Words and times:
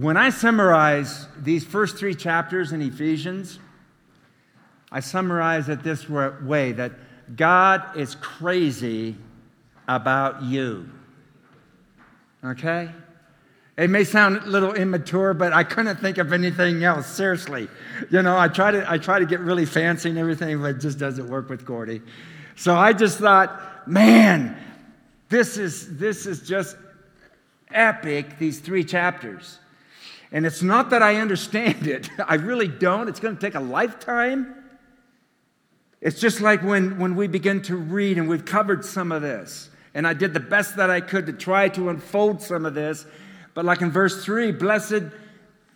when 0.00 0.18
I 0.18 0.28
summarize 0.28 1.26
these 1.38 1.64
first 1.64 1.96
three 1.96 2.14
chapters 2.14 2.72
in 2.72 2.82
Ephesians, 2.82 3.58
I 4.92 5.00
summarize 5.00 5.70
it 5.70 5.82
this 5.82 6.06
way 6.08 6.72
that 6.72 6.92
God 7.34 7.96
is 7.96 8.14
crazy 8.16 9.16
about 9.88 10.42
you. 10.42 10.90
Okay? 12.44 12.90
It 13.78 13.88
may 13.88 14.04
sound 14.04 14.36
a 14.36 14.46
little 14.46 14.74
immature, 14.74 15.32
but 15.32 15.54
I 15.54 15.64
couldn't 15.64 15.96
think 15.96 16.18
of 16.18 16.32
anything 16.32 16.84
else. 16.84 17.06
Seriously. 17.06 17.66
You 18.10 18.20
know, 18.20 18.36
I 18.36 18.48
try 18.48 18.72
to, 18.72 18.90
I 18.90 18.98
try 18.98 19.18
to 19.18 19.26
get 19.26 19.40
really 19.40 19.64
fancy 19.64 20.10
and 20.10 20.18
everything, 20.18 20.60
but 20.60 20.76
it 20.76 20.80
just 20.80 20.98
doesn't 20.98 21.28
work 21.28 21.48
with 21.48 21.64
Gordy. 21.64 22.02
So 22.54 22.76
I 22.76 22.92
just 22.92 23.18
thought, 23.18 23.88
man, 23.88 24.56
this 25.30 25.56
is, 25.56 25.96
this 25.96 26.26
is 26.26 26.46
just 26.46 26.76
epic, 27.70 28.38
these 28.38 28.60
three 28.60 28.84
chapters. 28.84 29.58
And 30.32 30.44
it's 30.44 30.62
not 30.62 30.90
that 30.90 31.02
I 31.02 31.16
understand 31.16 31.86
it, 31.86 32.08
I 32.26 32.34
really 32.34 32.68
don't. 32.68 33.08
It's 33.08 33.20
going 33.20 33.36
to 33.36 33.40
take 33.40 33.54
a 33.54 33.60
lifetime. 33.60 34.54
It's 36.00 36.20
just 36.20 36.40
like 36.40 36.62
when, 36.62 36.98
when 36.98 37.16
we 37.16 37.26
begin 37.26 37.62
to 37.62 37.76
read, 37.76 38.18
and 38.18 38.28
we've 38.28 38.44
covered 38.44 38.84
some 38.84 39.12
of 39.12 39.22
this, 39.22 39.70
and 39.94 40.06
I 40.06 40.12
did 40.12 40.34
the 40.34 40.40
best 40.40 40.76
that 40.76 40.90
I 40.90 41.00
could 41.00 41.26
to 41.26 41.32
try 41.32 41.68
to 41.70 41.88
unfold 41.88 42.42
some 42.42 42.66
of 42.66 42.74
this. 42.74 43.06
But 43.54 43.64
like 43.64 43.80
in 43.80 43.90
verse 43.90 44.22
3, 44.22 44.52
blessed, 44.52 45.04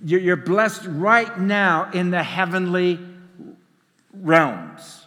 you're 0.05 0.37
blessed 0.37 0.83
right 0.87 1.39
now 1.41 1.91
in 1.93 2.11
the 2.11 2.23
heavenly 2.23 2.99
realms. 4.13 5.07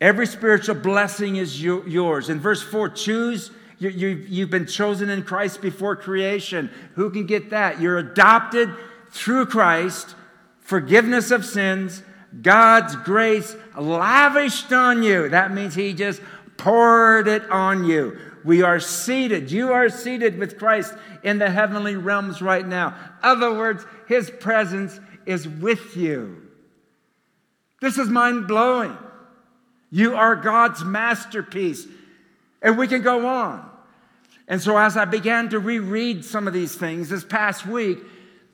Every 0.00 0.26
spiritual 0.26 0.76
blessing 0.76 1.36
is 1.36 1.62
yours. 1.62 2.30
In 2.30 2.40
verse 2.40 2.62
4, 2.62 2.88
choose. 2.90 3.50
You, 3.78 3.90
you, 3.90 4.08
you've 4.28 4.50
been 4.50 4.66
chosen 4.66 5.08
in 5.08 5.22
Christ 5.22 5.62
before 5.62 5.96
creation. 5.96 6.70
Who 6.94 7.10
can 7.10 7.26
get 7.26 7.50
that? 7.50 7.80
You're 7.80 7.98
adopted 7.98 8.70
through 9.10 9.46
Christ, 9.46 10.14
forgiveness 10.60 11.30
of 11.30 11.44
sins, 11.44 12.02
God's 12.42 12.94
grace 12.96 13.56
lavished 13.76 14.72
on 14.72 15.02
you. 15.02 15.28
That 15.28 15.52
means 15.52 15.74
He 15.74 15.94
just 15.94 16.20
poured 16.56 17.28
it 17.28 17.48
on 17.50 17.84
you. 17.84 18.18
We 18.44 18.62
are 18.62 18.80
seated. 18.80 19.50
You 19.50 19.72
are 19.72 19.88
seated 19.88 20.38
with 20.38 20.58
Christ 20.58 20.94
in 21.22 21.38
the 21.38 21.50
heavenly 21.50 21.96
realms 21.96 22.40
right 22.42 22.66
now. 22.66 22.94
Other 23.22 23.52
words, 23.52 23.84
his 24.06 24.30
presence 24.30 24.98
is 25.26 25.48
with 25.48 25.96
you. 25.96 26.48
This 27.80 27.98
is 27.98 28.08
mind 28.08 28.48
blowing. 28.48 28.96
You 29.90 30.16
are 30.16 30.36
God's 30.36 30.84
masterpiece. 30.84 31.86
And 32.62 32.76
we 32.76 32.88
can 32.88 33.02
go 33.02 33.26
on. 33.26 33.67
And 34.48 34.62
so, 34.62 34.78
as 34.78 34.96
I 34.96 35.04
began 35.04 35.50
to 35.50 35.58
reread 35.58 36.24
some 36.24 36.48
of 36.48 36.54
these 36.54 36.74
things 36.74 37.10
this 37.10 37.22
past 37.22 37.66
week, 37.66 37.98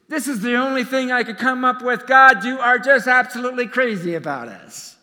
this 0.08 0.26
is 0.26 0.40
the 0.40 0.56
only 0.56 0.82
thing 0.82 1.12
I 1.12 1.22
could 1.22 1.38
come 1.38 1.64
up 1.64 1.82
with. 1.82 2.06
God, 2.06 2.44
you 2.44 2.58
are 2.58 2.80
just 2.80 3.06
absolutely 3.06 3.68
crazy 3.68 4.16
about 4.16 4.48
us. 4.48 4.96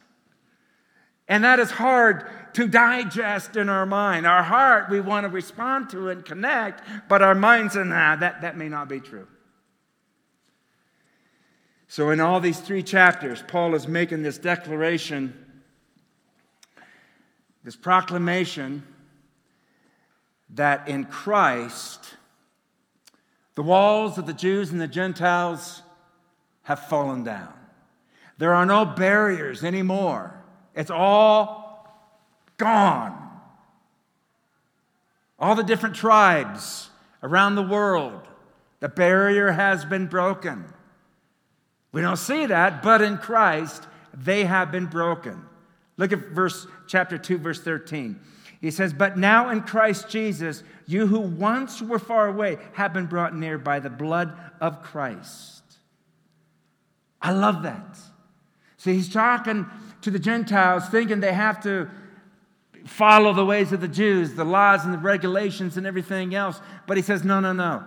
And 1.30 1.45
that 1.45 1.59
is 1.59 1.72
hard 1.72 2.30
to 2.56 2.67
digest 2.67 3.56
in 3.56 3.69
our 3.69 3.86
mind. 3.86 4.28
Our 4.28 4.44
heart, 4.44 4.89
we 4.89 5.00
want 5.00 5.23
to 5.23 5.30
respond 5.30 5.89
to 5.92 6.09
and 6.09 6.25
connect, 6.25 6.84
but 7.08 7.22
our 7.22 7.36
mind 7.36 7.72
says, 7.72 7.88
nah, 7.88 8.17
that, 8.17 8.42
that 8.42 8.58
may 8.58 8.67
not 8.67 8.89
be 8.89 9.00
true. 9.00 9.28
So, 11.88 12.09
in 12.09 12.19
all 12.19 12.42
these 12.42 12.59
three 12.59 12.84
chapters, 12.84 13.42
Paul 13.47 13.75
is 13.75 13.88
making 13.88 14.23
this 14.23 14.38
declaration, 14.38 15.62
this 17.64 17.78
proclamation 17.78 18.84
that 20.55 20.88
in 20.88 21.05
Christ, 21.05 22.16
the 23.55 23.63
walls 23.63 24.17
of 24.17 24.25
the 24.25 24.33
Jews 24.33 24.71
and 24.71 24.81
the 24.81 24.88
Gentiles 24.88 25.81
have 26.63 26.88
fallen 26.88 27.23
down. 27.23 27.53
There 28.38 28.53
are 28.53 28.66
no 28.66 28.85
barriers 28.85 29.63
anymore. 29.63 30.44
It's 30.75 30.91
all 30.91 31.88
gone. 32.57 33.29
All 35.40 35.56
the 35.56 35.63
different 35.63 35.95
tribes 35.95 36.90
around 37.23 37.56
the 37.56 37.63
world, 37.63 38.28
the 38.79 38.90
barrier 38.90 39.51
has 39.51 39.85
been 39.85 40.07
broken. 40.07 40.66
We 41.91 42.01
don't 42.01 42.17
see 42.17 42.45
that, 42.45 42.81
but 42.81 43.01
in 43.01 43.17
Christ, 43.17 43.85
they 44.13 44.45
have 44.45 44.72
been 44.72 44.85
broken. 44.85 45.44
Look 45.97 46.13
at 46.13 46.29
verse 46.29 46.67
chapter 46.88 47.17
2 47.17 47.38
verse 47.38 47.61
13. 47.61 48.19
He 48.61 48.72
says, 48.72 48.94
"But 48.94 49.17
now 49.17 49.49
in 49.49 49.61
Christ 49.61 50.07
Jesus, 50.07 50.63
you 50.85 51.07
who 51.07 51.19
once 51.19 51.81
were 51.81 51.99
far 51.99 52.27
away 52.27 52.59
have 52.73 52.94
been 52.94 53.07
brought 53.07 53.35
near 53.35 53.57
by 53.57 53.79
the 53.79 53.89
blood 53.89 54.38
of 54.61 54.83
Christ." 54.83 55.63
I 57.22 57.31
love 57.31 57.63
that. 57.63 57.99
See, 58.77 58.94
he's 58.94 59.11
talking 59.11 59.67
to 60.01 60.11
the 60.11 60.19
Gentiles 60.19 60.88
thinking 60.89 61.19
they 61.19 61.33
have 61.33 61.61
to 61.63 61.89
follow 62.85 63.33
the 63.33 63.45
ways 63.45 63.72
of 63.72 63.81
the 63.81 63.88
Jews, 63.88 64.33
the 64.33 64.44
laws 64.44 64.85
and 64.85 64.93
the 64.93 64.97
regulations 64.97 65.78
and 65.78 65.85
everything 65.85 66.33
else. 66.33 66.59
But 66.88 66.97
he 66.97 67.03
says, 67.03 67.23
no, 67.23 67.39
no, 67.39 67.53
no. 67.53 67.83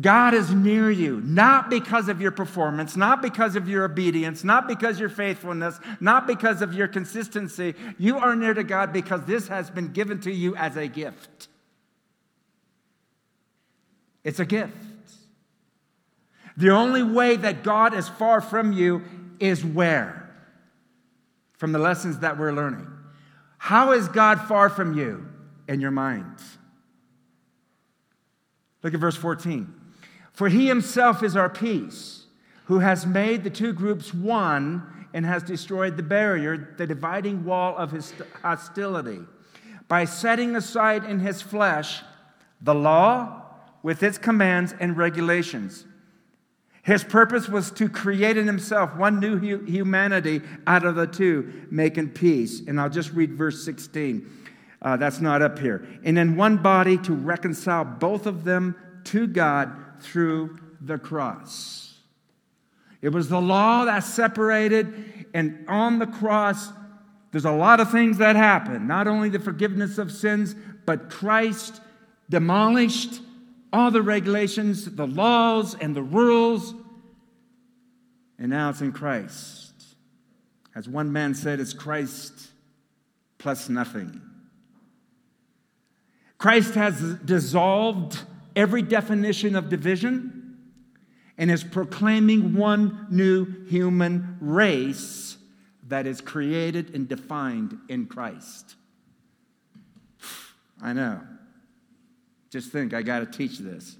God 0.00 0.32
is 0.34 0.52
near 0.54 0.90
you, 0.90 1.20
not 1.22 1.70
because 1.70 2.08
of 2.08 2.20
your 2.20 2.30
performance, 2.30 2.96
not 2.96 3.20
because 3.20 3.56
of 3.56 3.68
your 3.68 3.84
obedience, 3.84 4.44
not 4.44 4.68
because 4.68 4.96
of 4.96 5.00
your 5.00 5.08
faithfulness, 5.08 5.80
not 5.98 6.26
because 6.26 6.62
of 6.62 6.72
your 6.72 6.86
consistency. 6.86 7.74
You 7.98 8.18
are 8.18 8.36
near 8.36 8.54
to 8.54 8.62
God 8.62 8.92
because 8.92 9.24
this 9.24 9.48
has 9.48 9.70
been 9.70 9.88
given 9.88 10.20
to 10.20 10.32
you 10.32 10.54
as 10.54 10.76
a 10.76 10.86
gift. 10.86 11.48
It's 14.22 14.38
a 14.38 14.46
gift. 14.46 14.76
The 16.56 16.70
only 16.70 17.02
way 17.02 17.36
that 17.36 17.64
God 17.64 17.94
is 17.94 18.08
far 18.08 18.40
from 18.40 18.72
you 18.72 19.02
is 19.40 19.64
where? 19.64 20.30
From 21.54 21.72
the 21.72 21.78
lessons 21.78 22.20
that 22.20 22.38
we're 22.38 22.52
learning. 22.52 22.86
How 23.58 23.92
is 23.92 24.06
God 24.08 24.42
far 24.42 24.68
from 24.68 24.96
you 24.96 25.26
in 25.66 25.80
your 25.80 25.90
minds? 25.90 26.58
Look 28.82 28.94
at 28.94 29.00
verse 29.00 29.16
14. 29.16 29.74
For 30.38 30.48
he 30.48 30.68
himself 30.68 31.22
is 31.22 31.36
our 31.36 31.50
peace, 31.50 32.26
who 32.66 32.78
has 32.78 33.04
made 33.04 33.42
the 33.42 33.50
two 33.50 33.72
groups 33.72 34.14
one 34.14 35.08
and 35.12 35.26
has 35.26 35.42
destroyed 35.42 35.96
the 35.96 36.02
barrier, 36.02 36.74
the 36.78 36.86
dividing 36.86 37.44
wall 37.44 37.76
of 37.76 37.90
his 37.90 38.12
hostility, 38.42 39.20
by 39.88 40.04
setting 40.04 40.54
aside 40.54 41.02
in 41.02 41.18
his 41.18 41.42
flesh 41.42 42.02
the 42.60 42.74
law 42.74 43.42
with 43.82 44.02
its 44.02 44.16
commands 44.16 44.74
and 44.78 44.96
regulations 44.96 45.84
his 46.88 47.04
purpose 47.04 47.50
was 47.50 47.70
to 47.72 47.86
create 47.86 48.38
in 48.38 48.46
himself 48.46 48.96
one 48.96 49.20
new 49.20 49.38
humanity 49.66 50.40
out 50.66 50.86
of 50.86 50.94
the 50.94 51.06
two, 51.06 51.66
making 51.70 52.08
peace. 52.08 52.62
And 52.66 52.80
I'll 52.80 52.88
just 52.88 53.12
read 53.12 53.34
verse 53.34 53.62
16. 53.62 54.26
Uh, 54.80 54.96
that's 54.96 55.20
not 55.20 55.42
up 55.42 55.58
here. 55.58 55.86
And 56.02 56.18
in 56.18 56.34
one 56.34 56.56
body 56.56 56.96
to 56.96 57.12
reconcile 57.12 57.84
both 57.84 58.24
of 58.24 58.44
them 58.44 58.74
to 59.04 59.26
God 59.26 59.70
through 60.02 60.58
the 60.80 60.98
cross. 60.98 61.98
It 63.00 63.10
was 63.10 63.28
the 63.28 63.40
law 63.40 63.84
that 63.84 64.00
separated, 64.00 65.26
and 65.34 65.64
on 65.68 65.98
the 65.98 66.06
cross, 66.06 66.70
there's 67.30 67.44
a 67.44 67.52
lot 67.52 67.80
of 67.80 67.90
things 67.90 68.18
that 68.18 68.36
happen. 68.36 68.86
Not 68.86 69.06
only 69.06 69.28
the 69.28 69.38
forgiveness 69.38 69.98
of 69.98 70.10
sins, 70.10 70.54
but 70.84 71.10
Christ 71.10 71.80
demolished 72.28 73.20
all 73.72 73.90
the 73.90 74.02
regulations, 74.02 74.86
the 74.86 75.06
laws, 75.06 75.74
and 75.74 75.94
the 75.94 76.02
rules, 76.02 76.74
and 78.38 78.50
now 78.50 78.70
it's 78.70 78.80
in 78.80 78.92
Christ. 78.92 79.72
As 80.74 80.88
one 80.88 81.12
man 81.12 81.34
said, 81.34 81.60
it's 81.60 81.72
Christ 81.72 82.50
plus 83.36 83.68
nothing. 83.68 84.20
Christ 86.38 86.74
has 86.74 87.16
dissolved 87.24 88.20
every 88.58 88.82
definition 88.82 89.54
of 89.54 89.68
division 89.68 90.58
and 91.38 91.48
is 91.48 91.62
proclaiming 91.62 92.54
one 92.54 93.06
new 93.08 93.46
human 93.66 94.36
race 94.40 95.36
that 95.86 96.08
is 96.08 96.20
created 96.20 96.92
and 96.92 97.08
defined 97.08 97.78
in 97.88 98.04
Christ. 98.06 98.74
I 100.82 100.92
know. 100.92 101.20
Just 102.50 102.72
think, 102.72 102.92
I 102.92 103.02
got 103.02 103.20
to 103.20 103.26
teach 103.26 103.58
this. 103.58 103.96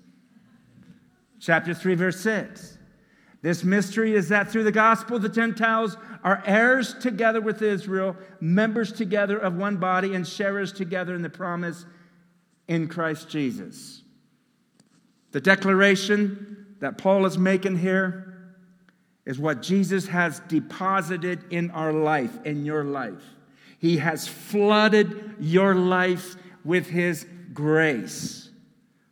Chapter 1.38 1.72
3, 1.72 1.94
verse 1.94 2.20
6. 2.20 2.78
This 3.40 3.62
mystery 3.62 4.14
is 4.14 4.28
that 4.30 4.50
through 4.50 4.64
the 4.64 4.72
gospel, 4.72 5.20
the 5.20 5.28
Gentiles 5.28 5.96
are 6.24 6.42
heirs 6.44 6.94
together 6.94 7.40
with 7.40 7.62
Israel, 7.62 8.16
members 8.40 8.90
together 8.90 9.38
of 9.38 9.56
one 9.56 9.76
body, 9.76 10.16
and 10.16 10.26
sharers 10.26 10.72
together 10.72 11.14
in 11.14 11.22
the 11.22 11.30
promise 11.30 11.86
in 12.66 12.88
Christ 12.88 13.28
Jesus. 13.28 14.02
The 15.32 15.40
declaration 15.40 16.76
that 16.80 16.98
Paul 16.98 17.26
is 17.26 17.36
making 17.36 17.78
here 17.78 18.24
is 19.26 19.38
what 19.38 19.60
Jesus 19.62 20.06
has 20.08 20.40
deposited 20.48 21.44
in 21.50 21.70
our 21.72 21.92
life, 21.92 22.30
in 22.44 22.64
your 22.64 22.84
life. 22.84 23.22
He 23.78 23.98
has 23.98 24.26
flooded 24.26 25.36
your 25.38 25.74
life 25.74 26.36
with 26.64 26.88
his 26.88 27.26
grace. 27.52 28.50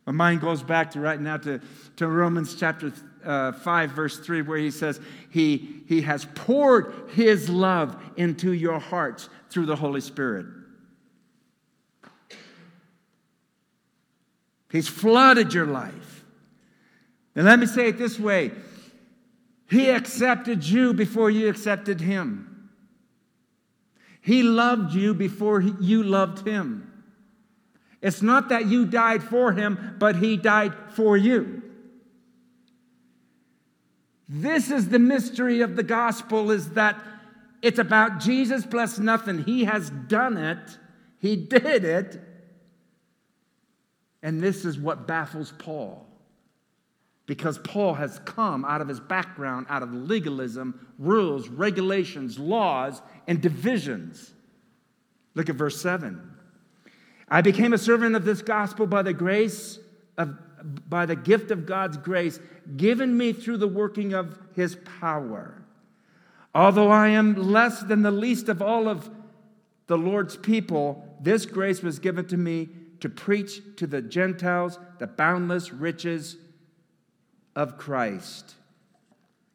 My 0.06 0.12
mind 0.12 0.40
goes 0.40 0.62
back 0.62 0.92
to 0.92 1.00
right 1.00 1.20
now 1.20 1.36
to, 1.38 1.60
to 1.96 2.08
Romans 2.08 2.54
chapter 2.54 2.92
uh, 3.24 3.52
5, 3.52 3.90
verse 3.90 4.18
3, 4.18 4.42
where 4.42 4.58
he 4.58 4.70
says, 4.70 5.00
he, 5.30 5.82
he 5.86 6.00
has 6.02 6.26
poured 6.34 6.94
His 7.10 7.50
love 7.50 8.02
into 8.16 8.52
your 8.52 8.78
hearts 8.78 9.28
through 9.50 9.66
the 9.66 9.76
Holy 9.76 10.00
Spirit. 10.00 10.46
He's 14.76 14.88
flooded 14.88 15.54
your 15.54 15.64
life. 15.64 16.22
And 17.34 17.46
let 17.46 17.58
me 17.58 17.64
say 17.64 17.88
it 17.88 17.96
this 17.96 18.20
way 18.20 18.52
He 19.70 19.88
accepted 19.88 20.62
you 20.64 20.92
before 20.92 21.30
you 21.30 21.48
accepted 21.48 21.98
Him. 21.98 22.68
He 24.20 24.42
loved 24.42 24.92
you 24.92 25.14
before 25.14 25.62
you 25.62 26.02
loved 26.02 26.46
Him. 26.46 26.92
It's 28.02 28.20
not 28.20 28.50
that 28.50 28.66
you 28.66 28.84
died 28.84 29.22
for 29.22 29.52
Him, 29.52 29.96
but 29.98 30.16
He 30.16 30.36
died 30.36 30.74
for 30.90 31.16
you. 31.16 31.62
This 34.28 34.70
is 34.70 34.90
the 34.90 34.98
mystery 34.98 35.62
of 35.62 35.76
the 35.76 35.84
gospel 35.84 36.50
is 36.50 36.72
that 36.72 37.02
it's 37.62 37.78
about 37.78 38.20
Jesus 38.20 38.66
plus 38.66 38.98
nothing. 38.98 39.44
He 39.44 39.64
has 39.64 39.88
done 39.88 40.36
it. 40.36 40.78
He 41.18 41.34
did 41.34 41.82
it. 41.82 42.20
And 44.26 44.40
this 44.40 44.64
is 44.64 44.76
what 44.76 45.06
baffles 45.06 45.52
Paul. 45.56 46.04
Because 47.26 47.58
Paul 47.58 47.94
has 47.94 48.18
come 48.24 48.64
out 48.64 48.80
of 48.80 48.88
his 48.88 48.98
background, 48.98 49.66
out 49.68 49.84
of 49.84 49.94
legalism, 49.94 50.84
rules, 50.98 51.48
regulations, 51.48 52.36
laws, 52.36 53.02
and 53.28 53.40
divisions. 53.40 54.34
Look 55.36 55.48
at 55.48 55.54
verse 55.54 55.80
7. 55.80 56.20
I 57.28 57.40
became 57.40 57.72
a 57.72 57.78
servant 57.78 58.16
of 58.16 58.24
this 58.24 58.42
gospel 58.42 58.88
by 58.88 59.02
the 59.02 59.12
grace 59.12 59.78
of 60.18 60.36
by 60.88 61.06
the 61.06 61.14
gift 61.14 61.52
of 61.52 61.64
God's 61.64 61.96
grace 61.96 62.40
given 62.76 63.16
me 63.16 63.32
through 63.32 63.58
the 63.58 63.68
working 63.68 64.12
of 64.12 64.36
his 64.56 64.76
power. 64.98 65.62
Although 66.52 66.90
I 66.90 67.08
am 67.08 67.34
less 67.34 67.80
than 67.80 68.02
the 68.02 68.10
least 68.10 68.48
of 68.48 68.60
all 68.60 68.88
of 68.88 69.08
the 69.86 69.98
Lord's 69.98 70.36
people, 70.36 71.16
this 71.20 71.46
grace 71.46 71.80
was 71.80 72.00
given 72.00 72.26
to 72.26 72.36
me 72.36 72.70
to 73.00 73.08
preach 73.08 73.60
to 73.76 73.86
the 73.86 74.02
Gentiles 74.02 74.78
the 74.98 75.06
boundless 75.06 75.72
riches 75.72 76.36
of 77.54 77.78
Christ. 77.78 78.54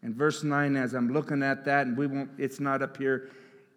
And 0.04 0.16
verse 0.16 0.44
9, 0.44 0.76
as 0.76 0.94
I'm 0.94 1.14
looking 1.14 1.44
at 1.44 1.66
that, 1.66 1.88
and 1.88 1.98
we 1.98 2.08
won't, 2.08 2.32
it's 2.38 2.60
not 2.60 2.82
up 2.82 2.98
here, 2.98 3.30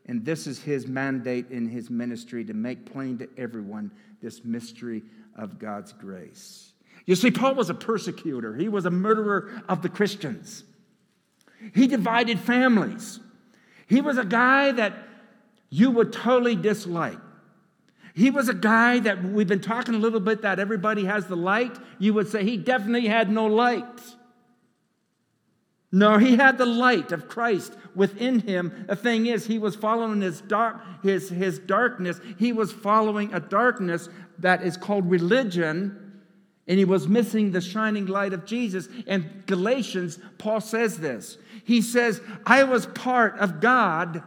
and 0.06 0.24
this 0.24 0.46
is 0.46 0.60
his 0.60 0.86
mandate 0.86 1.50
in 1.50 1.68
his 1.68 1.90
ministry 1.90 2.44
to 2.44 2.54
make 2.54 2.90
plain 2.90 3.18
to 3.18 3.28
everyone 3.36 3.90
this 4.22 4.44
mystery 4.44 5.02
of 5.36 5.58
God's 5.58 5.92
grace. 5.92 6.72
You 7.06 7.14
see, 7.14 7.30
Paul 7.30 7.54
was 7.54 7.68
a 7.68 7.74
persecutor, 7.74 8.54
he 8.54 8.68
was 8.68 8.86
a 8.86 8.90
murderer 8.90 9.62
of 9.68 9.82
the 9.82 9.88
Christians. 9.88 10.64
He 11.74 11.86
divided 11.86 12.38
families. 12.40 13.20
He 13.86 14.00
was 14.00 14.18
a 14.18 14.24
guy 14.24 14.72
that 14.72 14.94
you 15.70 15.90
would 15.90 16.12
totally 16.12 16.56
dislike. 16.56 17.18
He 18.14 18.30
was 18.30 18.48
a 18.48 18.54
guy 18.54 19.00
that 19.00 19.24
we've 19.24 19.48
been 19.48 19.60
talking 19.60 19.94
a 19.94 19.98
little 19.98 20.20
bit 20.20 20.42
that 20.42 20.60
everybody 20.60 21.04
has 21.04 21.26
the 21.26 21.36
light. 21.36 21.76
You 21.98 22.14
would 22.14 22.28
say 22.28 22.44
he 22.44 22.56
definitely 22.56 23.08
had 23.08 23.30
no 23.30 23.46
light. 23.46 23.84
No, 25.90 26.18
he 26.18 26.36
had 26.36 26.56
the 26.58 26.66
light 26.66 27.12
of 27.12 27.28
Christ 27.28 27.74
within 27.94 28.40
him. 28.40 28.86
The 28.88 28.96
thing 28.96 29.26
is, 29.26 29.46
he 29.46 29.58
was 29.58 29.76
following 29.76 30.20
his, 30.20 30.40
dark, 30.40 30.80
his, 31.02 31.28
his 31.28 31.58
darkness. 31.58 32.20
He 32.38 32.52
was 32.52 32.72
following 32.72 33.34
a 33.34 33.40
darkness 33.40 34.08
that 34.38 34.62
is 34.62 34.76
called 34.76 35.10
religion 35.10 36.04
and 36.66 36.78
he 36.78 36.84
was 36.84 37.06
missing 37.06 37.52
the 37.52 37.60
shining 37.60 38.06
light 38.06 38.32
of 38.32 38.46
Jesus. 38.46 38.88
And 39.06 39.44
Galatians, 39.46 40.18
Paul 40.38 40.60
says 40.60 40.98
this. 40.98 41.36
He 41.64 41.82
says, 41.82 42.20
I 42.46 42.64
was 42.64 42.86
part 42.86 43.38
of 43.38 43.60
God. 43.60 44.22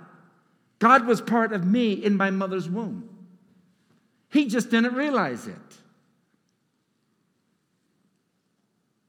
God 0.79 1.07
was 1.07 1.19
part 1.19 1.51
of 1.51 1.65
me 1.65 1.93
in 1.93 2.15
my 2.15 2.29
mother's 2.29 2.69
womb. 2.69 3.09
He 4.29 4.47
just 4.47 4.69
didn't 4.69 4.93
realize 4.93 5.47
it. 5.47 5.55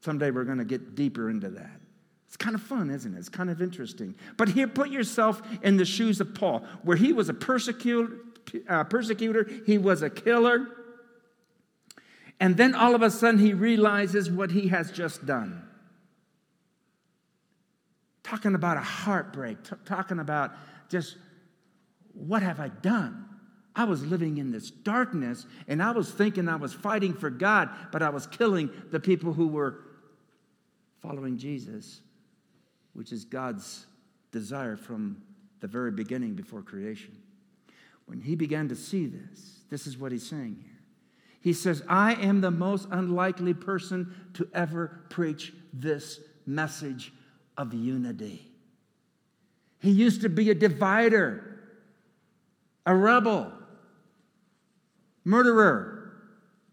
Someday 0.00 0.31
we're 0.31 0.44
going 0.44 0.59
to 0.59 0.65
get 0.65 0.94
deeper 0.94 1.29
into 1.29 1.50
that. 1.50 1.81
It's 2.29 2.37
kind 2.37 2.55
of 2.55 2.62
fun, 2.62 2.91
isn't 2.91 3.15
it? 3.15 3.19
It's 3.19 3.29
kind 3.29 3.50
of 3.50 3.61
interesting. 3.61 4.15
But 4.37 4.50
here, 4.50 4.69
put 4.69 4.91
yourself 4.91 5.43
in 5.62 5.76
the 5.76 5.85
shoes 5.85 6.20
of 6.20 6.35
Paul, 6.35 6.65
where 6.82 6.97
he 6.97 7.12
was 7.12 7.29
a 7.29 7.35
persecutor, 7.35 8.17
uh, 8.69 8.85
persecutor 8.85 9.49
he 9.67 9.79
was 9.79 10.03
a 10.03 10.11
killer. 10.11 10.67
And 12.38 12.56
then 12.56 12.75
all 12.75 12.94
of 12.94 13.03
a 13.03 13.11
sudden 13.11 13.41
he 13.41 13.53
realizes 13.53 14.31
what 14.31 14.50
he 14.50 14.69
has 14.69 14.93
just 14.93 15.26
done. 15.26 15.64
Talking 18.23 18.55
about 18.55 18.76
a 18.76 18.82
heartbreak, 18.82 19.64
t- 19.64 19.76
talking 19.85 20.21
about 20.21 20.53
just 20.91 21.17
what 22.12 22.43
have 22.43 22.61
I 22.61 22.69
done? 22.69 23.28
I 23.79 23.85
was 23.85 24.05
living 24.05 24.39
in 24.39 24.51
this 24.51 24.73
darkness 24.73 25.47
and 25.69 25.81
I 25.81 25.93
was 25.93 26.11
thinking 26.11 26.49
I 26.49 26.57
was 26.57 26.75
fighting 26.75 27.15
for 27.15 27.31
God, 27.31 27.71
but 27.93 28.03
I 28.03 28.11
was 28.11 28.27
killing 28.27 28.71
the 28.91 28.99
people 28.99 29.33
who 29.33 29.47
were 29.47 29.79
following 31.01 31.39
Jesus, 31.39 32.01
which 32.93 33.13
is 33.13 33.25
God's 33.25 33.87
desire 34.33 34.77
from 34.77 35.23
the 35.61 35.69
very 35.69 35.93
beginning 35.93 36.35
before 36.35 36.61
creation. 36.61 37.17
When 38.07 38.21
he 38.21 38.35
began 38.35 38.69
to 38.69 38.75
see 38.75 39.07
this, 39.07 39.61
this 39.71 39.87
is 39.87 39.97
what 39.97 40.11
he's 40.11 40.29
saying 40.29 40.59
here. 40.61 40.81
He 41.41 41.53
says, 41.53 41.85
I 41.89 42.15
am 42.15 42.41
the 42.41 42.51
most 42.51 42.89
unlikely 42.91 43.55
person 43.55 44.13
to 44.35 44.49
ever 44.53 45.05
preach 45.09 45.53
this 45.73 46.19
message 46.47 47.13
of 47.57 47.73
unity. 47.73 48.51
He 49.79 49.93
used 49.93 50.23
to 50.23 50.29
be 50.29 50.51
a 50.51 50.55
divider, 50.57 51.61
a 52.85 52.93
rebel, 52.93 53.53
murderer, 55.29 56.11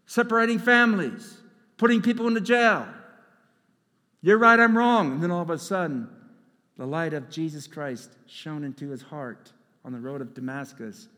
separating 0.06 0.58
families, 0.58 1.38
putting 1.76 2.00
people 2.00 2.26
into 2.26 2.40
jail. 2.40 2.86
You're 4.22 4.38
right, 4.38 4.58
I'm 4.58 4.76
wrong. 4.76 5.12
And 5.12 5.22
then 5.22 5.30
all 5.30 5.42
of 5.42 5.50
a 5.50 5.58
sudden, 5.58 6.08
the 6.78 6.86
light 6.86 7.12
of 7.12 7.28
Jesus 7.30 7.66
Christ 7.66 8.10
shone 8.26 8.64
into 8.64 8.88
his 8.88 9.02
heart 9.02 9.52
on 9.84 9.92
the 9.92 10.00
road 10.00 10.22
of 10.22 10.32
Damascus, 10.34 11.08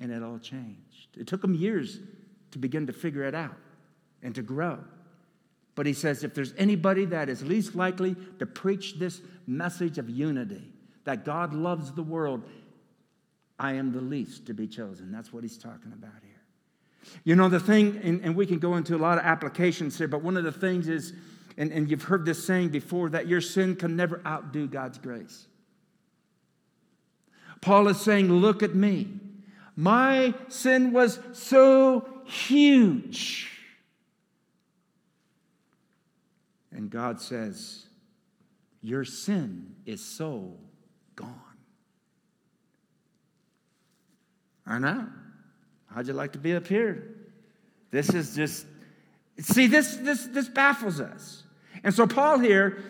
and 0.00 0.10
it 0.10 0.22
all 0.22 0.38
changed. 0.38 1.16
It 1.16 1.28
took 1.28 1.44
him 1.44 1.54
years 1.54 2.00
to 2.50 2.58
begin 2.58 2.88
to 2.88 2.92
figure 2.92 3.22
it 3.22 3.34
out 3.34 3.56
and 4.22 4.34
to 4.34 4.42
grow. 4.42 4.78
But 5.76 5.86
he 5.86 5.92
says, 5.92 6.24
if 6.24 6.34
there's 6.34 6.54
anybody 6.58 7.04
that 7.06 7.28
is 7.28 7.42
least 7.42 7.74
likely 7.74 8.16
to 8.40 8.46
preach 8.46 8.94
this 8.98 9.20
message 9.46 9.98
of 9.98 10.10
unity, 10.10 10.62
that 11.04 11.24
God 11.24 11.52
loves 11.52 11.92
the 11.92 12.02
world, 12.02 12.42
I 13.58 13.74
am 13.74 13.92
the 13.92 14.00
least 14.00 14.46
to 14.46 14.54
be 14.54 14.66
chosen. 14.66 15.12
That's 15.12 15.32
what 15.32 15.44
he's 15.44 15.58
talking 15.58 15.92
about 15.92 16.20
here. 16.22 16.33
You 17.24 17.36
know, 17.36 17.48
the 17.48 17.60
thing, 17.60 18.00
and, 18.02 18.22
and 18.22 18.36
we 18.36 18.46
can 18.46 18.58
go 18.58 18.76
into 18.76 18.96
a 18.96 18.98
lot 18.98 19.18
of 19.18 19.24
applications 19.24 19.98
here, 19.98 20.08
but 20.08 20.22
one 20.22 20.36
of 20.36 20.44
the 20.44 20.52
things 20.52 20.88
is, 20.88 21.12
and, 21.56 21.72
and 21.72 21.90
you've 21.90 22.02
heard 22.02 22.24
this 22.24 22.44
saying 22.44 22.70
before, 22.70 23.10
that 23.10 23.28
your 23.28 23.40
sin 23.40 23.76
can 23.76 23.96
never 23.96 24.20
outdo 24.26 24.66
God's 24.66 24.98
grace. 24.98 25.46
Paul 27.60 27.88
is 27.88 28.00
saying, 28.00 28.30
Look 28.30 28.62
at 28.62 28.74
me. 28.74 29.08
My 29.76 30.34
sin 30.48 30.92
was 30.92 31.18
so 31.32 32.06
huge. 32.24 33.50
And 36.70 36.90
God 36.90 37.20
says, 37.20 37.86
Your 38.82 39.04
sin 39.04 39.76
is 39.86 40.04
so 40.04 40.58
gone. 41.16 41.40
I 44.66 44.78
know. 44.78 45.08
How'd 45.94 46.08
you 46.08 46.12
like 46.12 46.32
to 46.32 46.38
be 46.38 46.56
up 46.56 46.66
here? 46.66 47.04
This 47.92 48.12
is 48.12 48.34
just, 48.34 48.66
see, 49.38 49.68
this, 49.68 49.94
this, 49.98 50.26
this 50.26 50.48
baffles 50.48 50.98
us. 50.98 51.44
And 51.84 51.94
so, 51.94 52.04
Paul 52.04 52.40
here, 52.40 52.82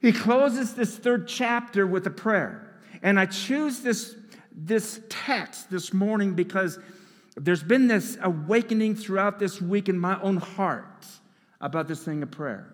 he 0.00 0.12
closes 0.12 0.74
this 0.74 0.96
third 0.96 1.26
chapter 1.26 1.88
with 1.88 2.06
a 2.06 2.10
prayer. 2.10 2.78
And 3.02 3.18
I 3.18 3.26
choose 3.26 3.80
this, 3.80 4.14
this 4.52 5.00
text 5.08 5.70
this 5.70 5.92
morning 5.92 6.34
because 6.34 6.78
there's 7.36 7.64
been 7.64 7.88
this 7.88 8.16
awakening 8.22 8.94
throughout 8.94 9.40
this 9.40 9.60
week 9.60 9.88
in 9.88 9.98
my 9.98 10.20
own 10.22 10.36
heart 10.36 11.04
about 11.60 11.88
this 11.88 12.04
thing 12.04 12.22
of 12.22 12.30
prayer, 12.30 12.72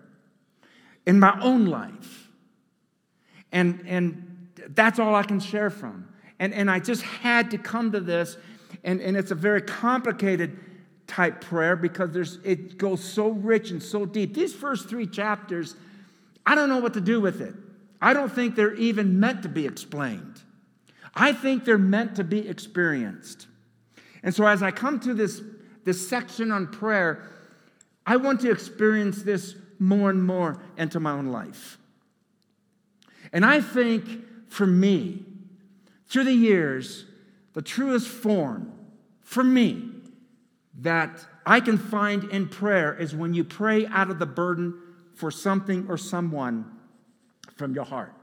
in 1.07 1.19
my 1.19 1.35
own 1.41 1.65
life. 1.65 2.29
And, 3.51 3.83
and 3.87 4.49
that's 4.69 4.99
all 4.99 5.15
I 5.15 5.23
can 5.23 5.39
share 5.39 5.71
from. 5.71 6.09
And, 6.37 6.53
and 6.53 6.69
I 6.69 6.79
just 6.79 7.01
had 7.01 7.49
to 7.51 7.57
come 7.57 7.91
to 7.93 7.99
this, 7.99 8.37
and, 8.83 9.01
and 9.01 9.15
it's 9.15 9.31
a 9.31 9.35
very 9.35 9.61
complicated 9.61 10.57
type 11.07 11.41
prayer 11.41 11.75
because 11.75 12.11
there's, 12.11 12.39
it 12.43 12.77
goes 12.77 13.03
so 13.03 13.29
rich 13.29 13.71
and 13.71 13.81
so 13.81 14.05
deep. 14.05 14.33
These 14.33 14.53
first 14.53 14.89
three 14.89 15.07
chapters, 15.07 15.75
I 16.45 16.55
don't 16.55 16.69
know 16.69 16.79
what 16.79 16.93
to 16.95 17.01
do 17.01 17.21
with 17.21 17.41
it. 17.41 17.53
I 18.01 18.13
don't 18.13 18.31
think 18.31 18.55
they're 18.55 18.75
even 18.75 19.19
meant 19.19 19.43
to 19.43 19.49
be 19.49 19.65
explained. 19.65 20.41
I 21.15 21.31
think 21.31 21.63
they're 21.63 21.77
meant 21.77 22.15
to 22.17 22.23
be 22.23 22.47
experienced. 22.47 23.47
And 24.23 24.33
so, 24.33 24.45
as 24.45 24.63
I 24.63 24.71
come 24.71 24.99
to 25.01 25.13
this, 25.13 25.41
this 25.85 26.09
section 26.09 26.51
on 26.51 26.67
prayer, 26.67 27.29
I 28.05 28.17
want 28.17 28.41
to 28.41 28.51
experience 28.51 29.21
this 29.23 29.55
more 29.79 30.09
and 30.09 30.23
more 30.23 30.61
into 30.77 30.99
my 30.99 31.11
own 31.11 31.27
life. 31.27 31.77
And 33.31 33.45
I 33.45 33.61
think 33.61 34.49
for 34.49 34.67
me, 34.67 35.23
through 36.07 36.25
the 36.25 36.33
years, 36.33 37.05
the 37.53 37.61
truest 37.61 38.07
form 38.07 38.72
for 39.33 39.43
me 39.43 39.89
that 40.81 41.25
I 41.45 41.59
can 41.59 41.77
find 41.77 42.23
in 42.25 42.47
prayer 42.47 42.93
is 42.93 43.15
when 43.15 43.33
you 43.33 43.43
pray 43.43 43.85
out 43.87 44.09
of 44.09 44.19
the 44.19 44.25
burden 44.25 44.79
for 45.15 45.31
something 45.31 45.87
or 45.89 45.97
someone 45.97 46.65
from 47.57 47.73
your 47.73 47.85
heart. 47.85 48.13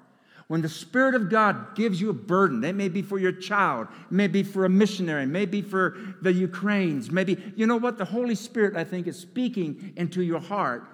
When 0.49 0.63
the 0.63 0.69
Spirit 0.69 1.15
of 1.15 1.29
God 1.29 1.77
gives 1.77 2.01
you 2.01 2.11
a 2.11 2.15
burden, 2.15 2.65
it 2.65 2.75
may 2.75 2.89
be 2.89 3.03
for 3.03 3.19
your 3.19 3.33
child, 3.33 3.89
it 4.07 4.13
may 4.13 4.27
be 4.27 4.43
for 4.43 4.65
a 4.65 4.69
missionary, 4.69 5.23
it 5.23 5.29
may 5.29 5.47
be 5.47 5.63
for 5.63 5.97
the 6.23 6.33
Ukraines, 6.33 7.11
maybe, 7.11 7.53
you 7.55 7.67
know 7.67 7.77
what? 7.77 7.99
The 7.99 8.05
Holy 8.05 8.35
Spirit, 8.35 8.77
I 8.77 8.83
think, 8.83 9.07
is 9.07 9.19
speaking 9.19 9.93
into 9.97 10.23
your 10.23 10.41
heart. 10.41 10.85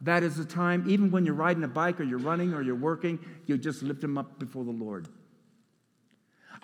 That 0.00 0.22
is 0.22 0.36
the 0.36 0.44
time, 0.44 0.84
even 0.88 1.10
when 1.10 1.26
you're 1.26 1.34
riding 1.34 1.62
a 1.62 1.68
bike 1.68 2.00
or 2.00 2.04
you're 2.04 2.18
running 2.18 2.54
or 2.54 2.62
you're 2.62 2.74
working, 2.74 3.18
you 3.46 3.58
just 3.58 3.82
lift 3.82 4.00
them 4.00 4.16
up 4.16 4.38
before 4.38 4.64
the 4.64 4.70
Lord. 4.70 5.08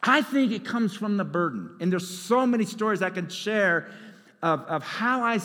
I 0.02 0.22
think 0.22 0.52
it 0.52 0.64
comes 0.64 0.94
from 0.94 1.16
the 1.16 1.24
burden. 1.24 1.76
And 1.80 1.90
there's 1.90 2.08
so 2.08 2.46
many 2.46 2.64
stories 2.64 3.02
I 3.02 3.10
can 3.10 3.28
share 3.28 3.90
of, 4.42 4.60
of 4.62 4.84
how 4.84 5.22
I, 5.22 5.40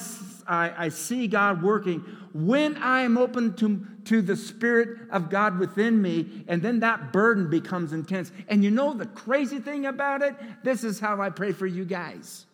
I, 0.48 0.86
I, 0.86 0.90
see 0.90 1.28
God 1.28 1.64
working 1.64 2.02
when 2.34 2.78
I 2.78 3.02
am 3.02 3.18
open 3.18 3.56
to, 3.56 3.84
to 4.06 4.22
the 4.22 4.36
Spirit 4.36 5.10
of 5.10 5.32
God 5.32 5.58
within 5.58 6.00
me, 6.00 6.44
and 6.48 6.62
then 6.62 6.82
that 6.82 7.12
burden 7.12 7.50
becomes 7.50 7.92
intense. 7.92 8.32
And 8.48 8.64
you 8.64 8.70
know 8.70 8.94
the 8.94 9.08
crazy 9.08 9.60
thing 9.60 9.88
about 9.88 10.22
it? 10.22 10.36
This 10.64 10.84
is 10.84 11.00
how 11.00 11.22
I 11.22 11.32
pray 11.32 11.54
for 11.54 11.66
you 11.66 11.86
guys. 11.86 12.46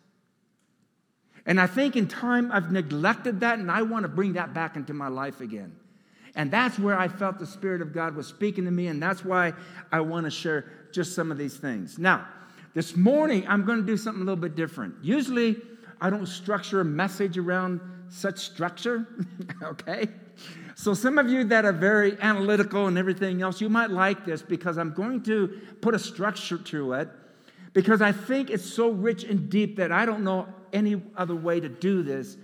And 1.44 1.60
I 1.60 1.66
think 1.66 1.96
in 1.96 2.08
time 2.08 2.50
I've 2.52 2.72
neglected 2.72 3.40
that, 3.40 3.58
and 3.58 3.70
I 3.70 3.82
want 3.82 4.04
to 4.04 4.08
bring 4.08 4.34
that 4.34 4.54
back 4.54 4.76
into 4.76 4.94
my 4.94 5.08
life 5.08 5.42
again. 5.42 5.76
And 6.34 6.50
that's 6.50 6.78
where 6.78 6.98
I 6.98 7.08
felt 7.08 7.38
the 7.38 7.46
Spirit 7.46 7.82
of 7.82 7.92
God 7.92 8.14
was 8.14 8.26
speaking 8.26 8.64
to 8.64 8.70
me, 8.70 8.86
and 8.86 9.02
that's 9.02 9.24
why 9.24 9.52
I 9.90 10.00
want 10.00 10.24
to 10.24 10.30
share 10.30 10.70
just 10.92 11.14
some 11.14 11.30
of 11.30 11.38
these 11.38 11.56
things. 11.56 11.98
Now, 11.98 12.26
this 12.74 12.96
morning, 12.96 13.44
I'm 13.48 13.64
going 13.64 13.80
to 13.80 13.86
do 13.86 13.96
something 13.96 14.22
a 14.22 14.24
little 14.24 14.40
bit 14.40 14.54
different. 14.54 14.94
Usually, 15.02 15.56
I 16.00 16.10
don't 16.10 16.26
structure 16.26 16.80
a 16.80 16.84
message 16.84 17.36
around 17.36 17.80
such 18.08 18.38
structure, 18.38 19.06
okay? 19.62 20.08
So, 20.76 20.94
some 20.94 21.18
of 21.18 21.28
you 21.28 21.44
that 21.44 21.64
are 21.64 21.72
very 21.72 22.16
analytical 22.20 22.86
and 22.86 22.96
everything 22.96 23.42
else, 23.42 23.60
you 23.60 23.68
might 23.68 23.90
like 23.90 24.24
this 24.24 24.40
because 24.40 24.78
I'm 24.78 24.92
going 24.92 25.22
to 25.24 25.60
put 25.80 25.94
a 25.94 25.98
structure 25.98 26.58
to 26.58 26.92
it 26.94 27.08
because 27.72 28.02
I 28.02 28.12
think 28.12 28.50
it's 28.50 28.64
so 28.64 28.90
rich 28.90 29.24
and 29.24 29.50
deep 29.50 29.76
that 29.76 29.92
I 29.92 30.06
don't 30.06 30.24
know 30.24 30.48
any 30.72 31.02
other 31.16 31.34
way 31.34 31.60
to 31.60 31.68
do 31.68 32.02
this 32.02 32.36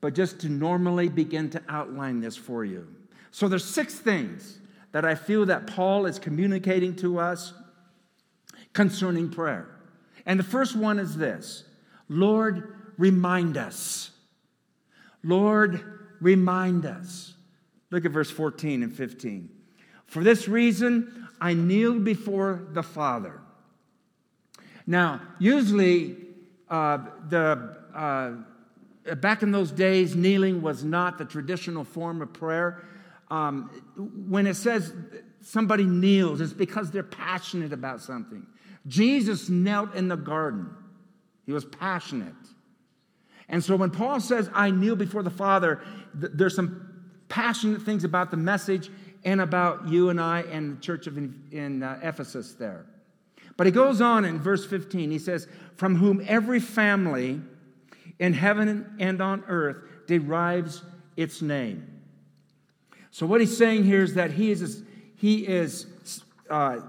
but 0.00 0.14
just 0.14 0.40
to 0.40 0.48
normally 0.48 1.08
begin 1.08 1.50
to 1.50 1.62
outline 1.68 2.20
this 2.20 2.36
for 2.36 2.64
you. 2.64 2.86
So, 3.30 3.48
there's 3.48 3.64
six 3.64 3.94
things 3.94 4.58
that 4.92 5.04
I 5.04 5.14
feel 5.14 5.46
that 5.46 5.66
Paul 5.66 6.06
is 6.06 6.18
communicating 6.18 6.96
to 6.96 7.18
us 7.18 7.52
concerning 8.72 9.30
prayer. 9.30 9.68
And 10.24 10.38
the 10.38 10.44
first 10.44 10.76
one 10.76 10.98
is 10.98 11.16
this 11.16 11.64
Lord, 12.08 12.74
remind 12.96 13.56
us. 13.56 14.10
Lord, 15.22 15.82
remind 16.20 16.86
us. 16.86 17.34
Look 17.90 18.04
at 18.04 18.12
verse 18.12 18.30
14 18.30 18.82
and 18.82 18.92
15. 18.92 19.48
For 20.06 20.22
this 20.22 20.48
reason, 20.48 21.28
I 21.40 21.54
kneel 21.54 21.98
before 21.98 22.66
the 22.72 22.82
Father. 22.82 23.40
Now, 24.86 25.20
usually, 25.38 26.16
uh, 26.68 26.98
the 27.28 27.76
uh, 27.94 29.14
back 29.16 29.42
in 29.42 29.52
those 29.52 29.70
days, 29.70 30.14
kneeling 30.16 30.62
was 30.62 30.84
not 30.84 31.18
the 31.18 31.24
traditional 31.24 31.84
form 31.84 32.22
of 32.22 32.32
prayer. 32.32 32.84
Um, 33.30 33.70
when 34.28 34.46
it 34.46 34.54
says 34.54 34.92
somebody 35.42 35.84
kneels, 35.84 36.40
it's 36.40 36.52
because 36.52 36.90
they're 36.90 37.02
passionate 37.02 37.72
about 37.72 38.00
something. 38.00 38.46
Jesus 38.86 39.48
knelt 39.48 39.94
in 39.94 40.08
the 40.08 40.16
garden, 40.16 40.70
he 41.44 41.52
was 41.52 41.64
passionate. 41.64 42.34
And 43.48 43.62
so 43.64 43.76
when 43.76 43.90
Paul 43.90 44.20
says, 44.20 44.50
I 44.52 44.70
kneel 44.70 44.96
before 44.96 45.22
the 45.22 45.30
Father, 45.30 45.80
th- 46.20 46.32
there's 46.34 46.54
some 46.54 47.06
passionate 47.28 47.82
things 47.82 48.04
about 48.04 48.30
the 48.30 48.36
message 48.36 48.90
and 49.24 49.40
about 49.40 49.88
you 49.88 50.10
and 50.10 50.20
I 50.20 50.42
and 50.42 50.76
the 50.76 50.80
church 50.80 51.06
of 51.06 51.16
in, 51.18 51.42
in 51.50 51.82
uh, 51.82 51.98
Ephesus 52.02 52.54
there. 52.54 52.86
But 53.56 53.66
he 53.66 53.72
goes 53.72 54.00
on 54.00 54.24
in 54.24 54.38
verse 54.38 54.64
15. 54.64 55.10
He 55.10 55.18
says, 55.18 55.48
From 55.76 55.96
whom 55.96 56.22
every 56.26 56.60
family 56.60 57.40
in 58.18 58.32
heaven 58.32 58.94
and 58.98 59.20
on 59.20 59.44
earth 59.48 59.78
derives 60.06 60.82
its 61.16 61.42
name. 61.42 61.97
So 63.10 63.26
what 63.26 63.40
he's 63.40 63.56
saying 63.56 63.84
here 63.84 64.02
is 64.02 64.14
that 64.14 64.32
he 64.32 64.50
is, 64.50 64.82
he 65.16 65.46
is 65.46 65.86
uh, 66.48 66.80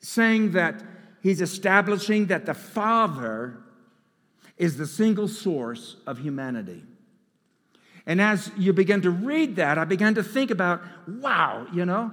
saying 0.00 0.52
that 0.52 0.82
he's 1.22 1.40
establishing 1.40 2.26
that 2.26 2.46
the 2.46 2.54
Father 2.54 3.58
is 4.56 4.76
the 4.76 4.86
single 4.86 5.28
source 5.28 5.96
of 6.06 6.18
humanity. 6.18 6.82
And 8.06 8.20
as 8.20 8.50
you 8.56 8.72
begin 8.72 9.02
to 9.02 9.10
read 9.10 9.56
that, 9.56 9.78
I 9.78 9.84
began 9.84 10.14
to 10.14 10.22
think 10.22 10.50
about 10.50 10.82
wow, 11.06 11.66
you 11.72 11.84
know, 11.84 12.10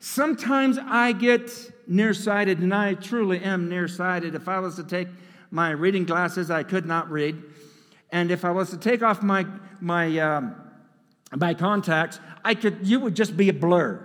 sometimes 0.00 0.78
I 0.78 1.12
get 1.12 1.50
nearsighted, 1.86 2.58
and 2.60 2.74
I 2.74 2.94
truly 2.94 3.40
am 3.42 3.68
nearsighted. 3.68 4.34
If 4.34 4.48
I 4.48 4.58
was 4.60 4.76
to 4.76 4.84
take 4.84 5.08
my 5.50 5.70
reading 5.70 6.04
glasses, 6.04 6.50
I 6.50 6.62
could 6.62 6.86
not 6.86 7.10
read. 7.10 7.40
And 8.10 8.30
if 8.30 8.44
I 8.44 8.50
was 8.50 8.70
to 8.70 8.76
take 8.76 9.02
off 9.02 9.22
my, 9.22 9.46
my, 9.80 10.18
um, 10.18 10.56
my 11.36 11.54
contacts, 11.54 12.18
I 12.44 12.54
could, 12.54 12.86
you 12.86 13.00
would 13.00 13.14
just 13.14 13.36
be 13.36 13.48
a 13.48 13.52
blur. 13.52 14.02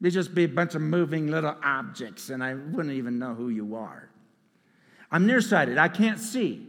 You'd 0.00 0.12
just 0.12 0.34
be 0.34 0.44
a 0.44 0.48
bunch 0.48 0.74
of 0.74 0.82
moving 0.82 1.28
little 1.28 1.56
objects, 1.62 2.30
and 2.30 2.42
I 2.44 2.54
wouldn't 2.54 2.94
even 2.94 3.18
know 3.18 3.34
who 3.34 3.48
you 3.48 3.76
are. 3.76 4.08
I'm 5.10 5.26
nearsighted, 5.26 5.78
I 5.78 5.88
can't 5.88 6.20
see. 6.20 6.66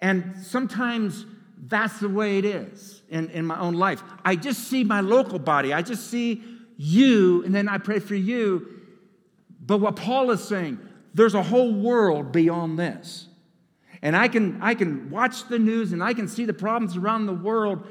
And 0.00 0.36
sometimes 0.42 1.26
that's 1.66 2.00
the 2.00 2.08
way 2.08 2.38
it 2.38 2.44
is 2.44 3.02
in, 3.08 3.30
in 3.30 3.44
my 3.44 3.58
own 3.58 3.74
life. 3.74 4.02
I 4.24 4.36
just 4.36 4.64
see 4.68 4.84
my 4.84 5.00
local 5.00 5.38
body, 5.38 5.72
I 5.72 5.82
just 5.82 6.10
see 6.10 6.42
you, 6.76 7.44
and 7.44 7.54
then 7.54 7.68
I 7.68 7.78
pray 7.78 7.98
for 7.98 8.14
you. 8.14 8.68
But 9.64 9.78
what 9.78 9.96
Paul 9.96 10.30
is 10.30 10.42
saying, 10.42 10.78
there's 11.14 11.34
a 11.34 11.42
whole 11.42 11.74
world 11.74 12.32
beyond 12.32 12.78
this. 12.78 13.27
And 14.02 14.16
I 14.16 14.28
can, 14.28 14.60
I 14.62 14.74
can 14.74 15.10
watch 15.10 15.48
the 15.48 15.58
news 15.58 15.92
and 15.92 16.02
I 16.02 16.14
can 16.14 16.28
see 16.28 16.44
the 16.44 16.52
problems 16.52 16.96
around 16.96 17.26
the 17.26 17.34
world, 17.34 17.84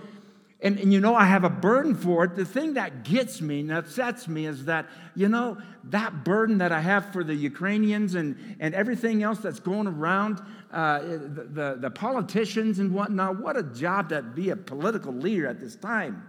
and, 0.60 0.80
and, 0.80 0.92
you 0.92 1.00
know, 1.00 1.14
I 1.14 1.26
have 1.26 1.44
a 1.44 1.52
burden 1.52 1.94
for 1.94 2.24
it. 2.24 2.36
The 2.36 2.44
thing 2.44 2.74
that 2.74 3.04
gets 3.04 3.42
me 3.42 3.60
and 3.60 3.72
upsets 3.72 4.28
me 4.28 4.48
is 4.48 4.66
that, 4.66 4.88
you 5.14 5.30
know, 5.30 5.60
that 5.84 6.24
burden 6.24 6.58
that 6.58 6.72
I 6.72 6.82
have 6.82 7.14
for 7.14 7.24
the 7.24 7.36
Ukrainians 7.36 8.16
and, 8.16 8.58
and 8.60 8.74
everything 8.74 9.22
else 9.22 9.38
that's 9.38 9.60
going 9.60 9.86
around, 9.86 10.42
uh, 10.72 11.00
the, 11.00 11.48
the, 11.54 11.78
the 11.80 11.92
politicians 11.92 12.80
and 12.80 12.92
whatnot, 12.92 13.40
what 13.40 13.56
a 13.56 13.62
job 13.62 14.10
to 14.10 14.24
be 14.24 14.50
a 14.50 14.56
political 14.56 15.14
leader 15.14 15.46
at 15.46 15.60
this 15.60 15.76
time. 15.76 16.28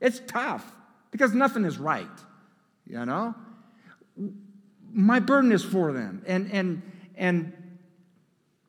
It's 0.00 0.22
tough 0.26 0.64
because 1.10 1.34
nothing 1.34 1.66
is 1.66 1.76
right, 1.76 2.06
you 2.86 3.04
know? 3.04 3.34
My 4.90 5.20
burden 5.20 5.52
is 5.52 5.62
for 5.62 5.92
them. 5.92 6.22
And, 6.26 6.50
and, 6.50 6.82
and 7.14 7.52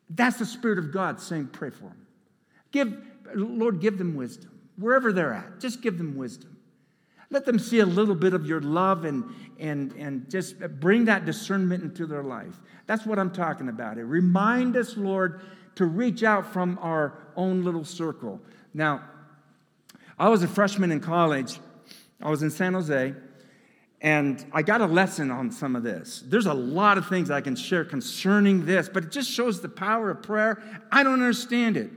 that's 0.10 0.38
the 0.38 0.46
Spirit 0.46 0.80
of 0.80 0.92
God 0.92 1.20
saying, 1.20 1.48
pray 1.48 1.70
for 1.70 1.84
them. 1.84 2.08
Give, 2.72 2.98
Lord, 3.36 3.82
give 3.82 3.98
them 3.98 4.16
wisdom 4.16 4.52
wherever 4.78 5.12
they're 5.12 5.34
at. 5.34 5.60
Just 5.60 5.82
give 5.82 5.98
them 5.98 6.16
wisdom. 6.16 6.58
Let 7.30 7.46
them 7.46 7.60
see 7.60 7.80
a 7.80 7.86
little 7.86 8.16
bit 8.16 8.34
of 8.34 8.46
your 8.46 8.62
love 8.62 9.04
and, 9.04 9.26
and, 9.60 9.92
and 9.94 10.30
just 10.30 10.60
bring 10.80 11.06
that 11.06 11.26
discernment 11.26 11.84
into 11.84 12.06
their 12.06 12.24
life. 12.24 12.62
That's 12.86 13.06
what 13.06 13.20
I'm 13.20 13.32
talking 13.32 13.68
about. 13.68 13.98
It 13.98 14.06
remind 14.06 14.78
us, 14.78 14.96
Lord, 14.96 15.42
to 15.76 15.86
reach 15.86 16.24
out 16.24 16.54
from 16.54 16.80
our 16.82 17.28
own 17.36 17.64
little 17.64 17.84
circle. 17.84 18.40
Now, 18.74 19.04
I 20.18 20.30
was 20.30 20.42
a 20.42 20.48
freshman 20.48 20.92
in 20.92 21.02
college. 21.02 21.60
I 22.22 22.30
was 22.30 22.44
in 22.44 22.50
San 22.50 22.74
Jose, 22.74 23.14
and 24.02 24.46
I 24.54 24.62
got 24.62 24.82
a 24.82 24.86
lesson 24.86 25.32
on 25.32 25.52
some 25.52 25.76
of 25.76 25.84
this. 25.84 26.24
There's 26.26 26.46
a 26.46 26.54
lot 26.54 26.98
of 26.98 27.08
things 27.08 27.32
I 27.32 27.42
can 27.42 27.56
share 27.56 27.84
concerning 27.84 28.66
this, 28.66 28.90
but 28.90 29.06
it 29.06 29.12
just 29.12 29.30
shows 29.30 29.62
the 29.62 29.70
power 29.70 30.12
of 30.12 30.22
prayer. 30.22 30.62
I 30.92 31.04
don't 31.04 31.14
understand 31.14 31.78
it. 31.78 31.90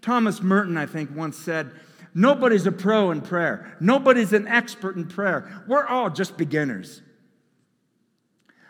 Thomas 0.00 0.40
Merton, 0.40 0.76
I 0.76 0.86
think, 0.86 1.14
once 1.14 1.36
said, 1.36 1.72
Nobody's 2.14 2.66
a 2.66 2.72
pro 2.72 3.10
in 3.10 3.20
prayer. 3.20 3.76
Nobody's 3.80 4.32
an 4.32 4.48
expert 4.48 4.96
in 4.96 5.06
prayer. 5.06 5.62
We're 5.68 5.86
all 5.86 6.10
just 6.10 6.36
beginners. 6.36 7.02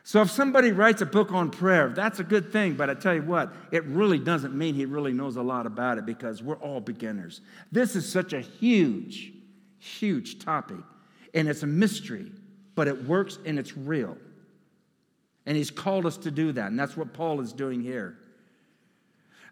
So 0.03 0.23
if 0.23 0.31
somebody 0.31 0.73
writes 0.73 1.03
a 1.03 1.07
book 1.07 1.33
on 1.33 1.51
prayer, 1.51 1.91
that's 1.91 2.19
a 2.19 2.25
good 2.25 2.51
thing, 2.51 2.75
but 2.75 2.89
I 2.89 2.95
tell 2.95 3.15
you 3.15 3.23
what, 3.23 3.53
it 3.71 3.85
really 3.85 4.19
doesn't 4.19 4.55
mean 4.55 4.75
he 4.75 4.87
really 4.87 5.13
knows 5.13 5.37
a 5.37 5.43
lot 5.43 5.67
about 5.67 5.99
it 5.99 6.07
because 6.07 6.43
we're 6.43 6.57
all 6.57 6.81
beginners. 6.81 7.43
This 7.71 7.95
is 7.95 8.11
such 8.11 8.33
a 8.33 8.41
huge, 8.41 9.33
huge 9.79 10.39
topic, 10.39 10.79
and 11.35 11.47
it's 11.47 11.63
a 11.63 11.67
mystery, 11.67 12.33
but 12.79 12.87
it 12.87 13.09
works 13.09 13.41
and 13.45 13.59
it's 13.59 13.77
real. 13.77 14.17
And 15.47 15.57
he's 15.57 15.69
called 15.69 16.07
us 16.07 16.17
to 16.19 16.31
do 16.31 16.53
that, 16.53 16.69
and 16.69 16.79
that's 16.79 16.97
what 16.97 17.13
Paul 17.13 17.41
is 17.41 17.53
doing 17.53 17.83
here. 17.83 18.17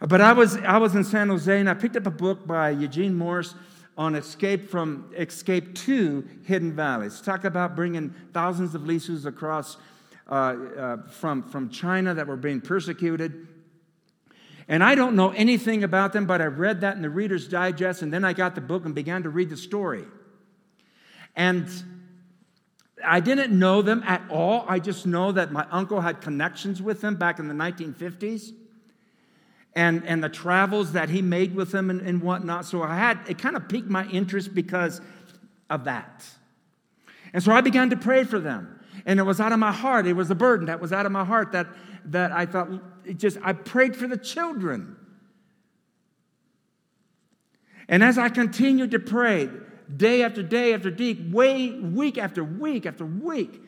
But 0.01 0.21
I 0.21 0.33
was, 0.33 0.57
I 0.59 0.79
was 0.79 0.95
in 0.95 1.03
San 1.03 1.29
Jose 1.29 1.59
and 1.59 1.69
I 1.69 1.75
picked 1.75 1.97
up 1.97 2.07
a 2.07 2.11
book 2.13 2.47
by 2.47 2.71
Eugene 2.71 3.17
Morse 3.17 3.57
on 3.99 4.15
escape 4.15 4.71
from 4.71 5.13
escape 5.17 5.75
to 5.75 6.25
hidden 6.45 6.77
valleys. 6.77 7.21
Talk 7.21 7.43
about 7.43 7.75
bringing 7.75 8.15
thousands 8.33 8.77
of 8.77 8.83
Lisus 8.83 9.27
across 9.27 9.77
uh, 10.31 10.35
uh, 10.35 10.97
from, 11.09 11.43
from 11.43 11.69
China 11.69 12.15
that 12.15 12.29
were 12.29 12.37
being 12.37 12.61
persecuted. 12.61 13.49
And 14.69 14.85
I 14.85 14.95
don't 14.95 15.17
know 15.17 15.31
anything 15.31 15.83
about 15.83 16.13
them, 16.13 16.27
but 16.27 16.41
I 16.41 16.45
read 16.45 16.81
that 16.83 16.95
in 16.95 17.03
the 17.03 17.11
Reader's 17.11 17.49
Digest, 17.49 18.03
and 18.03 18.13
then 18.13 18.25
I 18.25 18.35
got 18.35 18.55
the 18.55 18.61
book 18.61 18.85
and 18.85 18.95
began 18.95 19.25
to 19.25 19.31
read 19.31 19.51
the 19.51 19.57
story. 19.57 20.05
And 21.35 21.69
I 23.05 23.21
didn't 23.21 23.57
know 23.57 23.83
them 23.83 24.03
at 24.07 24.23
all. 24.31 24.65
I 24.69 24.79
just 24.79 25.07
know 25.07 25.33
that 25.33 25.53
my 25.53 25.67
uncle 25.71 26.01
had 26.01 26.21
connections 26.21 26.81
with 26.81 27.01
them 27.01 27.17
back 27.17 27.39
in 27.39 27.49
the 27.49 27.55
1950s 27.55 28.53
and, 29.75 30.03
and 30.07 30.25
the 30.25 30.29
travels 30.29 30.93
that 30.93 31.11
he 31.11 31.21
made 31.21 31.55
with 31.55 31.71
them 31.71 31.91
and, 31.91 32.01
and 32.01 32.23
whatnot. 32.23 32.65
So 32.65 32.83
I 32.83 32.97
had, 32.97 33.19
it 33.29 33.39
kind 33.39 33.57
of 33.57 33.69
piqued 33.69 33.89
my 33.89 34.07
interest 34.07 34.55
because 34.55 35.03
of 35.69 35.85
that. 35.85 36.27
And 37.35 37.43
so 37.43 37.53
I 37.53 37.61
began 37.61 37.91
to 37.91 37.97
pray 37.97 38.25
for 38.25 38.39
them. 38.39 38.81
And 39.05 39.21
it 39.21 39.25
was 39.25 39.41
out 39.41 39.53
of 39.53 39.59
my 39.59 39.73
heart. 39.73 40.07
It 40.07 40.15
was 40.15 40.31
a 40.31 40.35
burden 40.35 40.67
that 40.67 40.81
was 40.81 40.93
out 40.93 41.05
of 41.05 41.13
my 41.13 41.25
heart 41.25 41.53
that, 41.53 41.67
that 42.07 42.33
I 42.33 42.47
thought, 42.47 42.71
just, 43.19 43.37
I 43.43 43.53
prayed 43.53 43.95
for 43.95 44.07
the 44.07 44.17
children. 44.17 44.97
And 47.89 48.03
as 48.03 48.17
I 48.17 48.31
continued 48.31 48.93
to 48.93 48.99
pray, 48.99 49.51
day 49.95 50.23
after 50.23 50.43
day 50.43 50.75
after 50.75 50.91
day, 50.91 51.15
way, 51.15 51.71
week 51.73 52.19
after 52.19 52.43
week 52.43 52.87
after 52.87 53.05
week, 53.05 53.63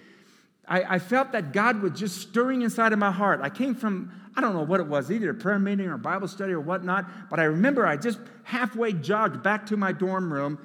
I, 0.66 0.96
I, 0.96 0.98
felt 0.98 1.32
that 1.32 1.52
God 1.52 1.80
was 1.80 1.92
just 1.92 2.20
stirring 2.20 2.62
inside 2.62 2.92
of 2.92 2.98
my 2.98 3.10
heart. 3.10 3.40
I 3.42 3.48
came 3.48 3.74
from, 3.74 4.12
I 4.36 4.40
don't 4.40 4.54
know 4.54 4.64
what 4.64 4.80
it 4.80 4.86
was, 4.86 5.10
either 5.10 5.30
a 5.30 5.34
prayer 5.34 5.58
meeting 5.58 5.86
or 5.86 5.96
Bible 5.96 6.28
study 6.28 6.52
or 6.52 6.60
whatnot, 6.60 7.30
but 7.30 7.40
I 7.40 7.44
remember 7.44 7.86
I 7.86 7.96
just 7.96 8.18
halfway 8.44 8.92
jogged 8.92 9.42
back 9.42 9.66
to 9.66 9.76
my 9.76 9.92
dorm 9.92 10.32
room 10.32 10.58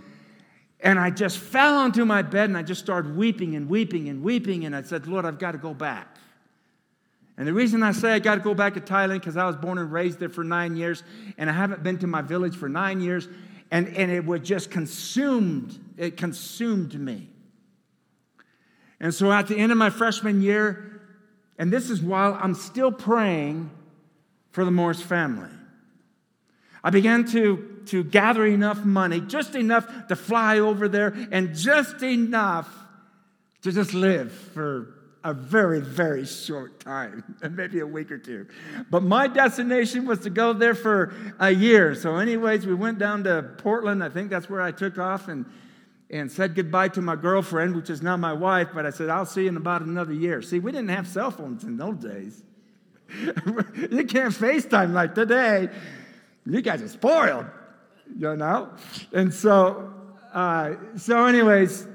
and 0.81 0.99
I 0.99 1.09
just 1.09 1.37
fell 1.37 1.75
onto 1.75 2.03
my 2.03 2.21
bed 2.21 2.49
and 2.49 2.57
I 2.57 2.63
just 2.63 2.81
started 2.81 3.15
weeping 3.15 3.55
and 3.55 3.69
weeping 3.69 4.09
and 4.09 4.21
weeping. 4.21 4.65
And 4.65 4.75
I 4.75 4.81
said, 4.81 5.07
Lord, 5.07 5.25
I've 5.25 5.39
got 5.39 5.53
to 5.53 5.57
go 5.57 5.73
back. 5.73 6.17
And 7.37 7.47
the 7.47 7.53
reason 7.53 7.81
I 7.81 7.93
say 7.93 8.11
I 8.11 8.19
got 8.19 8.35
to 8.35 8.41
go 8.41 8.53
back 8.53 8.73
to 8.75 8.81
Thailand 8.81 9.21
because 9.21 9.37
I 9.37 9.45
was 9.45 9.55
born 9.55 9.77
and 9.77 9.91
raised 9.91 10.19
there 10.19 10.29
for 10.29 10.43
nine 10.43 10.75
years 10.75 11.01
and 11.37 11.49
I 11.49 11.53
haven't 11.53 11.81
been 11.81 11.97
to 11.99 12.07
my 12.07 12.21
village 12.21 12.55
for 12.55 12.69
nine 12.69 12.99
years. 12.99 13.27
And, 13.73 13.87
and 13.97 14.11
it 14.11 14.23
was 14.23 14.41
just 14.41 14.69
consumed, 14.69 15.79
it 15.97 16.15
consumed 16.15 16.93
me. 16.93 17.27
And 18.99 19.11
so 19.11 19.31
at 19.31 19.47
the 19.47 19.57
end 19.57 19.71
of 19.71 19.79
my 19.79 19.89
freshman 19.89 20.43
year, 20.43 21.01
and 21.57 21.73
this 21.73 21.89
is 21.89 21.99
while 21.99 22.37
I'm 22.39 22.53
still 22.53 22.91
praying 22.91 23.71
for 24.51 24.63
the 24.63 24.69
Morse 24.69 25.01
family, 25.01 25.49
I 26.83 26.91
began 26.91 27.25
to, 27.29 27.81
to 27.87 28.03
gather 28.03 28.45
enough 28.45 28.85
money, 28.85 29.19
just 29.21 29.55
enough 29.55 30.07
to 30.07 30.15
fly 30.15 30.59
over 30.59 30.87
there, 30.87 31.11
and 31.31 31.55
just 31.55 32.03
enough 32.03 32.71
to 33.63 33.71
just 33.71 33.95
live 33.95 34.31
for 34.31 34.93
a 35.23 35.33
very, 35.33 35.79
very 35.79 36.25
short 36.25 36.79
time, 36.79 37.23
maybe 37.51 37.79
a 37.79 37.87
week 37.87 38.11
or 38.11 38.17
two. 38.17 38.47
But 38.89 39.03
my 39.03 39.27
destination 39.27 40.05
was 40.05 40.19
to 40.19 40.29
go 40.29 40.53
there 40.53 40.75
for 40.75 41.13
a 41.39 41.51
year. 41.51 41.95
So, 41.95 42.17
anyways, 42.17 42.65
we 42.65 42.73
went 42.73 42.99
down 42.99 43.23
to 43.23 43.43
Portland. 43.57 44.03
I 44.03 44.09
think 44.09 44.29
that's 44.29 44.49
where 44.49 44.61
I 44.61 44.71
took 44.71 44.97
off 44.97 45.27
and 45.27 45.45
and 46.09 46.31
said 46.31 46.53
goodbye 46.53 46.89
to 46.89 47.01
my 47.01 47.15
girlfriend, 47.15 47.75
which 47.75 47.89
is 47.89 48.03
now 48.03 48.15
my 48.15 48.33
wife, 48.33 48.69
but 48.73 48.85
I 48.85 48.91
said, 48.91 49.09
I'll 49.09 49.25
see 49.25 49.43
you 49.43 49.49
in 49.49 49.57
about 49.57 49.81
another 49.81 50.13
year. 50.13 50.43
See, 50.43 50.59
we 50.59 50.71
didn't 50.71 50.89
have 50.89 51.07
cell 51.07 51.31
phones 51.31 51.63
in 51.63 51.75
those 51.75 51.97
days. 51.97 52.43
you 53.19 54.03
can't 54.05 54.33
FaceTime 54.33 54.93
like 54.93 55.15
today. 55.15 55.69
You 56.45 56.61
guys 56.61 56.83
are 56.83 56.87
spoiled, 56.87 57.47
you 58.15 58.35
know? 58.35 58.69
And 59.11 59.33
so, 59.33 59.91
uh, 60.33 60.75
so 60.97 61.25
anyways, 61.25 61.87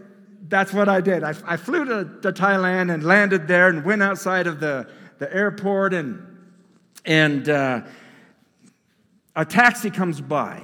that's 0.46 0.72
what 0.72 0.88
I 0.88 1.00
did. 1.00 1.22
I, 1.22 1.34
I 1.44 1.56
flew 1.56 1.84
to, 1.84 2.20
to, 2.22 2.32
Thailand 2.32 2.92
and 2.92 3.02
landed 3.02 3.48
there 3.48 3.68
and 3.68 3.84
went 3.84 4.02
outside 4.02 4.46
of 4.46 4.60
the, 4.60 4.88
the 5.18 5.32
airport 5.34 5.92
and, 5.92 6.24
and 7.04 7.48
uh, 7.48 7.82
a 9.34 9.44
taxi 9.44 9.90
comes 9.90 10.20
by. 10.20 10.62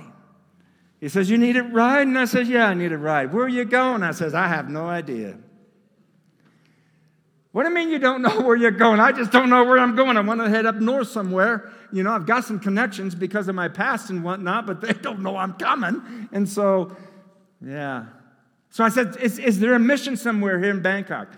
He 1.00 1.08
says, 1.08 1.28
You 1.28 1.38
need 1.38 1.56
a 1.56 1.62
ride? 1.62 2.06
And 2.06 2.18
I 2.18 2.24
says, 2.24 2.48
Yeah, 2.48 2.66
I 2.66 2.74
need 2.74 2.92
a 2.92 2.98
ride. 2.98 3.32
Where 3.32 3.44
are 3.44 3.48
you 3.48 3.64
going? 3.64 4.02
I 4.02 4.12
says, 4.12 4.34
I 4.34 4.48
have 4.48 4.68
no 4.68 4.86
idea. 4.86 5.36
What 7.52 7.62
do 7.62 7.68
you 7.68 7.74
mean 7.74 7.90
you 7.90 7.98
don't 7.98 8.22
know 8.22 8.40
where 8.42 8.56
you're 8.56 8.70
going? 8.70 9.00
I 9.00 9.12
just 9.12 9.30
don't 9.30 9.48
know 9.48 9.64
where 9.64 9.78
I'm 9.78 9.94
going. 9.94 10.16
I 10.16 10.20
want 10.22 10.40
to 10.40 10.48
head 10.48 10.66
up 10.66 10.76
north 10.76 11.08
somewhere. 11.08 11.70
You 11.92 12.02
know, 12.02 12.10
I've 12.10 12.26
got 12.26 12.44
some 12.44 12.58
connections 12.58 13.14
because 13.14 13.46
of 13.46 13.54
my 13.54 13.68
past 13.68 14.10
and 14.10 14.24
whatnot, 14.24 14.66
but 14.66 14.80
they 14.80 14.92
don't 14.92 15.20
know 15.20 15.36
I'm 15.36 15.52
coming. 15.52 16.28
And 16.32 16.48
so, 16.48 16.96
yeah. 17.64 18.06
So 18.74 18.82
I 18.82 18.88
said, 18.88 19.16
Is, 19.18 19.38
is 19.38 19.60
there 19.60 19.74
a 19.74 19.78
mission 19.78 20.16
somewhere 20.16 20.58
here 20.58 20.70
in 20.70 20.82
Bangkok? 20.82 21.28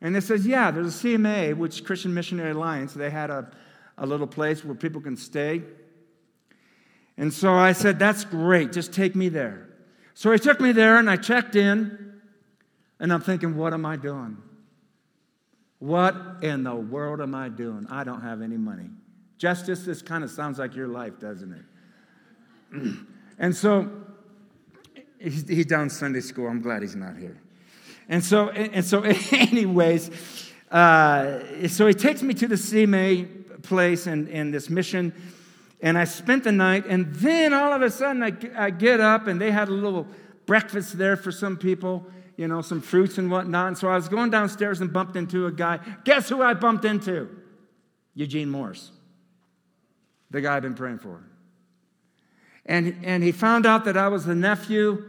And 0.00 0.14
they 0.14 0.20
says, 0.20 0.46
Yeah, 0.46 0.70
there's 0.70 1.04
a 1.04 1.08
CMA, 1.08 1.56
which 1.56 1.82
Christian 1.82 2.14
Missionary 2.14 2.52
Alliance. 2.52 2.94
They 2.94 3.10
had 3.10 3.28
a, 3.28 3.50
a 3.98 4.06
little 4.06 4.28
place 4.28 4.64
where 4.64 4.76
people 4.76 5.00
can 5.00 5.16
stay. 5.16 5.62
And 7.16 7.34
so 7.34 7.54
I 7.54 7.72
said, 7.72 7.98
That's 7.98 8.24
great, 8.24 8.70
just 8.70 8.92
take 8.92 9.16
me 9.16 9.28
there. 9.28 9.68
So 10.14 10.30
he 10.30 10.38
took 10.38 10.60
me 10.60 10.70
there 10.70 10.96
and 10.96 11.10
I 11.10 11.16
checked 11.16 11.56
in, 11.56 12.20
and 13.00 13.12
I'm 13.12 13.20
thinking, 13.20 13.56
What 13.56 13.74
am 13.74 13.84
I 13.84 13.96
doing? 13.96 14.36
What 15.80 16.14
in 16.40 16.62
the 16.62 16.76
world 16.76 17.20
am 17.20 17.34
I 17.34 17.48
doing? 17.48 17.88
I 17.90 18.04
don't 18.04 18.20
have 18.20 18.42
any 18.42 18.58
money. 18.58 18.90
Justice, 19.38 19.84
this 19.84 20.02
kind 20.02 20.22
of 20.22 20.30
sounds 20.30 20.60
like 20.60 20.76
your 20.76 20.86
life, 20.86 21.18
doesn't 21.18 21.52
it? 22.72 22.96
and 23.40 23.56
so 23.56 23.90
he's, 25.20 25.66
down 25.66 25.90
Sunday 25.90 26.20
school. 26.20 26.48
I'm 26.48 26.60
glad 26.60 26.82
he's 26.82 26.96
not 26.96 27.16
here. 27.16 27.36
And 28.08 28.24
so, 28.24 28.48
and 28.48 28.84
so 28.84 29.02
anyways, 29.32 30.10
uh, 30.70 31.68
so 31.68 31.86
he 31.86 31.94
takes 31.94 32.22
me 32.22 32.34
to 32.34 32.48
the 32.48 32.56
CMA 32.56 33.62
place 33.62 34.06
and, 34.06 34.28
and 34.28 34.52
this 34.52 34.70
mission 34.70 35.12
and 35.82 35.96
I 35.96 36.04
spent 36.04 36.44
the 36.44 36.52
night, 36.52 36.84
and 36.86 37.14
then 37.14 37.54
all 37.54 37.72
of 37.72 37.82
a 37.82 37.90
sudden 37.90 38.22
I, 38.22 38.32
I 38.56 38.70
get 38.70 39.00
up, 39.00 39.26
and 39.26 39.40
they 39.40 39.50
had 39.50 39.68
a 39.68 39.72
little 39.72 40.06
breakfast 40.46 40.98
there 40.98 41.16
for 41.16 41.32
some 41.32 41.56
people, 41.56 42.06
you 42.36 42.48
know, 42.48 42.60
some 42.60 42.80
fruits 42.80 43.18
and 43.18 43.30
whatnot. 43.30 43.68
And 43.68 43.78
so 43.78 43.88
I 43.88 43.94
was 43.94 44.08
going 44.08 44.30
downstairs 44.30 44.80
and 44.80 44.92
bumped 44.92 45.16
into 45.16 45.46
a 45.46 45.52
guy. 45.52 45.78
Guess 46.04 46.28
who 46.28 46.42
I 46.42 46.54
bumped 46.54 46.84
into? 46.84 47.28
Eugene 48.14 48.50
Morse, 48.50 48.90
the 50.30 50.40
guy 50.40 50.56
I've 50.56 50.62
been 50.62 50.74
praying 50.74 50.98
for. 50.98 51.22
And, 52.66 52.96
and 53.02 53.22
he 53.22 53.32
found 53.32 53.66
out 53.66 53.84
that 53.86 53.96
I 53.96 54.08
was 54.08 54.24
the 54.24 54.34
nephew 54.34 55.04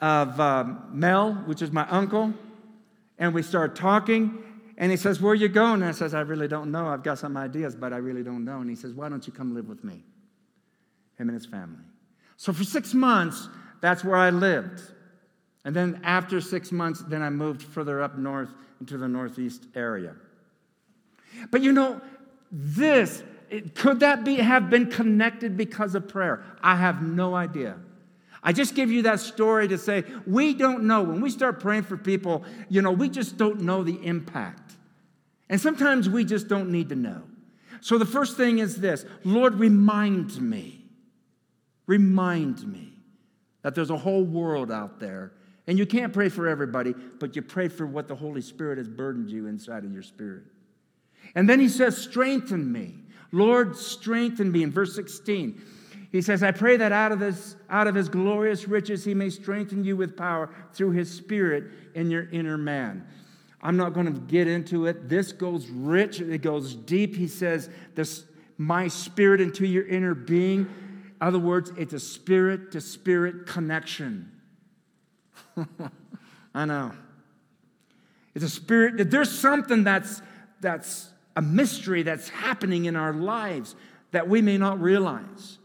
of 0.00 0.38
um, 0.40 0.88
Mel, 0.92 1.34
which 1.46 1.62
is 1.62 1.72
my 1.72 1.86
uncle. 1.88 2.32
And 3.18 3.34
we 3.34 3.42
started 3.42 3.76
talking. 3.76 4.42
And 4.78 4.90
he 4.90 4.96
says, 4.96 5.20
Where 5.20 5.32
are 5.32 5.36
you 5.36 5.48
going? 5.48 5.82
And 5.82 5.84
I 5.84 5.92
says, 5.92 6.14
I 6.14 6.20
really 6.20 6.48
don't 6.48 6.70
know. 6.70 6.86
I've 6.86 7.02
got 7.02 7.18
some 7.18 7.36
ideas, 7.36 7.74
but 7.74 7.92
I 7.92 7.96
really 7.96 8.22
don't 8.22 8.44
know. 8.44 8.60
And 8.60 8.68
he 8.68 8.76
says, 8.76 8.92
Why 8.92 9.08
don't 9.08 9.26
you 9.26 9.32
come 9.32 9.54
live 9.54 9.68
with 9.68 9.84
me? 9.84 10.02
Him 11.18 11.28
and 11.28 11.34
his 11.34 11.46
family. 11.46 11.84
So 12.36 12.52
for 12.52 12.64
six 12.64 12.92
months, 12.92 13.48
that's 13.80 14.04
where 14.04 14.16
I 14.16 14.30
lived. 14.30 14.82
And 15.64 15.74
then 15.74 16.00
after 16.04 16.40
six 16.40 16.70
months, 16.70 17.02
then 17.08 17.22
I 17.22 17.30
moved 17.30 17.62
further 17.62 18.02
up 18.02 18.18
north 18.18 18.50
into 18.80 18.98
the 18.98 19.08
northeast 19.08 19.64
area. 19.74 20.14
But 21.50 21.62
you 21.62 21.72
know, 21.72 22.00
this, 22.52 23.22
could 23.74 24.00
that 24.00 24.24
be, 24.24 24.36
have 24.36 24.70
been 24.70 24.90
connected 24.90 25.56
because 25.56 25.94
of 25.94 26.08
prayer? 26.08 26.44
I 26.62 26.76
have 26.76 27.02
no 27.02 27.34
idea. 27.34 27.76
I 28.42 28.52
just 28.52 28.74
give 28.74 28.90
you 28.90 29.02
that 29.02 29.20
story 29.20 29.68
to 29.68 29.78
say 29.78 30.04
we 30.26 30.54
don't 30.54 30.84
know. 30.84 31.02
When 31.02 31.20
we 31.20 31.30
start 31.30 31.60
praying 31.60 31.82
for 31.82 31.96
people, 31.96 32.44
you 32.68 32.82
know, 32.82 32.92
we 32.92 33.08
just 33.08 33.36
don't 33.36 33.62
know 33.62 33.82
the 33.82 34.04
impact. 34.04 34.72
And 35.48 35.60
sometimes 35.60 36.08
we 36.08 36.24
just 36.24 36.48
don't 36.48 36.70
need 36.70 36.88
to 36.90 36.96
know. 36.96 37.22
So 37.80 37.98
the 37.98 38.06
first 38.06 38.36
thing 38.36 38.58
is 38.58 38.76
this 38.76 39.04
Lord, 39.24 39.54
remind 39.54 40.40
me, 40.40 40.84
remind 41.86 42.66
me 42.66 42.92
that 43.62 43.74
there's 43.74 43.90
a 43.90 43.96
whole 43.96 44.24
world 44.24 44.70
out 44.70 45.00
there. 45.00 45.32
And 45.68 45.76
you 45.76 45.84
can't 45.84 46.12
pray 46.12 46.28
for 46.28 46.46
everybody, 46.46 46.94
but 47.18 47.34
you 47.34 47.42
pray 47.42 47.66
for 47.66 47.84
what 47.84 48.06
the 48.06 48.14
Holy 48.14 48.40
Spirit 48.40 48.78
has 48.78 48.88
burdened 48.88 49.30
you 49.30 49.48
inside 49.48 49.84
of 49.84 49.92
your 49.92 50.04
spirit. 50.04 50.44
And 51.34 51.48
then 51.48 51.58
he 51.58 51.68
says, 51.68 51.96
Strengthen 51.96 52.70
me. 52.70 52.94
Lord, 53.36 53.76
strengthen 53.76 54.50
me 54.50 54.62
in 54.62 54.72
verse 54.72 54.94
16. 54.94 55.62
He 56.10 56.22
says, 56.22 56.42
I 56.42 56.52
pray 56.52 56.78
that 56.78 56.90
out 56.90 57.12
of, 57.12 57.18
this, 57.18 57.56
out 57.68 57.86
of 57.86 57.94
his 57.94 58.08
glorious 58.08 58.66
riches 58.66 59.04
he 59.04 59.12
may 59.12 59.28
strengthen 59.28 59.84
you 59.84 59.94
with 59.94 60.16
power 60.16 60.48
through 60.72 60.92
his 60.92 61.10
spirit 61.10 61.64
in 61.94 62.10
your 62.10 62.30
inner 62.30 62.56
man. 62.56 63.06
I'm 63.60 63.76
not 63.76 63.92
going 63.92 64.06
to 64.06 64.18
get 64.20 64.48
into 64.48 64.86
it. 64.86 65.10
This 65.10 65.32
goes 65.32 65.68
rich, 65.68 66.20
it 66.20 66.40
goes 66.40 66.74
deep. 66.74 67.14
He 67.14 67.28
says, 67.28 67.68
this, 67.94 68.24
My 68.56 68.88
spirit 68.88 69.42
into 69.42 69.66
your 69.66 69.86
inner 69.86 70.14
being. 70.14 70.60
In 70.60 71.14
other 71.20 71.38
words, 71.38 71.70
it's 71.76 71.92
a 71.92 72.00
spirit 72.00 72.72
to 72.72 72.80
spirit 72.80 73.46
connection. 73.46 74.32
I 76.54 76.64
know. 76.64 76.92
It's 78.34 78.44
a 78.44 78.50
spirit, 78.50 79.10
there's 79.10 79.38
something 79.38 79.84
that's, 79.84 80.22
that's 80.60 81.10
a 81.36 81.42
mystery 81.42 82.02
that's 82.02 82.30
happening 82.30 82.86
in 82.86 82.96
our 82.96 83.12
lives 83.12 83.76
that 84.10 84.28
we 84.28 84.40
may 84.40 84.56
not 84.56 84.80
realize. 84.80 85.58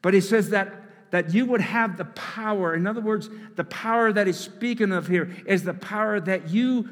But 0.00 0.14
he 0.14 0.20
says 0.20 0.50
that, 0.50 0.72
that 1.10 1.34
you 1.34 1.44
would 1.46 1.60
have 1.60 1.96
the 1.96 2.04
power. 2.04 2.74
In 2.74 2.86
other 2.86 3.00
words, 3.00 3.28
the 3.56 3.64
power 3.64 4.12
that 4.12 4.26
he's 4.28 4.38
speaking 4.38 4.92
of 4.92 5.08
here 5.08 5.34
is 5.46 5.64
the 5.64 5.74
power 5.74 6.20
that 6.20 6.50
you 6.50 6.88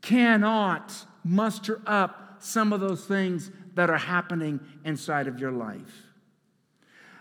cannot 0.00 0.92
muster 1.22 1.80
up 1.86 2.36
some 2.38 2.72
of 2.72 2.80
those 2.80 3.04
things 3.04 3.50
that 3.74 3.90
are 3.90 3.98
happening 3.98 4.60
inside 4.84 5.26
of 5.26 5.38
your 5.38 5.52
life. 5.52 6.08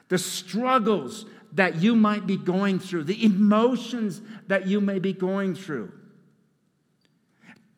The 0.09 0.17
struggles 0.17 1.25
that 1.53 1.81
you 1.81 1.95
might 1.95 2.25
be 2.25 2.37
going 2.37 2.79
through, 2.79 3.05
the 3.05 3.23
emotions 3.23 4.21
that 4.47 4.67
you 4.67 4.81
may 4.81 4.99
be 4.99 5.13
going 5.13 5.55
through. 5.55 5.91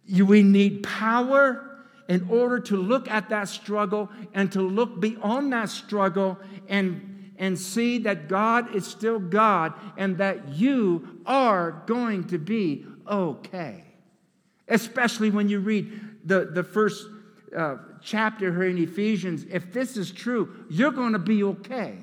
You, 0.06 0.26
we 0.26 0.44
need 0.44 0.84
power 0.84 1.75
in 2.08 2.28
order 2.30 2.60
to 2.60 2.78
look 2.78 3.10
at 3.10 3.30
that 3.30 3.50
struggle 3.50 4.10
and 4.34 4.52
to 4.52 4.62
look 4.62 5.00
beyond 5.00 5.52
that 5.54 5.70
struggle 5.70 6.38
and, 6.68 7.32
and 7.38 7.58
see 7.58 7.98
that 8.00 8.28
God 8.28 8.76
is 8.76 8.86
still 8.86 9.20
God 9.20 9.74
and 9.98 10.18
that 10.18 10.50
you 10.50 11.22
are 11.26 11.84
going 11.88 12.26
to 12.26 12.38
be 12.38 12.86
okay. 13.08 13.84
Especially 14.68 15.30
when 15.30 15.50
you 15.50 15.60
read 15.60 15.92
the, 16.24 16.46
the 16.46 16.64
first 16.64 17.08
uh, 17.56 17.78
chapter 18.02 18.52
here 18.52 18.70
in 18.70 18.78
Ephesians. 18.78 19.46
If 19.50 19.74
this 19.74 19.98
is 19.98 20.12
true, 20.12 20.66
you're 20.70 20.92
going 20.92 21.14
to 21.14 21.20
be 21.20 21.44
okay. 21.44 21.98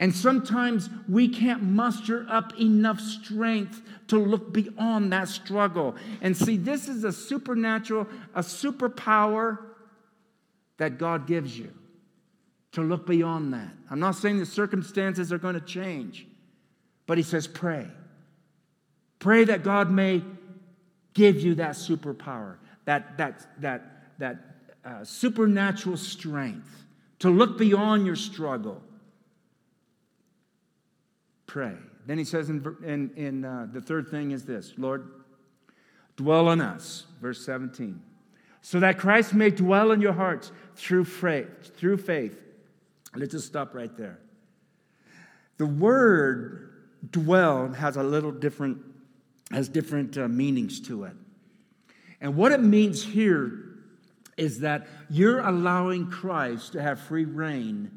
And 0.00 0.16
sometimes 0.16 0.88
we 1.08 1.28
can't 1.28 1.62
muster 1.62 2.26
up 2.30 2.58
enough 2.58 2.98
strength 2.98 3.82
to 4.08 4.18
look 4.18 4.50
beyond 4.50 5.12
that 5.12 5.28
struggle. 5.28 5.94
And 6.22 6.34
see, 6.34 6.56
this 6.56 6.88
is 6.88 7.04
a 7.04 7.12
supernatural, 7.12 8.08
a 8.34 8.40
superpower 8.40 9.58
that 10.78 10.96
God 10.96 11.26
gives 11.26 11.56
you 11.56 11.70
to 12.72 12.80
look 12.80 13.06
beyond 13.06 13.52
that. 13.52 13.68
I'm 13.90 14.00
not 14.00 14.14
saying 14.14 14.38
the 14.38 14.46
circumstances 14.46 15.34
are 15.34 15.38
going 15.38 15.54
to 15.54 15.60
change, 15.60 16.26
but 17.06 17.18
He 17.18 17.22
says, 17.22 17.46
pray. 17.46 17.86
Pray 19.18 19.44
that 19.44 19.62
God 19.62 19.90
may 19.90 20.24
give 21.12 21.42
you 21.42 21.56
that 21.56 21.72
superpower, 21.72 22.56
that, 22.86 23.18
that, 23.18 23.60
that, 23.60 24.16
that 24.18 24.38
uh, 24.82 25.04
supernatural 25.04 25.98
strength 25.98 26.86
to 27.18 27.28
look 27.28 27.58
beyond 27.58 28.06
your 28.06 28.16
struggle 28.16 28.82
pray. 31.50 31.74
Then 32.06 32.16
he 32.16 32.24
says 32.24 32.48
in, 32.48 32.64
in, 32.84 33.10
in 33.16 33.44
uh, 33.44 33.66
the 33.72 33.80
third 33.80 34.08
thing 34.08 34.30
is 34.30 34.44
this 34.44 34.72
Lord, 34.78 35.10
dwell 36.16 36.46
on 36.46 36.60
us, 36.60 37.06
verse 37.20 37.44
17, 37.44 38.00
so 38.62 38.78
that 38.78 38.98
Christ 38.98 39.34
may 39.34 39.50
dwell 39.50 39.90
in 39.90 40.00
your 40.00 40.12
hearts 40.12 40.52
through 40.76 41.06
faith. 41.06 41.76
Through 41.76 41.96
faith. 41.96 42.38
Let's 43.16 43.32
just 43.32 43.48
stop 43.48 43.74
right 43.74 43.94
there. 43.96 44.20
The 45.56 45.66
word 45.66 46.70
dwell 47.10 47.72
has 47.72 47.96
a 47.96 48.02
little 48.02 48.30
different, 48.30 48.78
has 49.50 49.68
different 49.68 50.16
uh, 50.16 50.28
meanings 50.28 50.80
to 50.82 51.04
it. 51.04 51.14
And 52.20 52.36
what 52.36 52.52
it 52.52 52.62
means 52.62 53.02
here 53.02 53.64
is 54.36 54.60
that 54.60 54.86
you're 55.10 55.40
allowing 55.40 56.10
Christ 56.10 56.72
to 56.72 56.82
have 56.82 57.00
free 57.00 57.24
reign 57.24 57.90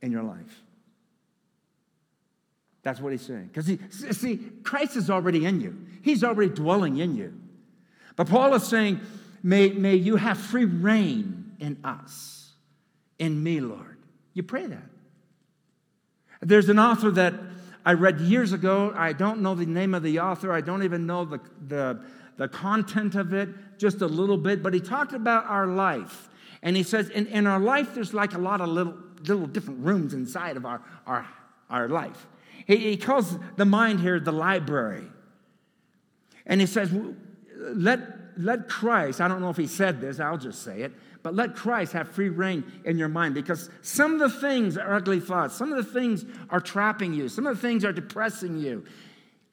in 0.00 0.12
your 0.12 0.22
life. 0.22 0.63
That's 2.84 3.00
what 3.00 3.12
he's 3.12 3.22
saying. 3.22 3.48
Because 3.52 3.66
he 3.66 3.78
see, 3.90 4.38
Christ 4.62 4.94
is 4.96 5.10
already 5.10 5.46
in 5.46 5.60
you. 5.60 5.76
He's 6.02 6.22
already 6.22 6.54
dwelling 6.54 6.98
in 6.98 7.16
you. 7.16 7.34
But 8.14 8.28
Paul 8.28 8.54
is 8.54 8.62
saying, 8.62 9.00
may, 9.42 9.70
may 9.70 9.96
you 9.96 10.16
have 10.16 10.38
free 10.38 10.66
reign 10.66 11.56
in 11.58 11.78
us, 11.82 12.52
in 13.18 13.42
me, 13.42 13.60
Lord. 13.60 13.96
You 14.34 14.42
pray 14.42 14.66
that. 14.66 14.84
There's 16.42 16.68
an 16.68 16.78
author 16.78 17.10
that 17.12 17.34
I 17.86 17.94
read 17.94 18.20
years 18.20 18.52
ago. 18.52 18.92
I 18.94 19.14
don't 19.14 19.40
know 19.40 19.54
the 19.54 19.66
name 19.66 19.94
of 19.94 20.02
the 20.02 20.20
author. 20.20 20.52
I 20.52 20.60
don't 20.60 20.82
even 20.82 21.06
know 21.06 21.24
the, 21.24 21.40
the, 21.66 22.00
the 22.36 22.48
content 22.48 23.14
of 23.14 23.32
it, 23.32 23.48
just 23.78 24.02
a 24.02 24.06
little 24.06 24.36
bit. 24.36 24.62
But 24.62 24.74
he 24.74 24.80
talked 24.80 25.14
about 25.14 25.46
our 25.46 25.66
life. 25.66 26.28
And 26.62 26.76
he 26.76 26.82
says, 26.82 27.08
in, 27.08 27.26
in 27.28 27.46
our 27.46 27.60
life, 27.60 27.94
there's 27.94 28.12
like 28.12 28.34
a 28.34 28.38
lot 28.38 28.60
of 28.60 28.68
little, 28.68 28.94
little 29.26 29.46
different 29.46 29.80
rooms 29.84 30.12
inside 30.12 30.58
of 30.58 30.66
our, 30.66 30.82
our, 31.06 31.26
our 31.70 31.88
life. 31.88 32.26
He, 32.66 32.76
he 32.76 32.96
calls 32.96 33.38
the 33.56 33.64
mind 33.64 34.00
here 34.00 34.18
the 34.18 34.32
library. 34.32 35.06
And 36.46 36.60
he 36.60 36.66
says, 36.66 36.90
let, 37.56 38.00
let 38.36 38.68
Christ, 38.68 39.20
I 39.20 39.28
don't 39.28 39.40
know 39.40 39.50
if 39.50 39.56
he 39.56 39.66
said 39.66 40.00
this, 40.00 40.20
I'll 40.20 40.38
just 40.38 40.62
say 40.62 40.82
it, 40.82 40.92
but 41.22 41.34
let 41.34 41.56
Christ 41.56 41.92
have 41.92 42.10
free 42.10 42.28
reign 42.28 42.64
in 42.84 42.98
your 42.98 43.08
mind 43.08 43.34
because 43.34 43.70
some 43.80 44.14
of 44.14 44.18
the 44.20 44.40
things 44.40 44.76
are 44.76 44.94
ugly 44.94 45.20
thoughts. 45.20 45.54
Some 45.54 45.72
of 45.72 45.84
the 45.84 45.90
things 45.90 46.24
are 46.50 46.60
trapping 46.60 47.14
you. 47.14 47.28
Some 47.28 47.46
of 47.46 47.56
the 47.56 47.66
things 47.66 47.84
are 47.84 47.92
depressing 47.92 48.58
you. 48.58 48.84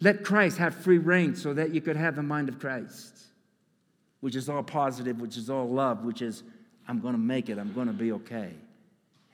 Let 0.02 0.24
Christ 0.24 0.58
have 0.58 0.76
free 0.76 0.98
reign 0.98 1.36
so 1.36 1.54
that 1.54 1.74
you 1.74 1.80
could 1.80 1.96
have 1.96 2.16
the 2.16 2.24
mind 2.24 2.50
of 2.50 2.60
Christ, 2.60 3.20
which 4.20 4.36
is 4.36 4.50
all 4.50 4.64
positive, 4.64 5.22
which 5.22 5.38
is 5.38 5.50
all 5.50 5.70
love, 5.70 6.04
which 6.04 6.22
is, 6.22 6.44
I'm 6.88 7.00
going 7.00 7.14
to 7.14 7.20
make 7.20 7.50
it, 7.50 7.58
I'm 7.58 7.72
going 7.72 7.88
to 7.88 7.94
be 7.94 8.12
okay. 8.14 8.52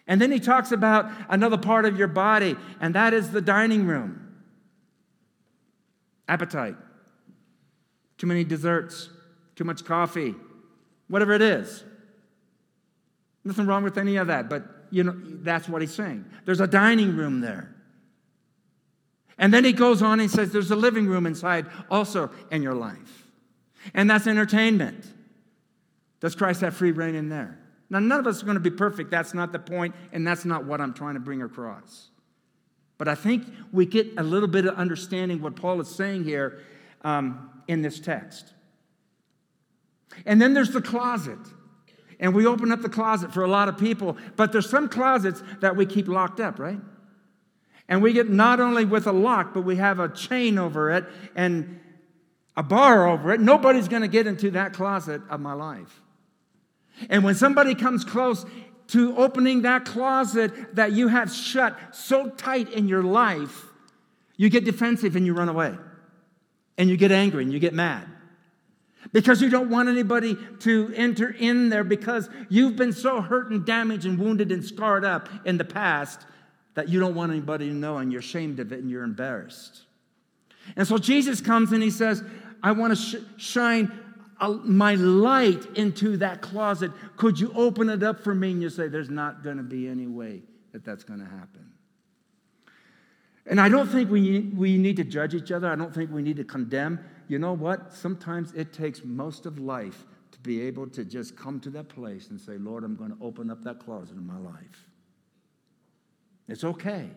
And 0.08 0.22
then 0.22 0.32
he 0.32 0.40
talks 0.40 0.72
about 0.72 1.12
another 1.30 1.58
part 1.58 1.86
of 1.86 1.98
your 1.98 2.08
body, 2.08 2.56
and 2.80 2.96
that 2.96 3.14
is 3.14 3.32
the 3.32 3.42
dining 3.42 3.86
room. 3.86 4.36
Appetite. 6.28 6.76
Too 8.18 8.28
many 8.28 8.44
desserts, 8.44 9.10
too 9.56 9.64
much 9.64 9.84
coffee, 9.86 10.34
whatever 11.08 11.34
it 11.34 11.42
is. 11.42 11.84
Nothing 13.44 13.66
wrong 13.66 13.84
with 13.84 13.98
any 13.98 14.16
of 14.16 14.28
that, 14.28 14.50
but 14.50 14.64
you 14.90 15.04
know, 15.04 15.14
that's 15.16 15.68
what 15.68 15.82
he's 15.82 15.94
saying. 15.94 16.26
There's 16.46 16.62
a 16.62 16.68
dining 16.68 17.16
room 17.16 17.42
there. 17.42 17.74
And 19.38 19.54
then 19.54 19.64
he 19.64 19.74
goes 19.74 20.02
on 20.02 20.20
and 20.20 20.32
says 20.32 20.52
there's 20.52 20.72
a 20.72 20.76
living 20.76 21.08
room 21.08 21.26
inside 21.26 21.68
also 21.92 22.32
in 22.50 22.64
your 22.64 22.74
life. 22.74 23.28
And 23.94 24.10
that's 24.10 24.26
entertainment. 24.26 25.06
Does 26.20 26.34
Christ 26.34 26.62
have 26.62 26.76
free 26.76 26.92
reign 26.92 27.14
in 27.14 27.30
there? 27.30 27.60
Now, 27.90 28.00
none 28.00 28.20
of 28.20 28.28
us 28.28 28.42
are 28.42 28.46
going 28.46 28.56
to 28.56 28.62
be 28.62 28.70
perfect. 28.72 29.12
That's 29.12 29.34
not 29.34 29.52
the 29.52 29.60
point, 29.60 29.96
and 30.12 30.28
that's 30.28 30.44
not 30.44 30.66
what 30.66 30.82
I'm 30.82 30.94
trying 30.94 31.14
to 31.14 31.20
bring 31.20 31.42
across. 31.42 32.10
But 32.98 33.08
I 33.08 33.16
think 33.16 33.46
we 33.72 33.86
get 33.86 34.08
a 34.18 34.24
little 34.24 34.48
bit 34.48 34.66
of 34.66 34.76
understanding 34.76 35.42
what 35.42 35.56
Paul 35.56 35.80
is 35.80 35.88
saying 35.88 36.24
here 36.24 36.60
um, 37.04 37.50
in 37.68 37.82
this 37.82 38.00
text. 38.00 38.54
And 40.26 40.42
then 40.42 40.54
there's 40.54 40.72
the 40.72 40.82
closet. 40.82 41.40
And 42.20 42.34
we 42.34 42.48
open 42.48 42.72
up 42.72 42.82
the 42.82 42.90
closet 42.90 43.34
for 43.34 43.44
a 43.44 43.48
lot 43.48 43.70
of 43.70 43.78
people, 43.78 44.18
but 44.36 44.52
there's 44.52 44.70
some 44.70 44.90
closets 44.90 45.44
that 45.62 45.76
we 45.76 45.86
keep 45.86 46.08
locked 46.08 46.40
up, 46.40 46.58
right? 46.58 46.80
And 47.88 48.02
we 48.02 48.12
get 48.12 48.30
not 48.30 48.60
only 48.60 48.86
with 48.86 49.08
a 49.08 49.12
lock, 49.12 49.54
but 49.54 49.62
we 49.62 49.76
have 49.78 50.00
a 50.00 50.10
chain 50.10 50.58
over 50.58 50.92
it 50.92 51.06
and 51.36 51.80
a 52.58 52.64
bar 52.64 53.08
over 53.08 53.32
it. 53.32 53.40
Nobody's 53.40 53.88
going 53.88 54.02
to 54.02 54.08
get 54.08 54.26
into 54.26 54.52
that 54.52 54.74
closet 54.74 55.22
of 55.30 55.40
my 55.40 55.54
life. 55.54 56.02
And 57.10 57.24
when 57.24 57.36
somebody 57.36 57.76
comes 57.76 58.04
close 58.04 58.46
to 58.88 59.16
opening 59.18 59.64
that 59.64 59.86
closet 59.86 60.76
that 60.76 60.94
you 60.94 61.10
have 61.10 61.32
shut 61.32 61.78
so 61.92 62.30
tight 62.30 62.72
in 62.72 62.88
your 62.88 63.04
life, 63.04 63.66
you 64.38 64.50
get 64.50 64.66
defensive 64.66 65.16
and 65.16 65.26
you 65.26 65.34
run 65.34 65.50
away. 65.50 65.76
And 66.78 66.90
you 66.90 66.98
get 66.98 67.12
angry 67.12 67.44
and 67.44 67.52
you 67.52 67.60
get 67.60 67.74
mad. 67.74 68.08
Because 69.12 69.42
you 69.42 69.50
don't 69.50 69.70
want 69.70 69.90
anybody 69.90 70.38
to 70.60 70.94
enter 70.96 71.30
in 71.30 71.70
there 71.70 71.84
because 71.84 72.30
you've 72.50 72.76
been 72.76 72.94
so 72.94 73.22
hurt 73.22 73.52
and 73.52 73.66
damaged 73.66 74.06
and 74.06 74.20
wounded 74.20 74.52
and 74.52 74.64
scarred 74.64 75.06
up 75.06 75.30
in 75.46 75.58
the 75.58 75.64
past 75.64 76.22
that 76.76 76.90
you 76.90 77.00
don't 77.00 77.16
want 77.16 77.32
anybody 77.32 77.70
to 77.70 77.74
know 77.74 77.98
and 77.98 78.12
you're 78.12 78.20
ashamed 78.20 78.60
of 78.60 78.72
it 78.72 78.80
and 78.80 78.90
you're 78.90 79.04
embarrassed. 79.04 79.84
And 80.76 80.88
so 80.88 80.98
Jesus 80.98 81.42
comes 81.42 81.72
and 81.72 81.82
he 81.82 81.90
says, 81.90 82.24
I 82.62 82.74
want 82.74 82.96
to 82.96 83.02
sh- 83.02 83.16
shine 83.38 83.92
my 84.40 84.96
light 84.96 85.66
into 85.76 86.18
that 86.18 86.42
closet. 86.42 86.92
Could 87.16 87.40
you 87.40 87.52
open 87.56 87.90
it 87.90 88.04
up 88.04 88.24
for 88.24 88.36
me? 88.36 88.52
And 88.52 88.62
you 88.62 88.70
say, 88.70 88.88
There's 88.88 89.10
not 89.10 89.44
going 89.44 89.58
to 89.58 89.64
be 89.64 89.88
any 89.88 90.08
way 90.08 90.42
that 90.72 90.86
that's 90.86 91.04
going 91.04 91.20
to 91.20 91.26
happen. 91.26 91.72
And 93.50 93.62
I 93.62 93.70
don't 93.70 93.88
think 93.88 94.12
we, 94.12 94.42
we 94.56 94.78
need 94.78 94.98
to 94.98 95.04
judge 95.04 95.34
each 95.34 95.52
other. 95.52 95.70
I 95.70 95.76
don't 95.76 95.94
think 95.94 96.12
we 96.12 96.22
need 96.22 96.38
to 96.38 96.44
condemn. 96.44 97.00
You 97.28 97.40
know 97.40 97.54
what? 97.54 97.94
Sometimes 97.94 98.54
it 98.54 98.74
takes 98.74 99.04
most 99.04 99.46
of 99.46 99.58
life 99.58 100.06
to 100.32 100.40
be 100.40 100.62
able 100.62 100.88
to 100.90 101.06
just 101.06 101.36
come 101.36 101.60
to 101.62 101.70
that 101.72 101.88
place 101.88 102.30
and 102.30 102.40
say, 102.40 102.58
Lord, 102.58 102.84
I'm 102.84 102.96
going 102.96 103.12
to 103.12 103.18
open 103.22 103.50
up 103.50 103.64
that 103.64 103.80
closet 103.80 104.18
in 104.18 104.28
my 104.28 104.38
life. 104.38 104.90
It's 106.48 106.64
okay. 106.64 107.10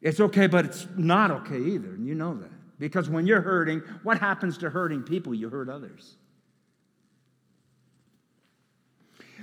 It's 0.00 0.20
okay, 0.20 0.46
but 0.46 0.64
it's 0.64 0.86
not 0.96 1.30
okay 1.30 1.58
either, 1.58 1.90
and 1.90 2.06
you 2.06 2.14
know 2.14 2.34
that. 2.34 2.59
Because 2.80 3.08
when 3.08 3.26
you're 3.26 3.42
hurting, 3.42 3.80
what 4.02 4.18
happens 4.18 4.58
to 4.58 4.70
hurting 4.70 5.02
people? 5.02 5.34
You 5.34 5.50
hurt 5.50 5.68
others. 5.68 6.16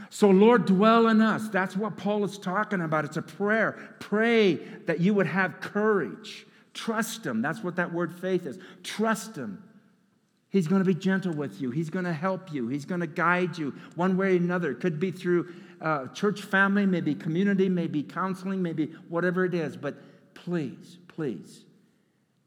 So, 0.09 0.29
Lord, 0.29 0.65
dwell 0.65 1.07
in 1.07 1.21
us. 1.21 1.47
That's 1.49 1.77
what 1.77 1.97
Paul 1.97 2.25
is 2.25 2.37
talking 2.37 2.81
about. 2.81 3.05
It's 3.05 3.17
a 3.17 3.21
prayer. 3.21 3.95
Pray 3.99 4.55
that 4.85 4.99
you 4.99 5.13
would 5.13 5.27
have 5.27 5.59
courage. 5.59 6.47
Trust 6.73 7.25
Him. 7.25 7.41
That's 7.41 7.63
what 7.63 7.75
that 7.75 7.93
word 7.93 8.13
faith 8.19 8.45
is. 8.45 8.57
Trust 8.83 9.35
Him. 9.35 9.63
He's 10.49 10.67
going 10.67 10.81
to 10.81 10.85
be 10.85 10.95
gentle 10.95 11.33
with 11.33 11.61
you. 11.61 11.71
He's 11.71 11.89
going 11.89 12.05
to 12.05 12.13
help 12.13 12.51
you. 12.53 12.69
He's 12.69 12.85
going 12.85 13.01
to 13.01 13.07
guide 13.07 13.57
you 13.57 13.75
one 13.95 14.17
way 14.17 14.33
or 14.33 14.37
another. 14.37 14.71
It 14.71 14.79
could 14.79 14.99
be 14.99 15.11
through 15.11 15.53
uh, 15.81 16.07
church 16.07 16.41
family, 16.41 16.85
maybe 16.85 17.13
community, 17.13 17.69
maybe 17.69 18.01
counseling, 18.01 18.63
maybe 18.63 18.93
whatever 19.09 19.45
it 19.45 19.53
is. 19.53 19.75
But 19.75 19.95
please, 20.33 20.97
please, 21.07 21.65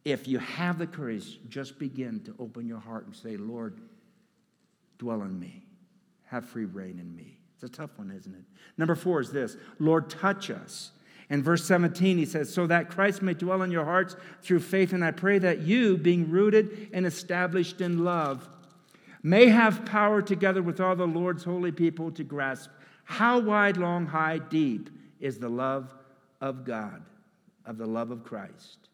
if 0.04 0.26
you 0.26 0.38
have 0.38 0.78
the 0.78 0.86
courage, 0.86 1.38
just 1.48 1.78
begin 1.78 2.20
to 2.20 2.34
open 2.38 2.66
your 2.66 2.78
heart 2.78 3.06
and 3.06 3.14
say, 3.14 3.36
Lord, 3.36 3.80
dwell 4.98 5.22
in 5.22 5.38
me. 5.38 5.64
Have 6.26 6.44
free 6.44 6.64
reign 6.64 6.98
in 6.98 7.14
me. 7.14 7.38
It's 7.54 7.64
a 7.64 7.68
tough 7.68 7.90
one, 7.96 8.10
isn't 8.10 8.34
it? 8.34 8.44
Number 8.78 8.94
four 8.94 9.20
is 9.20 9.30
this 9.30 9.56
Lord, 9.78 10.08
touch 10.08 10.50
us. 10.50 10.92
In 11.28 11.44
verse 11.44 11.64
17, 11.64 12.18
he 12.18 12.26
says, 12.26 12.52
So 12.52 12.66
that 12.66 12.90
Christ 12.90 13.22
may 13.22 13.34
dwell 13.34 13.62
in 13.62 13.70
your 13.70 13.84
hearts 13.84 14.16
through 14.42 14.60
faith, 14.60 14.92
and 14.92 15.04
I 15.04 15.12
pray 15.12 15.38
that 15.38 15.60
you, 15.60 15.96
being 15.96 16.28
rooted 16.28 16.90
and 16.92 17.06
established 17.06 17.80
in 17.80 18.04
love, 18.04 18.48
may 19.22 19.46
have 19.46 19.84
power 19.84 20.22
together 20.22 20.62
with 20.62 20.80
all 20.80 20.96
the 20.96 21.06
Lord's 21.06 21.44
holy 21.44 21.70
people 21.70 22.10
to 22.12 22.24
grasp 22.24 22.70
how 23.04 23.40
wide, 23.40 23.76
long, 23.76 24.06
high, 24.06 24.38
deep 24.38 24.88
is 25.18 25.38
the 25.38 25.48
love 25.48 25.92
of 26.40 26.64
God, 26.64 27.02
of 27.66 27.76
the 27.76 27.86
love 27.86 28.12
of 28.12 28.22
Christ, 28.22 28.88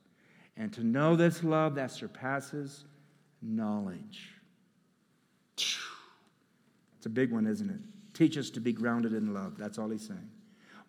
and 0.57 0.73
to 0.73 0.85
know 0.85 1.17
this 1.17 1.45
love 1.45 1.75
that 1.75 1.91
surpasses 1.91 2.85
knowledge. 3.43 4.31
It's 5.57 7.07
a 7.07 7.11
big 7.11 7.33
one, 7.33 7.47
isn't 7.47 7.71
it? 7.71 7.81
Teach 8.15 8.39
us 8.39 8.51
to 8.51 8.61
be 8.61 8.73
grounded 8.73 9.13
in 9.13 9.35
love. 9.35 9.57
That's 9.59 9.79
all 9.79 9.91
he's 9.91 10.07
saying. 10.07 10.31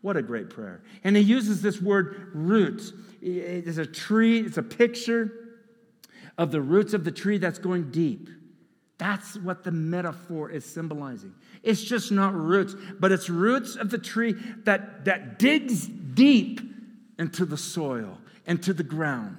What 0.02 0.16
a 0.16 0.22
great 0.22 0.50
prayer. 0.50 0.82
And 1.04 1.16
he 1.16 1.24
uses 1.24 1.62
this 1.62 1.82
word 1.82 2.32
roots. 2.34 2.94
It's 3.22 3.78
a 3.78 3.86
tree, 3.86 4.40
it's 4.40 4.58
a 4.58 4.64
picture 4.64 5.32
of 6.38 6.52
the 6.52 6.62
roots 6.62 6.94
of 6.94 7.04
the 7.04 7.12
tree 7.12 7.38
that's 7.38 7.60
going 7.60 7.92
deep. 7.92 8.30
That's 8.98 9.38
what 9.38 9.64
the 9.64 9.72
metaphor 9.72 10.50
is 10.50 10.66
symbolizing. 10.66 11.34
It's 11.62 11.84
just 11.84 12.12
not 12.12 12.34
roots, 12.34 12.76
but 13.00 13.12
it's 13.12 13.30
roots 13.30 13.76
of 13.76 13.90
the 13.90 13.98
tree 13.98 14.36
that, 14.64 15.06
that 15.06 15.38
digs 15.38 15.86
deep 15.88 16.62
into 17.20 17.46
the 17.46 17.58
soil, 17.58 18.18
into 18.46 18.74
the 18.74 18.84
ground. 18.84 19.38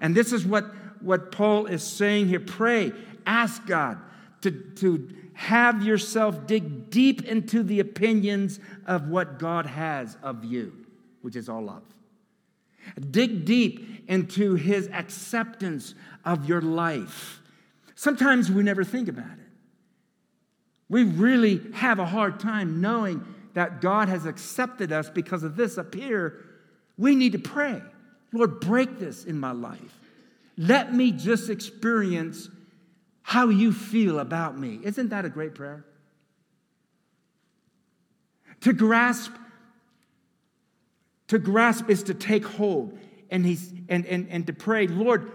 And 0.00 0.14
this 0.14 0.32
is 0.32 0.44
what, 0.44 0.64
what 1.00 1.32
Paul 1.32 1.66
is 1.66 1.82
saying 1.82 2.28
here. 2.28 2.40
Pray, 2.40 2.92
ask 3.26 3.64
God 3.66 3.98
to, 4.42 4.50
to 4.50 5.08
have 5.34 5.82
yourself 5.82 6.46
dig 6.46 6.90
deep 6.90 7.24
into 7.24 7.62
the 7.62 7.80
opinions 7.80 8.58
of 8.86 9.08
what 9.08 9.38
God 9.38 9.66
has 9.66 10.16
of 10.22 10.44
you, 10.44 10.72
which 11.22 11.36
is 11.36 11.48
all 11.48 11.62
love. 11.62 11.82
Dig 13.10 13.44
deep 13.44 14.04
into 14.08 14.54
his 14.54 14.88
acceptance 14.88 15.94
of 16.24 16.48
your 16.48 16.60
life. 16.60 17.40
Sometimes 17.94 18.50
we 18.50 18.62
never 18.62 18.84
think 18.84 19.08
about 19.08 19.24
it. 19.24 19.46
We 20.88 21.02
really 21.04 21.60
have 21.74 21.98
a 21.98 22.06
hard 22.06 22.38
time 22.38 22.80
knowing 22.80 23.24
that 23.54 23.80
God 23.80 24.08
has 24.08 24.26
accepted 24.26 24.92
us 24.92 25.10
because 25.10 25.42
of 25.42 25.56
this 25.56 25.78
up 25.78 25.94
here. 25.94 26.44
We 26.96 27.14
need 27.14 27.32
to 27.32 27.38
pray. 27.38 27.82
Lord, 28.36 28.60
break 28.60 28.98
this 28.98 29.24
in 29.24 29.38
my 29.38 29.52
life. 29.52 30.00
Let 30.56 30.94
me 30.94 31.12
just 31.12 31.50
experience 31.50 32.48
how 33.22 33.48
you 33.48 33.72
feel 33.72 34.18
about 34.18 34.58
me. 34.58 34.80
Isn't 34.82 35.10
that 35.10 35.24
a 35.24 35.28
great 35.28 35.54
prayer? 35.54 35.84
To 38.62 38.72
grasp, 38.72 39.32
to 41.28 41.38
grasp 41.38 41.90
is 41.90 42.04
to 42.04 42.14
take 42.14 42.44
hold. 42.44 42.98
And 43.30 43.44
he's 43.44 43.72
and 43.88 44.06
and, 44.06 44.28
and 44.30 44.46
to 44.46 44.52
pray, 44.52 44.86
Lord, 44.86 45.30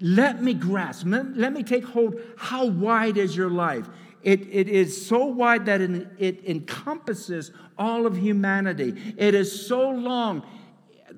let 0.00 0.42
me 0.42 0.54
grasp, 0.54 1.04
let, 1.06 1.36
let 1.36 1.52
me 1.52 1.62
take 1.62 1.84
hold. 1.84 2.20
How 2.36 2.66
wide 2.66 3.16
is 3.16 3.36
your 3.36 3.50
life? 3.50 3.88
It, 4.22 4.42
it 4.52 4.68
is 4.68 5.06
so 5.06 5.26
wide 5.26 5.66
that 5.66 5.80
it, 5.80 6.06
it 6.18 6.44
encompasses 6.48 7.50
all 7.76 8.06
of 8.06 8.16
humanity. 8.16 9.14
It 9.16 9.34
is 9.34 9.66
so 9.66 9.90
long 9.90 10.46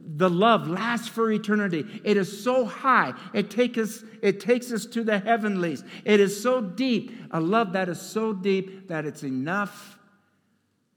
the 0.06 0.28
love 0.28 0.68
lasts 0.68 1.08
for 1.08 1.32
eternity. 1.32 1.86
It 2.04 2.16
is 2.16 2.42
so 2.42 2.66
high. 2.66 3.14
It, 3.32 3.50
take 3.50 3.78
us, 3.78 4.04
it 4.22 4.38
takes 4.38 4.70
us 4.70 4.84
to 4.86 5.02
the 5.02 5.18
heavenlies. 5.18 5.82
It 6.04 6.20
is 6.20 6.40
so 6.40 6.60
deep. 6.60 7.12
A 7.30 7.40
love 7.40 7.72
that 7.72 7.88
is 7.88 8.00
so 8.00 8.32
deep 8.32 8.88
that 8.88 9.06
it's 9.06 9.22
enough 9.22 9.98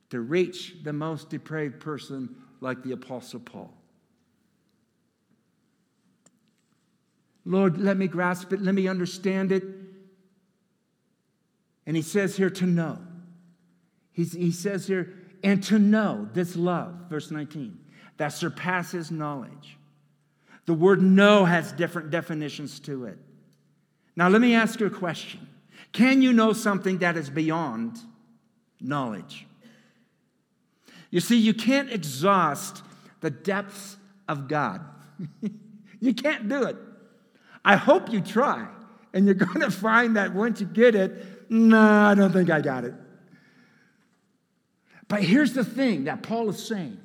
to 0.10 0.20
reach 0.20 0.76
the 0.84 0.94
most 0.94 1.30
depraved 1.30 1.80
person 1.80 2.36
like 2.60 2.84
the 2.84 2.92
Apostle 2.92 3.40
Paul. 3.40 3.74
Lord, 7.46 7.80
let 7.80 7.96
me 7.96 8.08
grasp 8.08 8.52
it. 8.52 8.62
Let 8.62 8.76
me 8.76 8.90
understand 8.90 9.54
it. 9.54 9.64
And 11.86 11.96
he 11.96 12.02
says 12.02 12.36
here 12.36 12.50
to 12.50 12.66
know. 12.66 13.00
He's, 14.12 14.34
he 14.34 14.52
says 14.52 14.86
here, 14.86 15.14
and 15.44 15.64
to 15.64 15.80
know 15.80 16.28
this 16.34 16.58
love, 16.58 16.94
verse 17.10 17.32
19 17.32 17.80
that 18.18 18.30
surpasses 18.30 19.12
knowledge. 19.12 19.78
The 20.66 20.74
word 20.74 21.02
know 21.02 21.46
has 21.46 21.72
different 21.72 22.10
definitions 22.10 22.80
to 22.82 23.06
it. 23.06 23.18
Now, 24.16 24.28
let 24.28 24.42
me 24.42 24.56
ask 24.56 24.80
you 24.80 24.88
a 24.88 24.92
question 24.92 25.48
Can 25.94 26.22
you 26.22 26.34
know 26.34 26.54
something 26.54 27.00
that 27.00 27.18
is 27.18 27.30
beyond 27.30 27.98
knowledge? 28.82 29.48
You 31.10 31.22
see, 31.22 31.38
you 31.38 31.54
can't 31.54 31.92
exhaust 31.92 32.84
the 33.22 33.30
depths 33.30 33.98
of 34.28 34.48
God. 34.48 34.82
you 36.02 36.14
can't 36.14 36.50
do 36.50 36.64
it. 36.64 36.76
I 37.64 37.78
hope 37.78 38.12
you 38.12 38.22
try, 38.22 38.68
and 39.14 39.26
you're 39.26 39.36
going 39.36 39.62
to 39.62 39.72
find 39.72 40.18
that 40.18 40.34
once 40.34 40.60
you 40.60 40.68
get 40.68 40.96
it, 40.96 41.50
no, 41.50 41.80
I 41.80 42.14
don't 42.14 42.34
think 42.34 42.50
I 42.50 42.60
got 42.60 42.84
it. 42.84 42.94
But 45.08 45.24
here's 45.24 45.54
the 45.54 45.64
thing 45.64 46.06
that 46.06 46.24
Paul 46.24 46.50
is 46.50 46.62
saying 46.66 47.00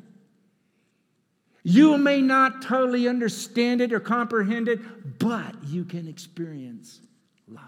you 1.63 1.97
may 1.97 2.21
not 2.21 2.63
totally 2.63 3.07
understand 3.07 3.81
it 3.81 3.93
or 3.93 4.01
comprehend 4.01 4.69
it, 4.69 5.19
but 5.19 5.55
you 5.65 5.85
can 5.85 6.09
experience 6.09 7.01
love. 7.47 7.63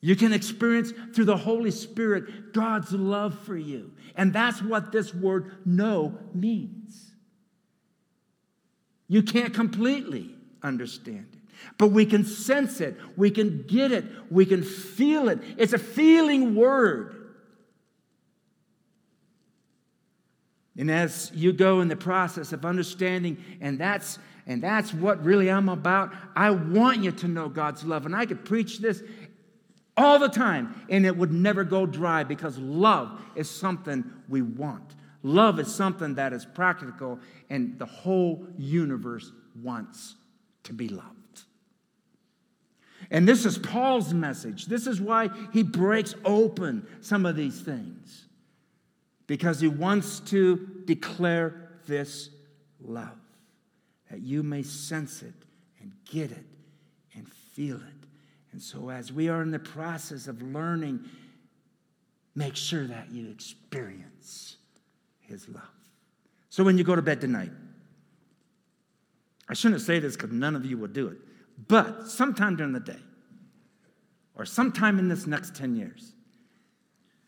You 0.00 0.14
can 0.14 0.32
experience 0.32 0.92
through 1.12 1.24
the 1.24 1.36
Holy 1.36 1.72
Spirit 1.72 2.52
God's 2.52 2.92
love 2.92 3.36
for 3.40 3.56
you. 3.56 3.92
And 4.14 4.32
that's 4.32 4.62
what 4.62 4.92
this 4.92 5.12
word 5.12 5.66
know 5.66 6.16
means. 6.32 7.12
You 9.08 9.22
can't 9.22 9.52
completely 9.52 10.34
understand 10.62 11.26
it, 11.32 11.40
but 11.78 11.88
we 11.88 12.06
can 12.06 12.24
sense 12.24 12.80
it, 12.80 12.96
we 13.16 13.30
can 13.30 13.64
get 13.66 13.90
it, 13.90 14.04
we 14.30 14.46
can 14.46 14.62
feel 14.62 15.28
it. 15.28 15.40
It's 15.56 15.72
a 15.72 15.78
feeling 15.78 16.54
word. 16.54 17.17
And 20.78 20.90
as 20.90 21.32
you 21.34 21.52
go 21.52 21.80
in 21.80 21.88
the 21.88 21.96
process 21.96 22.52
of 22.52 22.64
understanding, 22.64 23.42
and 23.60 23.78
that's 23.78 24.18
and 24.46 24.62
that's 24.62 24.94
what 24.94 25.22
really 25.22 25.50
I'm 25.50 25.68
about. 25.68 26.14
I 26.34 26.50
want 26.50 27.04
you 27.04 27.12
to 27.12 27.28
know 27.28 27.50
God's 27.50 27.84
love. 27.84 28.06
And 28.06 28.16
I 28.16 28.24
could 28.24 28.46
preach 28.46 28.78
this 28.78 29.02
all 29.94 30.18
the 30.18 30.28
time, 30.28 30.86
and 30.88 31.04
it 31.04 31.14
would 31.14 31.32
never 31.32 31.64
go 31.64 31.84
dry 31.84 32.24
because 32.24 32.56
love 32.56 33.20
is 33.36 33.50
something 33.50 34.10
we 34.26 34.40
want. 34.40 34.94
Love 35.22 35.60
is 35.60 35.74
something 35.74 36.14
that 36.14 36.32
is 36.32 36.46
practical, 36.46 37.18
and 37.50 37.78
the 37.78 37.84
whole 37.84 38.46
universe 38.56 39.30
wants 39.60 40.14
to 40.62 40.72
be 40.72 40.88
loved. 40.88 41.42
And 43.10 43.28
this 43.28 43.44
is 43.44 43.58
Paul's 43.58 44.14
message. 44.14 44.66
This 44.66 44.86
is 44.86 45.00
why 45.00 45.28
he 45.52 45.62
breaks 45.62 46.14
open 46.24 46.86
some 47.00 47.26
of 47.26 47.36
these 47.36 47.60
things 47.60 48.27
because 49.28 49.60
he 49.60 49.68
wants 49.68 50.18
to 50.20 50.56
declare 50.86 51.70
this 51.86 52.30
love, 52.80 53.20
that 54.10 54.20
you 54.20 54.42
may 54.42 54.64
sense 54.64 55.22
it 55.22 55.34
and 55.80 55.92
get 56.10 56.32
it 56.32 56.46
and 57.14 57.30
feel 57.30 57.76
it. 57.76 58.06
And 58.50 58.60
so, 58.60 58.90
as 58.90 59.12
we 59.12 59.28
are 59.28 59.42
in 59.42 59.52
the 59.52 59.58
process 59.58 60.26
of 60.26 60.42
learning, 60.42 61.04
make 62.34 62.56
sure 62.56 62.86
that 62.86 63.12
you 63.12 63.30
experience 63.30 64.56
his 65.20 65.46
love. 65.48 65.62
So, 66.48 66.64
when 66.64 66.78
you 66.78 66.82
go 66.82 66.96
to 66.96 67.02
bed 67.02 67.20
tonight, 67.20 67.52
I 69.48 69.54
shouldn't 69.54 69.82
say 69.82 69.98
this 69.98 70.16
because 70.16 70.32
none 70.32 70.56
of 70.56 70.64
you 70.64 70.78
will 70.78 70.88
do 70.88 71.08
it, 71.08 71.18
but 71.68 72.08
sometime 72.08 72.56
during 72.56 72.72
the 72.72 72.80
day 72.80 73.00
or 74.34 74.46
sometime 74.46 74.98
in 74.98 75.08
this 75.08 75.26
next 75.26 75.54
10 75.54 75.76
years, 75.76 76.14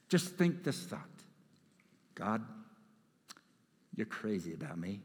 just 0.08 0.36
think 0.36 0.64
this 0.64 0.84
thought 0.84 1.09
God, 2.20 2.44
you're 3.96 4.04
crazy 4.04 4.52
about 4.52 4.78
me. 4.78 5.00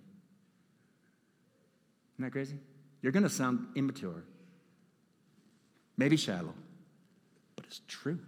Isn't 2.16 2.26
that 2.26 2.32
crazy? 2.32 2.58
You're 3.02 3.14
going 3.14 3.24
to 3.24 3.30
sound 3.30 3.68
immature, 3.76 4.26
maybe 5.96 6.18
shallow, 6.18 6.54
but 7.56 7.64
it's 7.64 7.80
true. 7.88 8.20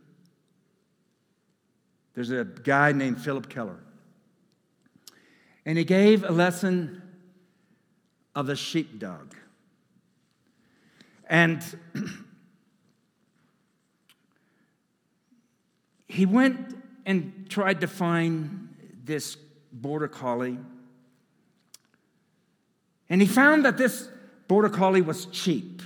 There's 2.13 2.31
a 2.31 2.45
guy 2.45 2.93
named 2.93 3.21
Philip 3.21 3.49
Keller, 3.49 3.79
and 5.65 5.77
he 5.77 5.83
gave 5.83 6.23
a 6.23 6.31
lesson 6.31 7.01
of 8.35 8.47
the 8.47 8.55
sheepdog. 8.55 9.35
And 11.29 11.61
he 16.07 16.25
went 16.25 16.77
and 17.05 17.47
tried 17.49 17.81
to 17.81 17.87
find 17.87 18.66
this 19.07 19.35
border 19.71 20.07
collie. 20.07 20.59
And 23.09 23.21
he 23.21 23.27
found 23.27 23.65
that 23.65 23.77
this 23.77 24.09
border 24.47 24.69
collie 24.69 25.01
was 25.01 25.25
cheap. 25.27 25.81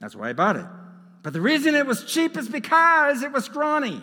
That's 0.00 0.14
why 0.14 0.30
I 0.30 0.32
bought 0.32 0.56
it. 0.56 0.66
But 1.22 1.32
the 1.32 1.40
reason 1.40 1.74
it 1.74 1.86
was 1.86 2.04
cheap 2.04 2.36
is 2.36 2.48
because 2.48 3.22
it 3.22 3.32
was 3.32 3.44
scrawny. 3.44 4.02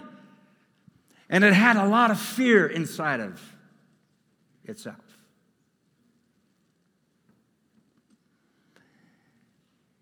And 1.29 1.43
it 1.43 1.53
had 1.53 1.77
a 1.77 1.87
lot 1.87 2.11
of 2.11 2.19
fear 2.19 2.67
inside 2.67 3.19
of 3.19 3.41
itself. 4.65 4.97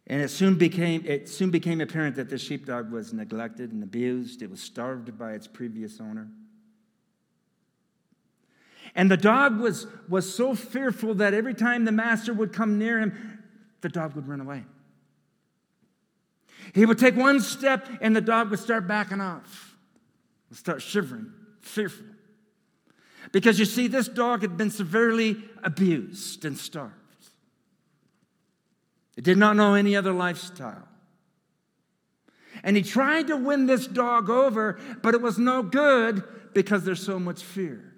And 0.08 0.22
it 0.22 0.30
soon 0.30 0.56
became, 0.56 1.06
it 1.06 1.30
soon 1.30 1.50
became 1.50 1.80
apparent 1.80 2.18
that 2.18 2.30
the 2.30 2.38
sheepdog 2.38 2.92
was 2.92 3.14
neglected 3.14 3.72
and 3.72 3.82
abused. 3.84 4.42
It 4.42 4.50
was 4.50 4.60
starved 4.60 5.18
by 5.18 5.32
its 5.32 5.48
previous 5.48 6.02
owner. 6.02 6.28
And 8.96 9.10
the 9.10 9.18
dog 9.18 9.60
was, 9.60 9.88
was 10.08 10.34
so 10.34 10.54
fearful 10.54 11.16
that 11.16 11.34
every 11.34 11.54
time 11.54 11.86
the 11.86 11.92
master 11.92 12.34
would 12.34 12.54
come 12.54 12.78
near 12.78 13.00
him, 13.00 13.44
the 13.82 13.90
dog 13.90 14.16
would 14.16 14.28
run 14.28 14.40
away. 14.40 14.64
He 16.74 16.86
would 16.86 17.00
take 17.00 17.16
one 17.16 17.40
step 17.42 17.88
and 18.02 18.16
the 18.16 18.22
dog 18.22 18.50
would 18.50 18.60
start 18.60 18.88
backing 18.88 19.20
off, 19.20 19.76
would 20.50 20.58
start 20.58 20.82
shivering, 20.82 21.32
fearful. 21.62 22.06
Because 23.32 23.58
you 23.58 23.66
see, 23.66 23.88
this 23.88 24.08
dog 24.08 24.42
had 24.42 24.58
been 24.58 24.70
severely 24.70 25.38
abused 25.64 26.46
and 26.46 26.58
starved. 26.58 26.94
It 29.18 29.24
did 29.24 29.38
not 29.38 29.56
know 29.56 29.76
any 29.76 29.96
other 29.96 30.12
lifestyle. 30.12 30.88
And 32.64 32.78
he 32.78 32.84
tried 32.84 33.28
to 33.28 33.38
win 33.38 33.66
this 33.66 33.88
dog 33.88 34.30
over, 34.30 34.80
but 35.02 35.14
it 35.14 35.22
was 35.22 35.38
no 35.38 35.64
good 35.64 36.24
because 36.54 36.84
there's 36.84 37.04
so 37.04 37.20
much 37.20 37.44
fear. 37.44 37.93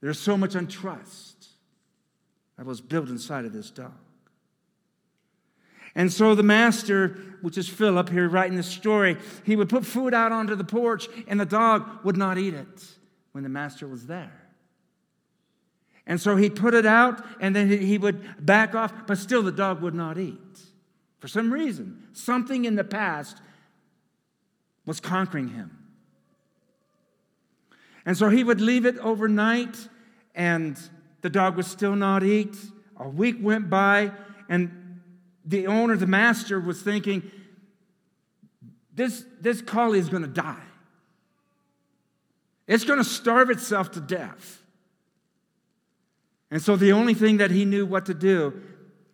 There's 0.00 0.18
so 0.18 0.36
much 0.36 0.54
untrust 0.54 1.48
that 2.56 2.66
was 2.66 2.80
built 2.80 3.08
inside 3.08 3.44
of 3.44 3.52
this 3.52 3.70
dog. 3.70 3.92
And 5.94 6.12
so 6.12 6.34
the 6.34 6.42
master, 6.42 7.18
which 7.40 7.56
is 7.56 7.68
Philip 7.68 8.10
here 8.10 8.28
writing 8.28 8.56
the 8.56 8.62
story, 8.62 9.16
he 9.44 9.56
would 9.56 9.70
put 9.70 9.86
food 9.86 10.12
out 10.12 10.30
onto 10.30 10.54
the 10.54 10.64
porch 10.64 11.08
and 11.26 11.40
the 11.40 11.46
dog 11.46 12.04
would 12.04 12.18
not 12.18 12.36
eat 12.36 12.52
it 12.52 12.86
when 13.32 13.42
the 13.42 13.50
master 13.50 13.88
was 13.88 14.06
there. 14.06 14.42
And 16.06 16.20
so 16.20 16.36
he'd 16.36 16.54
put 16.54 16.74
it 16.74 16.86
out 16.86 17.24
and 17.40 17.56
then 17.56 17.68
he 17.68 17.96
would 17.96 18.44
back 18.44 18.74
off, 18.74 18.92
but 19.06 19.16
still 19.18 19.42
the 19.42 19.50
dog 19.50 19.80
would 19.80 19.94
not 19.94 20.18
eat. 20.18 20.36
For 21.18 21.28
some 21.28 21.50
reason, 21.50 22.06
something 22.12 22.66
in 22.66 22.76
the 22.76 22.84
past 22.84 23.40
was 24.84 25.00
conquering 25.00 25.48
him. 25.48 25.85
And 28.06 28.16
so 28.16 28.28
he 28.28 28.44
would 28.44 28.60
leave 28.60 28.86
it 28.86 28.96
overnight 28.98 29.88
and 30.34 30.78
the 31.22 31.28
dog 31.28 31.56
would 31.56 31.66
still 31.66 31.96
not 31.96 32.22
eat. 32.22 32.56
A 32.96 33.08
week 33.08 33.36
went 33.40 33.68
by 33.68 34.12
and 34.48 35.00
the 35.44 35.66
owner, 35.66 35.96
the 35.96 36.06
master, 36.06 36.60
was 36.60 36.80
thinking, 36.82 37.30
this, 38.94 39.24
this 39.40 39.60
collie 39.60 39.98
is 39.98 40.08
going 40.08 40.22
to 40.22 40.28
die. 40.28 40.62
It's 42.66 42.84
going 42.84 42.98
to 42.98 43.04
starve 43.04 43.50
itself 43.50 43.92
to 43.92 44.00
death. 44.00 44.62
And 46.50 46.62
so 46.62 46.76
the 46.76 46.92
only 46.92 47.14
thing 47.14 47.38
that 47.38 47.50
he 47.50 47.64
knew 47.64 47.84
what 47.86 48.06
to 48.06 48.14
do 48.14 48.60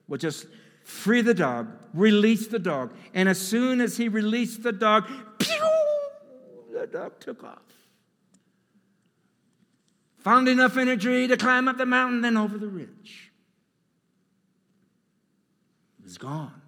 was 0.07 0.21
just 0.21 0.47
free 0.85 1.23
the 1.23 1.35
dog, 1.35 1.69
release 1.95 2.47
the 2.47 2.59
dog. 2.59 2.95
And 3.15 3.29
as 3.29 3.41
soon 3.41 3.81
as 3.81 3.97
he 3.97 4.09
released 4.09 4.63
the 4.63 4.73
dog, 4.73 5.07
pew, 5.39 5.55
the 6.73 6.87
dog 6.87 7.19
took 7.21 7.43
off. 7.43 7.72
Found 10.23 10.49
enough 10.49 10.77
energy 10.77 11.27
to 11.27 11.37
climb 11.37 11.69
up 11.69 11.79
the 11.79 11.87
mountain, 11.87 12.21
then 12.21 12.37
over 12.37 12.59
the 12.59 12.69
ridge. 12.69 13.33
It 15.99 16.05
was 16.05 16.19
gone. 16.19 16.61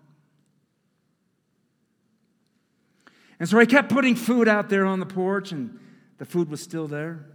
And 3.38 3.48
so 3.48 3.58
he 3.58 3.66
kept 3.66 3.90
putting 3.90 4.16
food 4.16 4.48
out 4.48 4.68
there 4.68 4.86
on 4.86 5.00
the 5.00 5.06
porch, 5.06 5.52
and 5.52 5.78
the 6.18 6.24
food 6.24 6.48
was 6.48 6.60
still 6.60 6.86
there. 6.86 7.26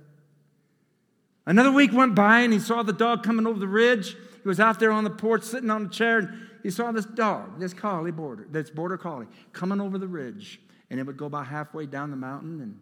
Another 1.46 1.72
week 1.72 1.92
went 1.92 2.14
by 2.14 2.42
and 2.42 2.54
he 2.54 2.60
saw 2.60 2.84
the 2.84 2.94
dog 2.94 3.24
coming 3.24 3.48
over 3.48 3.58
the 3.58 3.68
ridge. 3.68 4.16
He 4.44 4.48
was 4.48 4.60
out 4.60 4.80
there 4.80 4.92
on 4.92 5.04
the 5.04 5.10
porch 5.10 5.42
sitting 5.42 5.72
on 5.72 5.88
a 5.88 5.90
chair 5.90 6.20
and 6.20 6.48
he 6.62 6.70
saw 6.70 6.92
this 6.92 7.06
dog, 7.06 7.60
this 7.60 7.74
collie 7.74 8.12
border, 8.12 8.46
this 8.52 8.70
border 8.70 9.00
collie, 9.00 9.26
coming 9.52 9.82
over 9.82 9.98
the 9.98 10.08
ridge. 10.08 10.62
And 10.92 11.00
it 11.00 11.08
would 11.08 11.18
go 11.18 11.26
about 11.26 11.48
halfway 11.48 11.88
down 11.88 12.12
the 12.12 12.18
mountain 12.18 12.62
and 12.62 12.80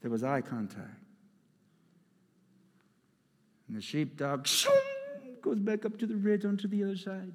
there 0.00 0.10
was 0.10 0.24
eye 0.24 0.40
contact. 0.40 1.01
And 3.72 3.80
the 3.80 3.86
sheepdog 3.86 4.46
goes 5.40 5.58
back 5.58 5.86
up 5.86 5.96
to 5.96 6.06
the 6.06 6.14
ridge 6.14 6.44
onto 6.44 6.68
the 6.68 6.84
other 6.84 6.94
side. 6.94 7.32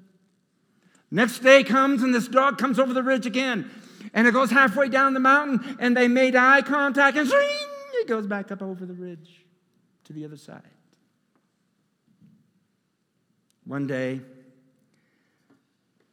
Next 1.10 1.40
day 1.40 1.64
comes 1.64 2.00
and 2.04 2.14
this 2.14 2.28
dog 2.28 2.58
comes 2.58 2.78
over 2.78 2.94
the 2.94 3.02
ridge 3.02 3.26
again. 3.26 3.68
And 4.14 4.28
it 4.28 4.30
goes 4.30 4.52
halfway 4.52 4.88
down 4.88 5.14
the 5.14 5.20
mountain 5.20 5.76
and 5.80 5.96
they 5.96 6.06
made 6.06 6.36
eye 6.36 6.62
contact 6.62 7.16
and 7.16 7.28
he 7.28 8.04
goes 8.06 8.28
back 8.28 8.52
up 8.52 8.62
over 8.62 8.86
the 8.86 8.94
ridge 8.94 9.44
to 10.04 10.12
the 10.12 10.24
other 10.24 10.36
side. 10.36 10.62
One 13.64 13.88
day, 13.88 14.20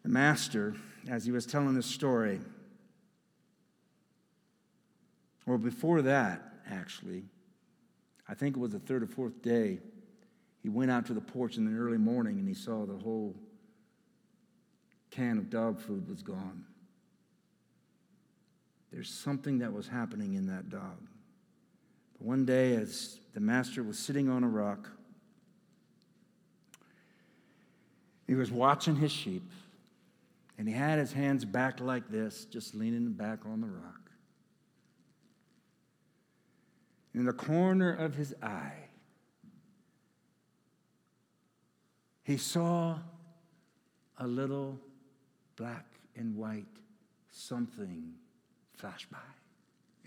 the 0.01 0.09
master, 0.09 0.73
as 1.07 1.25
he 1.25 1.31
was 1.31 1.45
telling 1.45 1.75
this 1.75 1.85
story, 1.85 2.41
or 5.45 5.59
before 5.59 6.01
that, 6.01 6.41
actually, 6.67 7.25
I 8.27 8.33
think 8.33 8.57
it 8.57 8.59
was 8.59 8.71
the 8.71 8.79
third 8.79 9.03
or 9.03 9.07
fourth 9.07 9.43
day, 9.43 9.81
he 10.65 10.69
went 10.69 10.89
out 10.89 11.05
to 11.05 11.13
the 11.13 11.21
porch 11.21 11.57
in 11.57 11.65
the 11.71 11.79
early 11.79 11.99
morning 11.99 12.39
and 12.39 12.47
he 12.47 12.55
saw 12.55 12.87
the 12.87 12.97
whole 12.97 13.35
can 15.11 15.37
of 15.37 15.51
dog 15.51 15.79
food 15.79 16.09
was 16.09 16.23
gone. 16.23 16.65
There's 18.91 19.07
something 19.07 19.59
that 19.59 19.71
was 19.71 19.87
happening 19.87 20.33
in 20.33 20.47
that 20.47 20.71
dog. 20.71 20.97
But 22.13 22.25
one 22.25 22.45
day, 22.45 22.75
as 22.77 23.19
the 23.35 23.41
master 23.41 23.83
was 23.83 23.99
sitting 23.99 24.27
on 24.27 24.43
a 24.43 24.47
rock, 24.47 24.89
he 28.25 28.33
was 28.33 28.49
watching 28.49 28.95
his 28.95 29.11
sheep, 29.11 29.47
and 30.57 30.67
he 30.67 30.73
had 30.73 30.97
his 30.97 31.13
hands 31.13 31.45
back 31.45 31.79
like 31.79 32.09
this, 32.09 32.45
just 32.45 32.73
leaning 32.73 33.11
back 33.13 33.45
on 33.45 33.61
the 33.61 33.67
rock. 33.67 34.09
In 37.13 37.23
the 37.23 37.33
corner 37.33 37.93
of 37.93 38.15
his 38.15 38.33
eye, 38.41 38.84
he 42.25 42.37
saw 42.37 42.97
a 44.17 44.27
little 44.27 44.79
black 45.55 45.85
and 46.15 46.35
white 46.35 46.65
something 47.31 48.13
flash 48.73 49.05
by, 49.11 49.17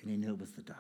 and 0.01 0.11
he 0.11 0.17
knew 0.17 0.33
it 0.33 0.41
was 0.41 0.51
the 0.51 0.63
dog. 0.63 0.77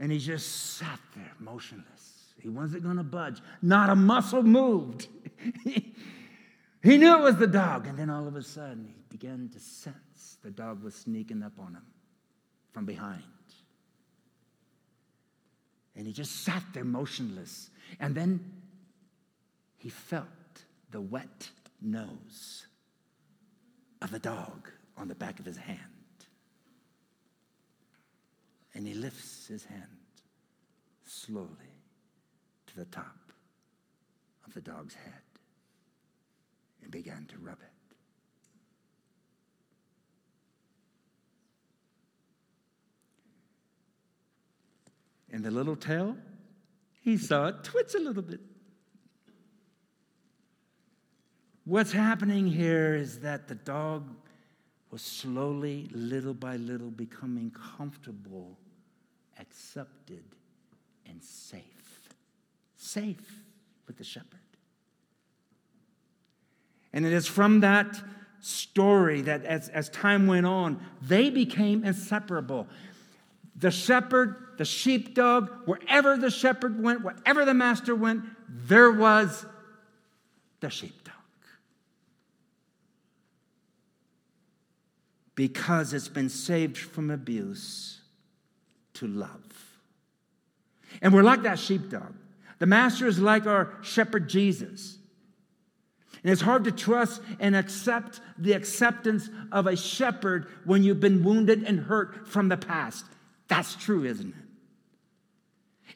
And 0.00 0.10
he 0.10 0.18
just 0.18 0.76
sat 0.76 0.98
there 1.14 1.32
motionless. 1.38 2.34
He 2.40 2.48
wasn't 2.48 2.82
going 2.82 2.96
to 2.96 3.04
budge. 3.04 3.40
Not 3.62 3.88
a 3.88 3.96
muscle 3.96 4.42
moved. 4.42 5.08
he 5.64 6.98
knew 6.98 7.16
it 7.16 7.22
was 7.22 7.36
the 7.36 7.48
dog. 7.48 7.86
And 7.86 7.98
then 7.98 8.10
all 8.10 8.26
of 8.26 8.36
a 8.36 8.42
sudden, 8.42 8.92
he 8.96 9.02
began 9.16 9.48
to 9.52 9.60
sense 9.60 10.38
the 10.42 10.50
dog 10.50 10.82
was 10.82 10.94
sneaking 10.94 11.42
up 11.42 11.58
on 11.58 11.74
him 11.74 11.86
from 12.72 12.84
behind. 12.84 13.22
And 15.98 16.06
he 16.06 16.14
just 16.14 16.44
sat 16.44 16.62
there 16.72 16.84
motionless. 16.84 17.68
And 18.00 18.14
then 18.14 18.40
he 19.76 19.90
felt 19.90 20.26
the 20.90 21.02
wet 21.02 21.50
nose 21.82 22.66
of 24.00 24.10
the 24.10 24.18
dog 24.18 24.70
on 24.96 25.08
the 25.08 25.14
back 25.14 25.38
of 25.38 25.44
his 25.44 25.58
hand 25.58 25.98
and 28.78 28.86
he 28.86 28.94
lifts 28.94 29.48
his 29.48 29.64
hand 29.64 29.82
slowly 31.04 31.48
to 32.68 32.76
the 32.76 32.84
top 32.84 33.32
of 34.46 34.54
the 34.54 34.60
dog's 34.60 34.94
head 34.94 35.12
and 36.82 36.90
began 36.92 37.26
to 37.26 37.38
rub 37.38 37.58
it. 37.60 37.77
And 45.32 45.44
the 45.44 45.50
little 45.50 45.76
tail, 45.76 46.16
he 47.00 47.16
saw 47.16 47.48
it 47.48 47.64
twitch 47.64 47.94
a 47.94 47.98
little 47.98 48.22
bit. 48.22 48.40
What's 51.64 51.92
happening 51.92 52.46
here 52.46 52.94
is 52.94 53.20
that 53.20 53.46
the 53.46 53.54
dog 53.54 54.08
was 54.90 55.02
slowly, 55.02 55.90
little 55.92 56.32
by 56.32 56.56
little, 56.56 56.90
becoming 56.90 57.50
comfortable 57.50 58.56
accepted, 59.38 60.24
and 61.06 61.22
safe. 61.22 62.08
Safe 62.76 63.44
with 63.86 63.96
the 63.96 64.04
shepherd. 64.04 64.26
And 66.92 67.04
it 67.04 67.12
is 67.12 67.26
from 67.26 67.60
that 67.60 68.00
story 68.40 69.20
that 69.22 69.44
as, 69.44 69.68
as 69.68 69.88
time 69.90 70.26
went 70.26 70.46
on, 70.46 70.80
they 71.02 71.30
became 71.30 71.84
inseparable. 71.84 72.66
The 73.58 73.70
shepherd, 73.72 74.36
the 74.56 74.64
sheepdog, 74.64 75.50
wherever 75.64 76.16
the 76.16 76.30
shepherd 76.30 76.82
went, 76.82 77.02
wherever 77.02 77.44
the 77.44 77.54
master 77.54 77.94
went, 77.94 78.22
there 78.48 78.90
was 78.92 79.44
the 80.60 80.70
sheepdog. 80.70 81.14
Because 85.34 85.92
it's 85.92 86.08
been 86.08 86.28
saved 86.28 86.78
from 86.78 87.10
abuse 87.10 88.00
to 88.94 89.06
love. 89.06 89.42
And 91.02 91.12
we're 91.12 91.22
like 91.22 91.42
that 91.42 91.58
sheepdog. 91.58 92.14
The 92.58 92.66
master 92.66 93.06
is 93.06 93.18
like 93.18 93.46
our 93.46 93.76
shepherd 93.82 94.28
Jesus. 94.28 94.98
And 96.22 96.32
it's 96.32 96.42
hard 96.42 96.64
to 96.64 96.72
trust 96.72 97.22
and 97.38 97.54
accept 97.54 98.20
the 98.36 98.52
acceptance 98.52 99.30
of 99.52 99.66
a 99.66 99.76
shepherd 99.76 100.46
when 100.64 100.82
you've 100.82 101.00
been 101.00 101.22
wounded 101.22 101.62
and 101.64 101.80
hurt 101.80 102.26
from 102.26 102.48
the 102.48 102.56
past. 102.56 103.04
That's 103.48 103.74
true, 103.74 104.04
isn't 104.04 104.28
it? 104.28 104.44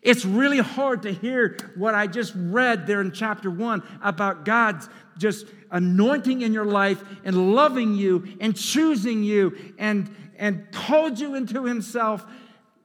It's 0.01 0.25
really 0.25 0.59
hard 0.59 1.03
to 1.03 1.13
hear 1.13 1.57
what 1.77 1.95
I 1.95 2.09
just 2.09 2.33
read 2.35 2.87
there 2.87 3.01
in 3.01 3.13
chapter 3.13 3.51
one 3.51 3.83
about 4.03 4.45
God's 4.45 4.89
just 5.17 5.47
anointing 5.71 6.41
in 6.41 6.53
your 6.53 6.65
life 6.65 7.03
and 7.25 7.55
loving 7.55 7.95
you 7.95 8.37
and 8.41 8.57
choosing 8.57 9.23
you 9.23 9.57
and, 9.79 10.13
and 10.37 10.67
called 10.73 11.21
you 11.21 11.35
into 11.37 11.65
Himself 11.65 12.27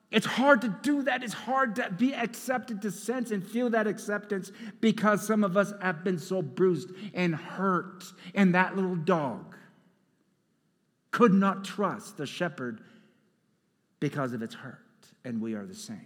it's 0.09 0.26
hard 0.26 0.61
to 0.61 0.70
do 0.82 1.03
that. 1.03 1.22
It's 1.22 1.34
hard 1.34 1.76
to 1.76 1.91
be 1.91 2.15
accepted, 2.15 2.82
to 2.84 2.91
sense 2.91 3.32
and 3.32 3.45
feel 3.45 3.70
that 3.72 3.88
acceptance 3.88 4.51
because 4.80 5.26
some 5.26 5.43
of 5.43 5.57
us 5.57 5.74
have 5.82 6.03
been 6.03 6.18
so 6.18 6.41
bruised 6.41 6.91
and 7.13 7.36
hurt. 7.36 8.05
And 8.34 8.55
that 8.55 8.76
little 8.76 8.95
dog 8.95 9.55
could 11.11 11.34
not 11.34 11.65
trust 11.65 12.15
the 12.15 12.26
shepherd 12.26 12.82
because 14.00 14.34
of 14.34 14.41
its 14.41 14.56
hurt. 14.56 14.80
And 15.24 15.41
we 15.41 15.54
are 15.54 15.66
the 15.66 15.76
same. 15.76 16.06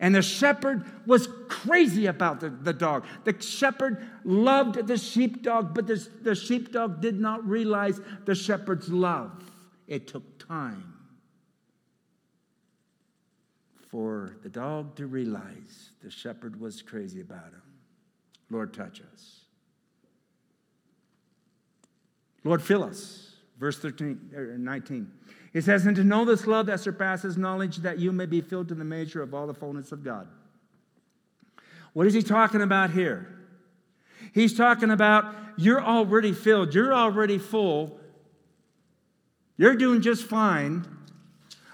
And 0.00 0.14
the 0.14 0.22
shepherd 0.22 0.84
was 1.06 1.28
crazy 1.48 2.06
about 2.06 2.40
the, 2.40 2.50
the 2.50 2.72
dog. 2.72 3.06
The 3.24 3.40
shepherd 3.40 4.06
loved 4.24 4.86
the 4.86 4.98
sheepdog, 4.98 5.74
but 5.74 5.86
the, 5.86 6.06
the 6.22 6.34
sheepdog 6.34 7.00
did 7.00 7.18
not 7.18 7.46
realize 7.48 8.00
the 8.26 8.34
shepherd's 8.34 8.90
love. 8.90 9.32
It 9.86 10.06
took 10.06 10.38
time 10.46 10.94
for 13.88 14.36
the 14.42 14.50
dog 14.50 14.94
to 14.96 15.06
realize 15.06 15.90
the 16.02 16.10
shepherd 16.10 16.60
was 16.60 16.82
crazy 16.82 17.22
about 17.22 17.46
him. 17.46 17.62
Lord, 18.50 18.74
touch 18.74 19.00
us. 19.14 19.40
Lord, 22.44 22.62
fill 22.62 22.84
us. 22.84 23.36
Verse 23.58 23.78
13, 23.78 24.30
er, 24.34 24.56
19. 24.58 25.10
It 25.58 25.64
says, 25.64 25.86
And 25.86 25.96
to 25.96 26.04
know 26.04 26.24
this 26.24 26.46
love 26.46 26.66
that 26.66 26.78
surpasses 26.78 27.36
knowledge, 27.36 27.78
that 27.78 27.98
you 27.98 28.12
may 28.12 28.26
be 28.26 28.40
filled 28.40 28.68
to 28.68 28.76
the 28.76 28.84
measure 28.84 29.22
of 29.22 29.34
all 29.34 29.48
the 29.48 29.54
fullness 29.54 29.90
of 29.90 30.04
God. 30.04 30.28
What 31.94 32.06
is 32.06 32.14
he 32.14 32.22
talking 32.22 32.62
about 32.62 32.92
here? 32.92 33.26
He's 34.32 34.56
talking 34.56 34.92
about 34.92 35.34
you're 35.56 35.82
already 35.82 36.32
filled, 36.32 36.76
you're 36.76 36.94
already 36.94 37.38
full, 37.38 37.98
you're 39.56 39.74
doing 39.74 40.00
just 40.00 40.26
fine. 40.26 40.86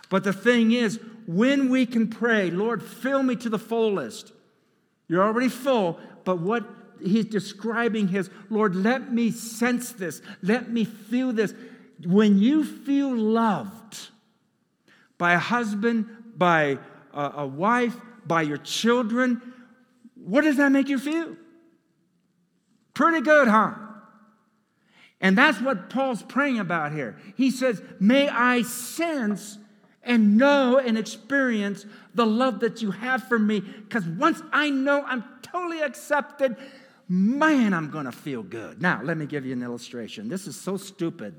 But 0.08 0.24
the 0.24 0.32
thing 0.32 0.72
is, 0.72 0.98
when 1.26 1.68
we 1.68 1.84
can 1.84 2.08
pray, 2.08 2.50
Lord, 2.50 2.82
fill 2.82 3.22
me 3.22 3.36
to 3.36 3.50
the 3.50 3.58
fullest. 3.58 4.32
You're 5.08 5.22
already 5.22 5.50
full, 5.50 6.00
but 6.24 6.40
what 6.40 6.64
he's 7.02 7.26
describing 7.26 8.08
his, 8.08 8.30
Lord, 8.48 8.74
let 8.74 9.12
me 9.12 9.30
sense 9.30 9.92
this, 9.92 10.22
let 10.42 10.70
me 10.70 10.86
feel 10.86 11.34
this. 11.34 11.52
When 12.04 12.38
you 12.38 12.64
feel 12.64 13.14
loved 13.14 14.08
by 15.18 15.34
a 15.34 15.38
husband, 15.38 16.06
by 16.36 16.78
a, 17.12 17.32
a 17.36 17.46
wife, 17.46 17.94
by 18.26 18.42
your 18.42 18.56
children, 18.58 19.40
what 20.14 20.42
does 20.42 20.56
that 20.56 20.72
make 20.72 20.88
you 20.88 20.98
feel? 20.98 21.36
Pretty 22.94 23.20
good, 23.20 23.48
huh? 23.48 23.74
And 25.20 25.38
that's 25.38 25.60
what 25.60 25.90
Paul's 25.90 26.22
praying 26.22 26.58
about 26.58 26.92
here. 26.92 27.16
He 27.36 27.50
says, 27.50 27.82
May 27.98 28.28
I 28.28 28.62
sense 28.62 29.58
and 30.02 30.36
know 30.36 30.78
and 30.78 30.98
experience 30.98 31.86
the 32.14 32.26
love 32.26 32.60
that 32.60 32.82
you 32.82 32.90
have 32.90 33.24
for 33.24 33.38
me. 33.38 33.60
Because 33.60 34.04
once 34.04 34.42
I 34.52 34.70
know 34.70 35.02
I'm 35.02 35.24
totally 35.42 35.80
accepted, 35.80 36.56
man, 37.08 37.72
I'm 37.72 37.90
going 37.90 38.04
to 38.04 38.12
feel 38.12 38.42
good. 38.42 38.82
Now, 38.82 39.00
let 39.02 39.16
me 39.16 39.26
give 39.26 39.46
you 39.46 39.52
an 39.52 39.62
illustration. 39.62 40.28
This 40.28 40.46
is 40.46 40.56
so 40.56 40.76
stupid. 40.76 41.34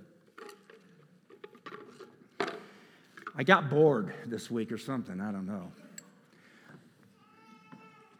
I 3.38 3.44
got 3.44 3.70
bored 3.70 4.14
this 4.26 4.50
week 4.50 4.72
or 4.72 4.78
something. 4.78 5.20
I 5.20 5.32
don't 5.32 5.46
know. 5.46 5.72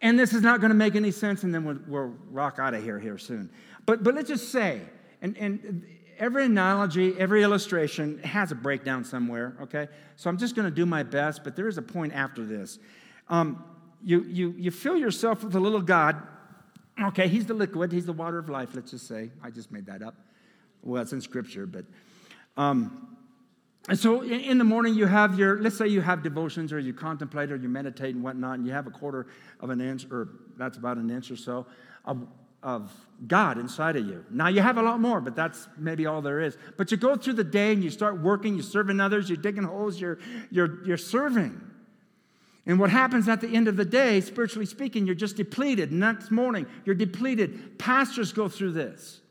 And 0.02 0.20
this 0.20 0.34
is 0.34 0.42
not 0.42 0.60
going 0.60 0.70
to 0.70 0.76
make 0.76 0.96
any 0.96 1.12
sense, 1.12 1.44
and 1.44 1.54
then 1.54 1.64
we'll, 1.64 1.80
we'll 1.88 2.14
rock 2.30 2.60
out 2.60 2.74
of 2.74 2.84
here 2.84 3.00
here 3.00 3.18
soon. 3.18 3.50
But, 3.86 4.04
but 4.04 4.14
let's 4.14 4.28
just 4.28 4.52
say, 4.52 4.82
and, 5.22 5.38
and 5.38 5.88
every 6.20 6.46
analogy, 6.46 7.18
every 7.18 7.44
illustration 7.44 8.20
has 8.20 8.52
a 8.52 8.56
breakdown 8.56 9.04
somewhere, 9.04 9.56
okay? 9.62 9.88
So 10.18 10.30
I'm 10.30 10.38
just 10.38 10.56
going 10.56 10.70
to 10.70 10.76
do 10.76 10.86
my 10.86 11.02
best, 11.02 11.44
but 11.44 11.56
there 11.56 11.68
is 11.68 11.78
a 11.78 11.82
point 11.82 12.14
after 12.14 12.46
this. 12.46 12.78
Um, 13.30 13.64
you, 14.04 14.24
you, 14.24 14.54
you 14.58 14.70
fill 14.70 14.98
yourself 14.98 15.44
with 15.44 15.56
a 15.56 15.60
little 15.60 15.82
God. 15.82 16.22
Okay, 17.02 17.28
he's 17.28 17.46
the 17.46 17.54
liquid, 17.54 17.92
he's 17.92 18.06
the 18.06 18.14
water 18.14 18.38
of 18.38 18.50
life, 18.50 18.70
let's 18.76 18.92
just 18.92 19.08
say. 19.08 19.32
I 19.42 19.50
just 19.50 19.72
made 19.72 19.86
that 19.88 20.04
up. 20.04 20.16
Well, 20.84 21.02
it's 21.02 21.14
in 21.14 21.22
scripture, 21.22 21.66
but. 21.66 21.86
Um, 22.58 23.15
and 23.88 23.98
so 23.98 24.24
in 24.24 24.58
the 24.58 24.64
morning, 24.64 24.96
you 24.96 25.06
have 25.06 25.38
your, 25.38 25.62
let's 25.62 25.78
say 25.78 25.88
you 25.88 26.02
have 26.02 26.24
devotions 26.24 26.74
or 26.74 26.80
you 26.80 26.94
contemplate 26.94 27.52
or 27.52 27.56
you 27.56 27.70
meditate 27.70 28.16
and 28.16 28.24
whatnot, 28.24 28.58
and 28.58 28.66
you 28.66 28.74
have 28.74 28.88
a 28.88 28.92
quarter 28.92 29.28
of 29.60 29.70
an 29.70 29.80
inch, 29.80 30.08
or 30.12 30.30
that's 30.58 30.78
about 30.78 30.98
an 30.98 31.10
inch 31.10 31.32
or 31.32 31.36
so, 31.36 31.66
of 32.04 32.28
of 32.66 32.92
God 33.28 33.60
inside 33.60 33.96
of 33.96 34.08
you. 34.08 34.26
Now 34.32 34.48
you 34.48 34.60
have 34.60 34.78
a 34.78 34.82
lot 34.82 35.00
more, 35.00 35.22
but 35.22 35.36
that's 35.36 35.68
maybe 35.78 36.08
all 36.08 36.24
there 36.24 36.42
is. 36.42 36.58
But 36.78 36.90
you 36.90 36.98
go 36.98 37.16
through 37.16 37.34
the 37.34 37.44
day 37.44 37.72
and 37.72 37.84
you 37.84 37.92
start 37.92 38.20
working, 38.20 38.56
you're 38.56 38.64
serving 38.64 39.00
others, 39.00 39.30
you're 39.30 39.38
digging 39.38 39.64
holes, 39.64 40.02
you're, 40.02 40.18
you're, 40.50 40.84
you're 40.84 40.98
serving. 40.98 41.62
And 42.66 42.80
what 42.80 42.90
happens 42.90 43.30
at 43.30 43.40
the 43.40 43.50
end 43.50 43.68
of 43.68 43.78
the 43.78 43.86
day, 43.86 44.20
spiritually 44.20 44.66
speaking, 44.66 45.06
you're 45.06 45.14
just 45.14 45.38
depleted. 45.38 45.92
Next 45.92 46.32
morning, 46.32 46.66
you're 46.86 46.96
depleted. 46.96 47.78
Pastors 47.78 48.34
go 48.34 48.50
through 48.50 48.72
this. 48.72 49.22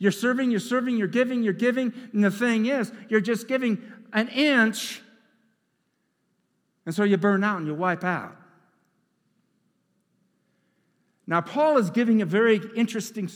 You're 0.00 0.10
serving, 0.10 0.50
you're 0.50 0.58
serving, 0.58 0.96
you're 0.96 1.06
giving, 1.06 1.44
you're 1.44 1.52
giving. 1.52 1.92
And 2.12 2.24
the 2.24 2.30
thing 2.32 2.66
is, 2.66 2.90
you're 3.08 3.20
just 3.20 3.46
giving 3.46 3.80
an 4.12 4.28
inch. 4.28 5.02
And 6.86 6.94
so 6.94 7.04
you 7.04 7.16
burn 7.16 7.44
out 7.44 7.58
and 7.58 7.66
you 7.66 7.74
wipe 7.74 8.04
out. 8.04 8.36
Now, 11.26 11.40
Paul 11.40 11.78
is 11.78 11.90
giving 11.90 12.22
a 12.22 12.26
very 12.26 12.60
interesting 12.74 13.30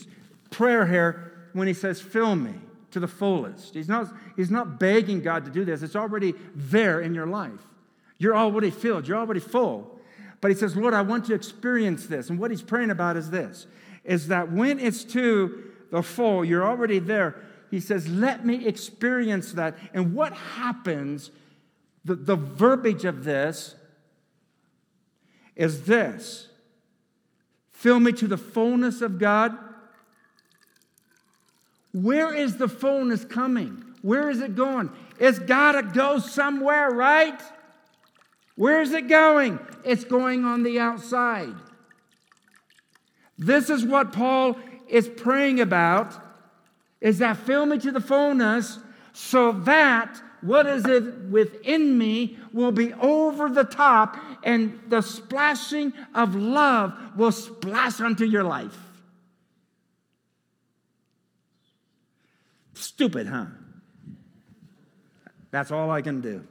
prayer 0.51 0.85
here 0.85 1.49
when 1.53 1.67
he 1.67 1.73
says, 1.73 2.01
Fill 2.01 2.35
me 2.35 2.53
to 2.91 2.99
the 2.99 3.07
fullest. 3.07 3.73
He's 3.73 3.87
not, 3.87 4.13
he's 4.35 4.51
not 4.51 4.79
begging 4.79 5.21
God 5.21 5.45
to 5.45 5.51
do 5.51 5.63
this, 5.63 5.81
it's 5.81 5.95
already 5.95 6.33
there 6.53 7.01
in 7.01 7.13
your 7.13 7.27
life. 7.27 7.67
You're 8.17 8.35
already 8.35 8.69
filled, 8.69 9.07
you're 9.07 9.17
already 9.17 9.39
full. 9.39 9.99
But 10.41 10.51
he 10.51 10.57
says, 10.57 10.75
Lord, 10.75 10.93
I 10.93 11.01
want 11.01 11.25
to 11.25 11.33
experience 11.33 12.05
this. 12.07 12.29
And 12.29 12.37
what 12.37 12.51
he's 12.51 12.61
praying 12.61 12.91
about 12.91 13.17
is 13.17 13.29
this 13.29 13.67
is 14.03 14.27
that 14.27 14.51
when 14.51 14.79
it's 14.79 15.03
to 15.03 15.71
the 15.89 16.03
full, 16.03 16.45
you're 16.45 16.65
already 16.65 16.99
there. 16.99 17.41
He 17.71 17.79
says, 17.79 18.07
Let 18.07 18.45
me 18.45 18.65
experience 18.65 19.53
that. 19.53 19.77
And 19.93 20.13
what 20.13 20.33
happens, 20.33 21.31
the, 22.03 22.15
the 22.15 22.35
verbiage 22.35 23.05
of 23.05 23.23
this 23.23 23.75
is 25.55 25.83
this 25.83 26.47
Fill 27.71 27.99
me 27.99 28.11
to 28.13 28.27
the 28.27 28.37
fullness 28.37 29.01
of 29.01 29.19
God. 29.19 29.57
Where 31.93 32.33
is 32.33 32.57
the 32.57 32.67
fullness 32.67 33.23
coming? 33.23 33.83
Where 34.01 34.29
is 34.29 34.41
it 34.41 34.55
going? 34.55 34.89
It's 35.19 35.39
got 35.39 35.73
to 35.73 35.83
go 35.83 36.19
somewhere, 36.19 36.89
right? 36.89 37.39
Where 38.55 38.81
is 38.81 38.91
it 38.91 39.07
going? 39.07 39.59
It's 39.83 40.03
going 40.03 40.45
on 40.45 40.63
the 40.63 40.79
outside. 40.79 41.53
This 43.37 43.69
is 43.69 43.85
what 43.85 44.11
Paul 44.13 44.57
is 44.87 45.07
praying 45.07 45.59
about 45.59 46.13
is 47.05 47.19
that 47.19 47.37
fill 47.37 47.67
me 47.67 47.77
to 47.77 47.91
the 47.91 48.01
fullness 48.01 48.79
so 49.13 49.51
that 49.51 50.19
what 50.41 50.65
is 50.65 50.85
it 50.87 51.03
within 51.29 51.95
me 51.99 52.35
will 52.51 52.71
be 52.71 52.93
over 52.93 53.47
the 53.47 53.63
top, 53.63 54.17
and 54.43 54.79
the 54.87 55.01
splashing 55.01 55.93
of 56.15 56.35
love 56.35 56.93
will 57.15 57.31
splash 57.31 58.01
onto 58.01 58.25
your 58.25 58.43
life. 58.43 58.75
Stupid, 62.73 63.27
huh? 63.27 63.45
That's 65.51 65.69
all 65.69 65.91
I 65.91 66.01
can 66.01 66.21
do. 66.21 66.43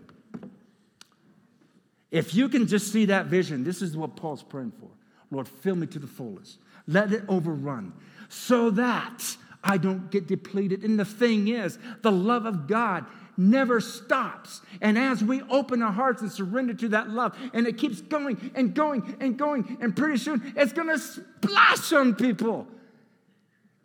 If 2.12 2.32
you 2.32 2.48
can 2.48 2.68
just 2.68 2.92
see 2.92 3.06
that 3.06 3.26
vision, 3.26 3.64
this 3.64 3.82
is 3.82 3.96
what 3.96 4.14
Paul's 4.14 4.44
praying 4.44 4.72
for. 4.78 4.90
Lord, 5.32 5.48
fill 5.48 5.74
me 5.74 5.88
to 5.88 5.98
the 5.98 6.06
fullest. 6.06 6.58
Let 6.86 7.12
it 7.12 7.24
overrun 7.28 7.92
so 8.28 8.70
that 8.70 9.36
I 9.64 9.78
don't 9.78 10.10
get 10.10 10.26
depleted. 10.26 10.84
And 10.84 11.00
the 11.00 11.06
thing 11.06 11.48
is, 11.48 11.78
the 12.02 12.12
love 12.12 12.44
of 12.44 12.66
God 12.68 13.06
never 13.36 13.80
stops. 13.80 14.60
And 14.82 14.98
as 14.98 15.24
we 15.24 15.40
open 15.42 15.82
our 15.82 15.90
hearts 15.90 16.20
and 16.20 16.30
surrender 16.30 16.74
to 16.74 16.88
that 16.90 17.08
love, 17.08 17.36
and 17.54 17.66
it 17.66 17.78
keeps 17.78 18.02
going 18.02 18.52
and 18.54 18.74
going 18.74 19.16
and 19.20 19.38
going, 19.38 19.78
and 19.80 19.96
pretty 19.96 20.18
soon 20.18 20.52
it's 20.54 20.74
going 20.74 20.88
to 20.88 20.98
splash 20.98 21.92
on 21.92 22.14
people. 22.14 22.68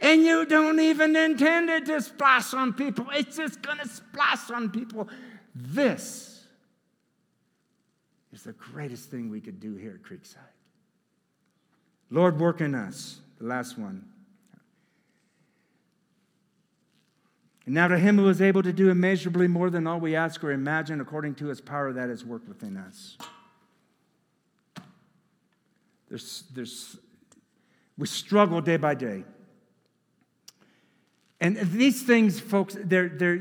And 0.01 0.23
you 0.23 0.45
don't 0.45 0.79
even 0.79 1.15
intend 1.15 1.69
it 1.69 1.85
to 1.87 2.01
splash 2.01 2.53
on 2.53 2.73
people, 2.73 3.07
it's 3.13 3.37
just 3.37 3.61
going 3.61 3.79
to 3.79 3.87
splash 3.87 4.51
on 4.51 4.69
people. 4.69 5.07
This 5.55 6.43
is 8.33 8.43
the 8.43 8.53
greatest 8.53 9.09
thing 9.09 9.29
we 9.29 9.41
could 9.41 9.59
do 9.59 9.75
here 9.75 9.99
at 10.01 10.09
Creekside. 10.09 10.37
Lord, 12.11 12.39
work 12.39 12.61
in 12.61 12.75
us. 12.75 13.19
The 13.39 13.45
last 13.45 13.77
one. 13.77 14.05
And 17.65 17.75
now 17.75 17.87
to 17.87 17.97
him 17.97 18.17
who 18.17 18.27
is 18.29 18.41
able 18.41 18.63
to 18.63 18.73
do 18.73 18.89
immeasurably 18.89 19.47
more 19.47 19.69
than 19.69 19.85
all 19.85 19.99
we 19.99 20.15
ask 20.15 20.43
or 20.43 20.51
imagine 20.51 21.01
according 21.01 21.35
to 21.35 21.47
his 21.47 21.61
power 21.61 21.93
that 21.93 22.09
is 22.09 22.25
worked 22.25 22.47
within 22.47 22.77
us. 22.77 23.17
There's, 26.09 26.43
there's, 26.53 26.97
we 27.97 28.07
struggle 28.07 28.61
day 28.61 28.77
by 28.77 28.95
day. 28.95 29.23
And 31.41 31.57
these 31.57 32.03
things, 32.03 32.39
folks, 32.39 32.75
they're, 32.83 33.09
they're, 33.09 33.39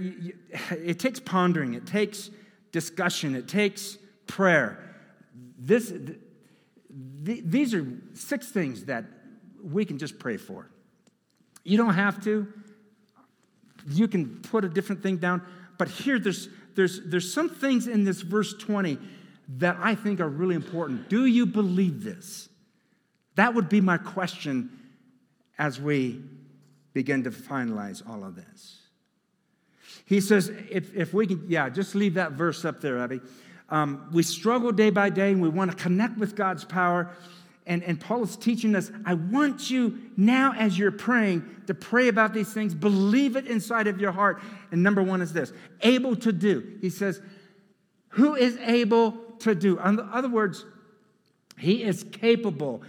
it 0.71 1.01
takes 1.01 1.19
pondering, 1.19 1.75
it 1.75 1.87
takes 1.87 2.31
discussion, 2.71 3.35
it 3.35 3.49
takes 3.49 3.99
prayer. 4.27 4.79
This, 5.59 5.93
these 6.91 7.75
are 7.75 7.87
six 8.14 8.51
things 8.51 8.85
that 8.85 9.05
we 9.62 9.85
can 9.85 9.99
just 9.99 10.19
pray 10.19 10.37
for. 10.37 10.71
You 11.64 11.77
don't 11.77 11.95
have 11.95 12.23
to 12.25 12.47
you 13.87 14.09
can 14.09 14.41
put 14.43 14.64
a 14.64 14.68
different 14.68 15.03
thing 15.03 15.16
down. 15.16 15.43
But 15.79 15.89
here, 15.89 16.18
there's, 16.18 16.49
there's, 16.74 17.01
there's 17.05 17.33
some 17.33 17.49
things 17.49 17.87
in 17.87 18.05
this 18.05 18.22
verse 18.22 18.55
20 18.55 18.99
that 19.59 19.76
I 19.81 19.95
think 19.95 20.20
are 20.20 20.29
really 20.29 20.55
important. 20.55 21.09
Do 21.09 21.26
you 21.26 21.47
believe 21.47 22.03
this? 22.03 22.49
That 23.37 23.55
would 23.55 23.68
be 23.68 23.81
my 23.81 23.99
question 23.99 24.70
as 25.59 25.81
we 25.81 26.22
begin 26.93 27.24
to 27.24 27.31
finalize 27.31 28.09
all 28.09 28.24
of 28.24 28.35
this. 28.35 28.79
He 30.05 30.20
says, 30.20 30.51
if, 30.70 30.95
if 30.97 31.14
we 31.14 31.26
can, 31.26 31.45
yeah, 31.49 31.68
just 31.68 31.95
leave 31.95 32.14
that 32.14 32.33
verse 32.33 32.64
up 32.64 32.81
there, 32.81 32.99
Abby. 32.99 33.20
Um, 33.68 34.09
we 34.12 34.22
struggle 34.22 34.72
day 34.72 34.91
by 34.91 35.11
day 35.11 35.31
and 35.31 35.43
we 35.43 35.49
want 35.49 35.70
to 35.70 35.76
connect 35.76 36.16
with 36.18 36.35
God's 36.35 36.64
power 36.64 37.11
and, 37.69 37.85
and 37.85 38.01
Paul 38.01 38.25
is 38.25 38.35
teaching 38.35 38.75
us 38.75 38.91
I 39.05 39.14
want 39.14 39.71
you 39.71 39.99
now, 40.16 40.55
as 40.57 40.79
you're 40.79 40.91
praying, 40.91 41.45
to 41.66 41.75
pray 41.75 42.09
about 42.09 42.33
these 42.33 42.53
things, 42.53 42.75
believe 42.75 43.37
it 43.37 43.47
inside 43.47 43.87
of 43.87 44.01
your 44.01 44.11
heart. 44.11 44.43
And 44.73 44.83
number 44.83 45.03
one 45.03 45.21
is 45.21 45.33
this 45.35 45.53
able 45.83 46.16
to 46.16 46.33
do. 46.33 46.79
He 46.81 46.89
says, 46.91 47.21
Who 48.11 48.35
is 48.35 48.57
able 48.59 49.12
to 49.41 49.55
do? 49.55 49.79
In 49.79 50.01
other 50.01 50.31
words, 50.31 50.64
he 51.59 51.83
is 51.85 52.05
capable. 52.05 52.83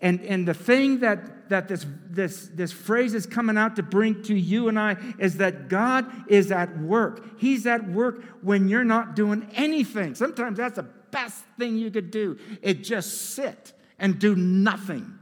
And, 0.00 0.20
and 0.22 0.46
the 0.46 0.52
thing 0.52 0.98
that, 0.98 1.48
that 1.48 1.68
this, 1.68 1.86
this, 2.10 2.50
this 2.52 2.72
phrase 2.72 3.14
is 3.14 3.26
coming 3.26 3.56
out 3.56 3.76
to 3.76 3.82
bring 3.82 4.22
to 4.24 4.34
you 4.34 4.68
and 4.68 4.78
I 4.78 4.96
is 5.18 5.36
that 5.36 5.68
God 5.68 6.10
is 6.28 6.50
at 6.50 6.76
work. 6.78 7.40
He's 7.40 7.66
at 7.66 7.88
work 7.88 8.22
when 8.42 8.68
you're 8.68 8.84
not 8.84 9.14
doing 9.14 9.48
anything. 9.54 10.16
Sometimes 10.16 10.58
that's 10.58 10.76
the 10.76 10.82
best 10.82 11.44
thing 11.56 11.76
you 11.76 11.90
could 11.92 12.10
do. 12.10 12.36
It 12.60 12.82
just 12.82 13.34
sit 13.34 13.72
and 14.04 14.18
do 14.18 14.36
nothing. 14.36 15.18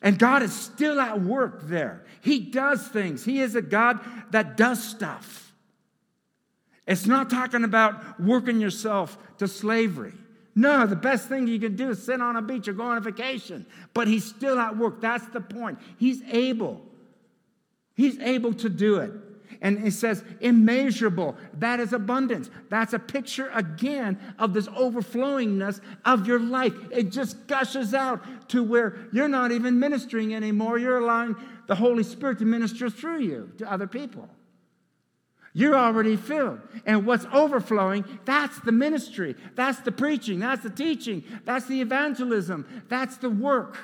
And 0.00 0.18
God 0.18 0.42
is 0.42 0.54
still 0.54 0.98
at 0.98 1.20
work 1.20 1.68
there. 1.68 2.02
He 2.22 2.40
does 2.40 2.88
things. 2.88 3.26
He 3.26 3.40
is 3.40 3.54
a 3.54 3.60
God 3.60 4.00
that 4.30 4.56
does 4.56 4.82
stuff. 4.82 5.52
It's 6.86 7.04
not 7.04 7.28
talking 7.28 7.62
about 7.62 8.18
working 8.18 8.58
yourself 8.58 9.18
to 9.36 9.46
slavery. 9.48 10.14
No, 10.54 10.86
the 10.86 10.96
best 10.96 11.28
thing 11.28 11.46
you 11.46 11.60
can 11.60 11.76
do 11.76 11.90
is 11.90 12.02
sit 12.02 12.22
on 12.22 12.36
a 12.36 12.42
beach 12.42 12.68
or 12.68 12.72
go 12.72 12.84
on 12.84 12.96
a 12.96 13.02
vacation. 13.02 13.66
But 13.92 14.08
He's 14.08 14.24
still 14.24 14.58
at 14.58 14.78
work. 14.78 15.02
That's 15.02 15.26
the 15.26 15.42
point. 15.42 15.78
He's 15.98 16.22
able. 16.32 16.80
He's 17.94 18.18
able 18.20 18.54
to 18.54 18.70
do 18.70 18.96
it. 18.96 19.12
And 19.60 19.86
it 19.86 19.92
says 19.92 20.24
immeasurable. 20.40 21.36
That 21.54 21.80
is 21.80 21.92
abundance. 21.92 22.50
That's 22.68 22.92
a 22.92 22.98
picture 22.98 23.50
again 23.54 24.18
of 24.38 24.52
this 24.52 24.68
overflowingness 24.68 25.80
of 26.04 26.26
your 26.26 26.40
life. 26.40 26.74
It 26.90 27.10
just 27.10 27.46
gushes 27.46 27.94
out 27.94 28.48
to 28.50 28.62
where 28.62 29.08
you're 29.12 29.28
not 29.28 29.52
even 29.52 29.78
ministering 29.78 30.34
anymore. 30.34 30.78
You're 30.78 30.98
allowing 30.98 31.36
the 31.66 31.74
Holy 31.74 32.02
Spirit 32.02 32.38
to 32.38 32.44
minister 32.44 32.90
through 32.90 33.20
you 33.20 33.52
to 33.58 33.70
other 33.70 33.86
people. 33.86 34.28
You're 35.52 35.74
already 35.74 36.16
filled. 36.16 36.60
And 36.84 37.06
what's 37.06 37.24
overflowing, 37.32 38.04
that's 38.26 38.60
the 38.60 38.72
ministry. 38.72 39.36
That's 39.54 39.78
the 39.80 39.90
preaching. 39.90 40.40
That's 40.40 40.62
the 40.62 40.68
teaching. 40.68 41.24
That's 41.46 41.64
the 41.64 41.80
evangelism. 41.80 42.84
That's 42.90 43.16
the 43.16 43.30
work. 43.30 43.78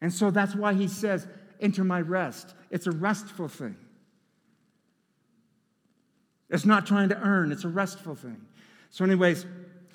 And 0.00 0.12
so 0.12 0.30
that's 0.30 0.54
why 0.54 0.74
he 0.74 0.86
says, 0.86 1.26
Enter 1.60 1.84
my 1.84 2.00
rest. 2.00 2.54
It's 2.70 2.86
a 2.86 2.92
restful 2.92 3.48
thing. 3.48 3.76
It's 6.50 6.64
not 6.64 6.86
trying 6.86 7.08
to 7.08 7.20
earn, 7.20 7.52
it's 7.52 7.64
a 7.64 7.68
restful 7.68 8.14
thing. 8.14 8.40
So, 8.90 9.04
anyways, 9.04 9.46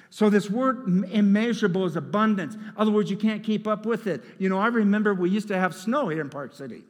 so 0.09 0.29
this 0.29 0.49
word 0.49 1.05
immeasurable 1.11 1.85
is 1.85 1.95
abundance. 1.95 2.55
In 2.55 2.73
other 2.75 2.91
words, 2.91 3.11
you 3.11 3.17
can't 3.17 3.43
keep 3.43 3.67
up 3.67 3.85
with 3.85 4.07
it. 4.07 4.23
You 4.39 4.49
know, 4.49 4.59
I 4.59 4.67
remember 4.67 5.13
we 5.13 5.29
used 5.29 5.47
to 5.49 5.57
have 5.57 5.75
snow 5.75 6.09
here 6.09 6.21
in 6.21 6.29
Park 6.29 6.53
City 6.53 6.83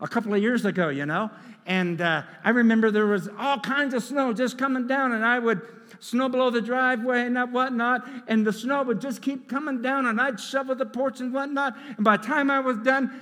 a 0.00 0.08
couple 0.08 0.32
of 0.32 0.40
years 0.40 0.64
ago, 0.64 0.88
you 0.88 1.04
know, 1.04 1.30
and 1.66 2.00
uh, 2.00 2.22
I 2.42 2.50
remember 2.50 2.90
there 2.90 3.06
was 3.06 3.28
all 3.38 3.60
kinds 3.60 3.92
of 3.92 4.02
snow 4.02 4.32
just 4.32 4.56
coming 4.56 4.86
down, 4.86 5.12
and 5.12 5.24
I 5.24 5.38
would 5.38 5.60
snow 6.00 6.28
below 6.28 6.50
the 6.50 6.62
driveway 6.62 7.26
and 7.26 7.36
whatnot, 7.52 8.08
and 8.26 8.46
the 8.46 8.52
snow 8.52 8.82
would 8.82 9.00
just 9.00 9.20
keep 9.20 9.48
coming 9.48 9.82
down, 9.82 10.06
and 10.06 10.20
I'd 10.20 10.40
shovel 10.40 10.74
the 10.74 10.86
porch 10.86 11.20
and 11.20 11.32
whatnot. 11.32 11.76
And 11.96 12.04
by 12.04 12.16
the 12.16 12.26
time 12.26 12.50
I 12.50 12.60
was 12.60 12.78
done, 12.78 13.20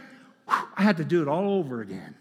I 0.49 0.82
had 0.82 0.96
to 0.96 1.05
do 1.05 1.22
it 1.22 1.28
all 1.28 1.55
over 1.55 1.80
again. 1.80 2.14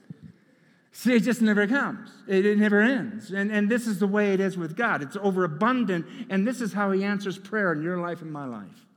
See, 0.91 1.13
it 1.13 1.21
just 1.21 1.43
never 1.43 1.67
comes. 1.67 2.09
It, 2.27 2.45
it, 2.45 2.57
never 2.57 2.81
ends. 2.81 3.31
And, 3.31 3.51
and 3.51 3.69
this 3.69 3.85
is 3.85 3.99
the 3.99 4.07
way 4.07 4.33
it 4.33 4.39
is 4.39 4.57
with 4.57 4.75
God. 4.75 5.03
It's 5.03 5.15
overabundant, 5.15 6.07
and 6.29 6.45
this 6.45 6.59
is 6.59 6.73
how 6.73 6.91
He 6.91 7.03
answers 7.03 7.37
prayer 7.37 7.71
in 7.71 7.83
your 7.83 7.99
life 7.99 8.23
and 8.23 8.31
my 8.31 8.45
life. 8.45 8.87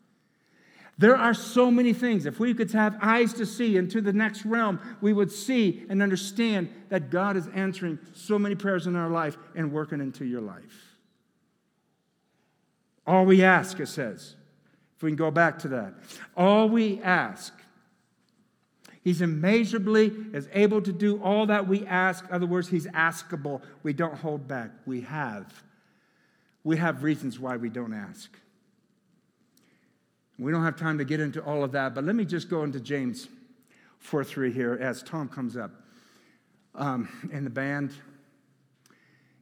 There 0.96 1.16
are 1.16 1.34
so 1.34 1.70
many 1.70 1.92
things. 1.92 2.26
If 2.26 2.40
we 2.40 2.54
could 2.54 2.72
have 2.72 2.98
eyes 3.00 3.32
to 3.34 3.46
see 3.46 3.76
into 3.76 4.00
the 4.00 4.12
next 4.12 4.44
realm, 4.44 4.80
we 5.00 5.12
would 5.12 5.30
see 5.30 5.84
and 5.88 6.02
understand 6.02 6.70
that 6.88 7.10
God 7.10 7.36
is 7.36 7.48
answering 7.54 7.98
so 8.12 8.38
many 8.38 8.54
prayers 8.54 8.86
in 8.86 8.96
our 8.96 9.08
life 9.08 9.36
and 9.54 9.72
working 9.72 10.00
into 10.00 10.24
your 10.24 10.40
life. 10.40 10.96
All 13.06 13.24
we 13.24 13.42
ask, 13.42 13.80
it 13.80 13.88
says, 13.88 14.36
if 14.96 15.02
we 15.02 15.10
can 15.10 15.16
go 15.16 15.30
back 15.30 15.58
to 15.60 15.68
that, 15.68 15.94
all 16.36 16.68
we 16.68 17.00
ask 17.02 17.54
He's 19.02 19.22
immeasurably 19.22 20.12
is 20.34 20.48
able 20.52 20.82
to 20.82 20.92
do 20.92 21.22
all 21.22 21.46
that 21.46 21.66
we 21.66 21.86
ask. 21.86 22.26
In 22.28 22.34
other 22.34 22.46
words, 22.46 22.68
he's 22.68 22.86
askable. 22.88 23.62
We 23.82 23.92
don't 23.92 24.14
hold 24.14 24.46
back. 24.46 24.70
We 24.84 25.00
have. 25.02 25.62
We 26.64 26.76
have 26.76 27.02
reasons 27.02 27.38
why 27.38 27.56
we 27.56 27.70
don't 27.70 27.94
ask. 27.94 28.30
We 30.38 30.52
don't 30.52 30.64
have 30.64 30.76
time 30.76 30.98
to 30.98 31.04
get 31.04 31.20
into 31.20 31.42
all 31.42 31.64
of 31.64 31.72
that, 31.72 31.94
but 31.94 32.04
let 32.04 32.14
me 32.14 32.24
just 32.24 32.48
go 32.48 32.62
into 32.62 32.80
James 32.80 33.28
4 33.98 34.24
3 34.24 34.52
here 34.52 34.78
as 34.80 35.02
Tom 35.02 35.28
comes 35.28 35.56
up 35.56 35.70
um, 36.74 37.08
in 37.32 37.44
the 37.44 37.50
band. 37.50 37.92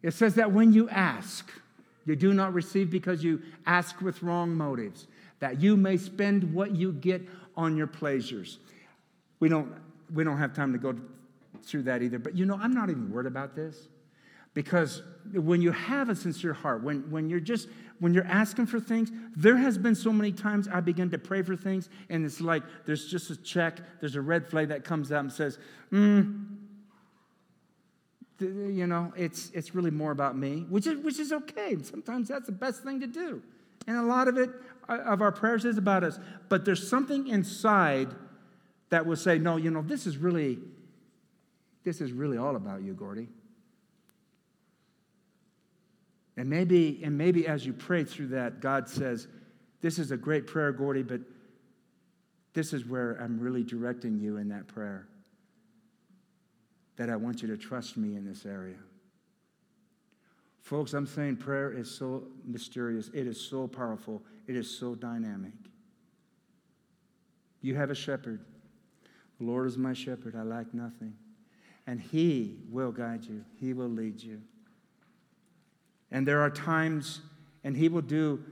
It 0.02 0.12
says 0.12 0.34
that 0.36 0.52
when 0.52 0.72
you 0.72 0.88
ask, 0.88 1.50
you 2.04 2.16
do 2.16 2.32
not 2.32 2.54
receive 2.54 2.90
because 2.90 3.22
you 3.22 3.42
ask 3.66 4.00
with 4.00 4.22
wrong 4.22 4.54
motives, 4.54 5.06
that 5.40 5.60
you 5.60 5.76
may 5.76 5.96
spend 5.96 6.54
what 6.54 6.74
you 6.74 6.92
get 6.92 7.22
on 7.56 7.76
your 7.76 7.86
pleasures. 7.86 8.58
We 9.40 9.48
don't, 9.48 9.72
we 10.12 10.24
don't 10.24 10.38
have 10.38 10.54
time 10.54 10.72
to 10.72 10.78
go 10.78 10.94
through 11.62 11.84
that 11.84 12.02
either. 12.02 12.18
But 12.18 12.36
you 12.36 12.46
know, 12.46 12.58
I'm 12.60 12.74
not 12.74 12.90
even 12.90 13.10
worried 13.10 13.26
about 13.26 13.54
this 13.54 13.88
because 14.54 15.02
when 15.32 15.62
you 15.62 15.72
have 15.72 16.08
a 16.08 16.16
sincere 16.16 16.52
heart, 16.52 16.82
when, 16.82 17.10
when 17.10 17.28
you're 17.28 17.40
just, 17.40 17.68
when 18.00 18.14
you're 18.14 18.26
asking 18.26 18.66
for 18.66 18.80
things, 18.80 19.10
there 19.36 19.56
has 19.56 19.78
been 19.78 19.94
so 19.94 20.12
many 20.12 20.32
times 20.32 20.68
I 20.68 20.80
begin 20.80 21.10
to 21.10 21.18
pray 21.18 21.42
for 21.42 21.56
things 21.56 21.88
and 22.08 22.24
it's 22.24 22.40
like 22.40 22.62
there's 22.86 23.06
just 23.06 23.30
a 23.30 23.36
check, 23.36 23.78
there's 24.00 24.16
a 24.16 24.20
red 24.20 24.46
flag 24.46 24.68
that 24.68 24.84
comes 24.84 25.12
out 25.12 25.20
and 25.20 25.32
says, 25.32 25.58
hmm, 25.90 26.44
you 28.40 28.86
know, 28.86 29.12
it's, 29.16 29.50
it's 29.50 29.74
really 29.74 29.90
more 29.90 30.12
about 30.12 30.36
me, 30.36 30.64
which 30.68 30.86
is, 30.86 30.98
which 31.04 31.18
is 31.18 31.32
okay. 31.32 31.76
Sometimes 31.82 32.28
that's 32.28 32.46
the 32.46 32.52
best 32.52 32.82
thing 32.82 33.00
to 33.00 33.06
do. 33.06 33.42
And 33.86 33.96
a 33.96 34.02
lot 34.02 34.28
of 34.28 34.36
it, 34.36 34.50
uh, 34.88 34.98
of 34.98 35.22
our 35.22 35.32
prayers 35.32 35.64
is 35.64 35.78
about 35.78 36.04
us. 36.04 36.18
But 36.48 36.64
there's 36.64 36.88
something 36.88 37.26
inside 37.28 38.08
that 38.90 39.06
will 39.06 39.16
say, 39.16 39.38
no, 39.38 39.56
you 39.56 39.70
know, 39.70 39.82
this 39.82 40.06
is 40.06 40.16
really, 40.16 40.58
this 41.84 42.00
is 42.00 42.12
really 42.12 42.38
all 42.38 42.56
about 42.56 42.82
you, 42.82 42.94
Gordy. 42.94 43.28
And 46.38 46.48
maybe, 46.48 47.00
and 47.02 47.18
maybe 47.18 47.48
as 47.48 47.66
you 47.66 47.72
pray 47.72 48.04
through 48.04 48.28
that, 48.28 48.60
God 48.60 48.88
says, 48.88 49.26
This 49.80 49.98
is 49.98 50.12
a 50.12 50.16
great 50.16 50.46
prayer, 50.46 50.70
Gordy, 50.70 51.02
but 51.02 51.20
This 52.54 52.72
is 52.72 52.86
where 52.86 53.18
I'm 53.20 53.40
really 53.40 53.64
directing 53.64 54.18
you 54.20 54.36
in 54.36 54.48
that 54.50 54.68
prayer. 54.68 55.08
That 56.96 57.10
I 57.10 57.16
want 57.16 57.42
you 57.42 57.48
to 57.48 57.56
trust 57.56 57.96
me 57.96 58.16
in 58.16 58.24
this 58.24 58.46
area. 58.46 58.78
Folks, 60.60 60.92
I'm 60.92 61.06
saying 61.06 61.38
prayer 61.38 61.72
is 61.72 61.90
so 61.90 62.24
mysterious, 62.44 63.10
it 63.12 63.26
is 63.26 63.40
so 63.40 63.66
powerful, 63.66 64.22
it 64.46 64.54
is 64.54 64.70
so 64.70 64.94
dynamic. 64.94 65.52
You 67.62 67.74
have 67.74 67.90
a 67.90 67.94
shepherd. 67.94 68.44
The 69.38 69.46
Lord 69.46 69.66
is 69.66 69.78
my 69.78 69.92
shepherd, 69.92 70.34
I 70.36 70.42
lack 70.42 70.74
nothing. 70.74 71.14
And 71.86 72.00
He 72.00 72.56
will 72.70 72.92
guide 72.92 73.24
you, 73.24 73.44
He 73.60 73.72
will 73.72 73.88
lead 73.88 74.22
you. 74.22 74.42
And 76.10 76.26
there 76.26 76.40
are 76.40 76.50
times, 76.50 77.20
and 77.64 77.76
He 77.76 77.88
will 77.88 78.02
do 78.02 78.42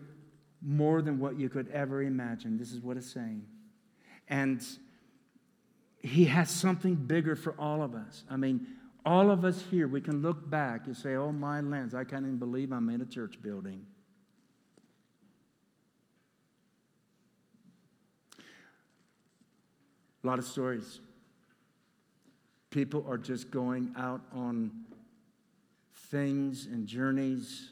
more 0.62 1.02
than 1.02 1.18
what 1.18 1.38
you 1.38 1.48
could 1.48 1.68
ever 1.70 2.02
imagine. 2.02 2.58
This 2.58 2.72
is 2.72 2.80
what 2.80 2.96
it's 2.96 3.12
saying. 3.12 3.44
And 4.28 4.64
He 6.00 6.26
has 6.26 6.50
something 6.50 6.94
bigger 6.94 7.36
for 7.36 7.54
all 7.58 7.82
of 7.82 7.94
us. 7.94 8.24
I 8.30 8.36
mean, 8.36 8.66
all 9.04 9.30
of 9.30 9.44
us 9.44 9.62
here, 9.70 9.86
we 9.86 10.00
can 10.00 10.20
look 10.20 10.50
back 10.50 10.86
and 10.86 10.96
say, 10.96 11.14
oh, 11.14 11.30
my 11.30 11.60
lens, 11.60 11.94
I 11.94 12.04
can't 12.04 12.22
even 12.22 12.38
believe 12.38 12.72
I'm 12.72 12.88
in 12.90 13.00
a 13.00 13.06
church 13.06 13.40
building. 13.40 13.86
A 20.26 20.28
lot 20.28 20.40
of 20.40 20.44
stories. 20.44 20.98
People 22.70 23.06
are 23.08 23.16
just 23.16 23.52
going 23.52 23.94
out 23.96 24.22
on 24.32 24.72
things 26.10 26.66
and 26.66 26.84
journeys 26.84 27.70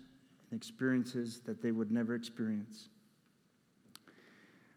and 0.52 0.60
experiences 0.60 1.40
that 1.46 1.60
they 1.60 1.72
would 1.72 1.90
never 1.90 2.14
experience. 2.14 2.90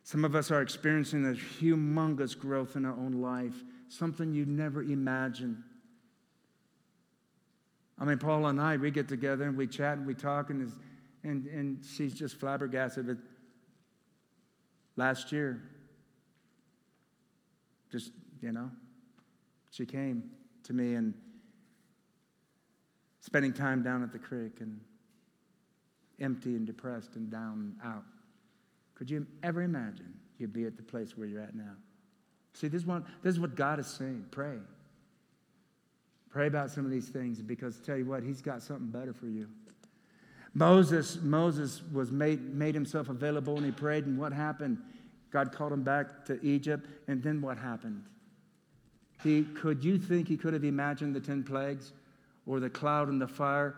Some 0.02 0.26
of 0.26 0.36
us 0.36 0.50
are 0.50 0.64
experiencing 0.64 1.24
a 1.28 1.34
humongous 1.34 2.36
growth 2.36 2.76
in 2.76 2.84
our 2.84 2.94
own 2.94 3.22
life, 3.22 3.64
something 3.90 4.34
you 4.34 4.48
never 4.48 4.82
imagined. 4.82 5.62
I 8.00 8.06
mean, 8.06 8.18
Paula 8.18 8.50
and 8.50 8.60
I, 8.60 8.78
we 8.78 8.90
get 8.90 9.08
together 9.08 9.44
and 9.44 9.56
we 9.56 9.68
chat 9.68 10.00
and 10.00 10.08
we 10.08 10.16
talk, 10.16 10.50
and, 10.50 10.72
and, 11.24 11.46
and 11.46 11.86
she's 11.86 12.16
just 12.16 12.40
flabbergasted. 12.40 13.06
But 13.06 13.18
last 14.96 15.32
year, 15.32 15.62
just, 17.92 18.12
you 18.42 18.52
know, 18.52 18.70
she 19.72 19.86
came 19.86 20.30
to 20.64 20.74
me 20.74 20.96
and 20.96 21.14
spending 23.22 23.54
time 23.54 23.84
down 23.84 24.04
at 24.04 24.12
the 24.12 24.20
creek 24.20 24.62
and 24.62 24.80
empty 26.20 26.56
and 26.56 26.66
depressed 26.66 27.16
and 27.16 27.30
down 27.30 27.76
and 27.84 27.92
out. 27.94 28.04
Could 28.96 29.10
you 29.10 29.28
ever 29.44 29.62
imagine 29.62 30.14
you'd 30.40 30.54
be 30.54 30.66
at 30.66 30.78
the 30.78 30.84
place 30.84 31.18
where 31.18 31.28
you're 31.28 31.42
at 31.42 31.56
now? 31.56 31.76
See, 32.54 32.68
this 32.68 32.86
one, 32.86 33.06
this 33.22 33.36
is 33.36 33.40
what 33.40 33.56
God 33.56 33.80
is 33.80 33.88
saying. 33.88 34.26
Pray. 34.32 34.58
Pray 36.30 36.48
about 36.48 36.72
some 36.72 36.86
of 36.86 36.92
these 36.92 37.10
things 37.10 37.42
because 37.42 37.78
tell 37.78 37.98
you 37.98 38.06
what, 38.06 38.24
he's 38.24 38.42
got 38.42 38.64
something 38.64 38.88
better 38.88 39.14
for 39.14 39.28
you. 39.28 39.48
Moses, 40.54 41.20
Moses 41.22 41.84
was 41.94 42.12
made, 42.12 42.56
made 42.56 42.74
himself 42.74 43.10
available 43.10 43.58
and 43.58 43.66
he 43.66 43.72
prayed, 43.72 44.06
and 44.08 44.18
what 44.18 44.34
happened? 44.34 44.80
God 45.32 45.52
called 45.52 45.74
him 45.74 45.84
back 45.84 46.26
to 46.26 46.40
Egypt, 46.44 46.88
and 47.08 47.22
then 47.22 47.42
what 47.42 47.58
happened? 47.58 48.04
He, 49.24 49.44
could 49.44 49.84
you 49.84 49.98
think 49.98 50.28
he 50.28 50.38
could 50.38 50.54
have 50.54 50.64
imagined 50.64 51.16
the 51.16 51.20
10 51.20 51.44
plagues 51.44 51.92
or 52.46 52.60
the 52.60 52.70
cloud 52.70 53.10
and 53.10 53.20
the 53.20 53.28
fire 53.28 53.76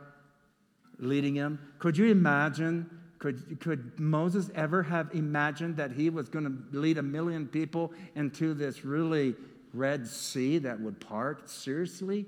leading 0.99 1.35
him? 1.35 1.59
Could 1.79 1.97
you 1.97 2.05
imagine? 2.05 2.89
Could, 3.19 3.59
could 3.59 3.99
Moses 3.99 4.49
ever 4.55 4.83
have 4.83 5.13
imagined 5.13 5.77
that 5.77 5.91
he 5.91 6.09
was 6.09 6.29
going 6.29 6.45
to 6.45 6.77
lead 6.77 6.97
a 6.97 7.03
million 7.03 7.47
people 7.47 7.93
into 8.15 8.53
this 8.53 8.85
really 8.85 9.35
Red 9.73 10.07
Sea 10.07 10.57
that 10.59 10.79
would 10.79 10.99
part? 10.99 11.49
Seriously? 11.49 12.25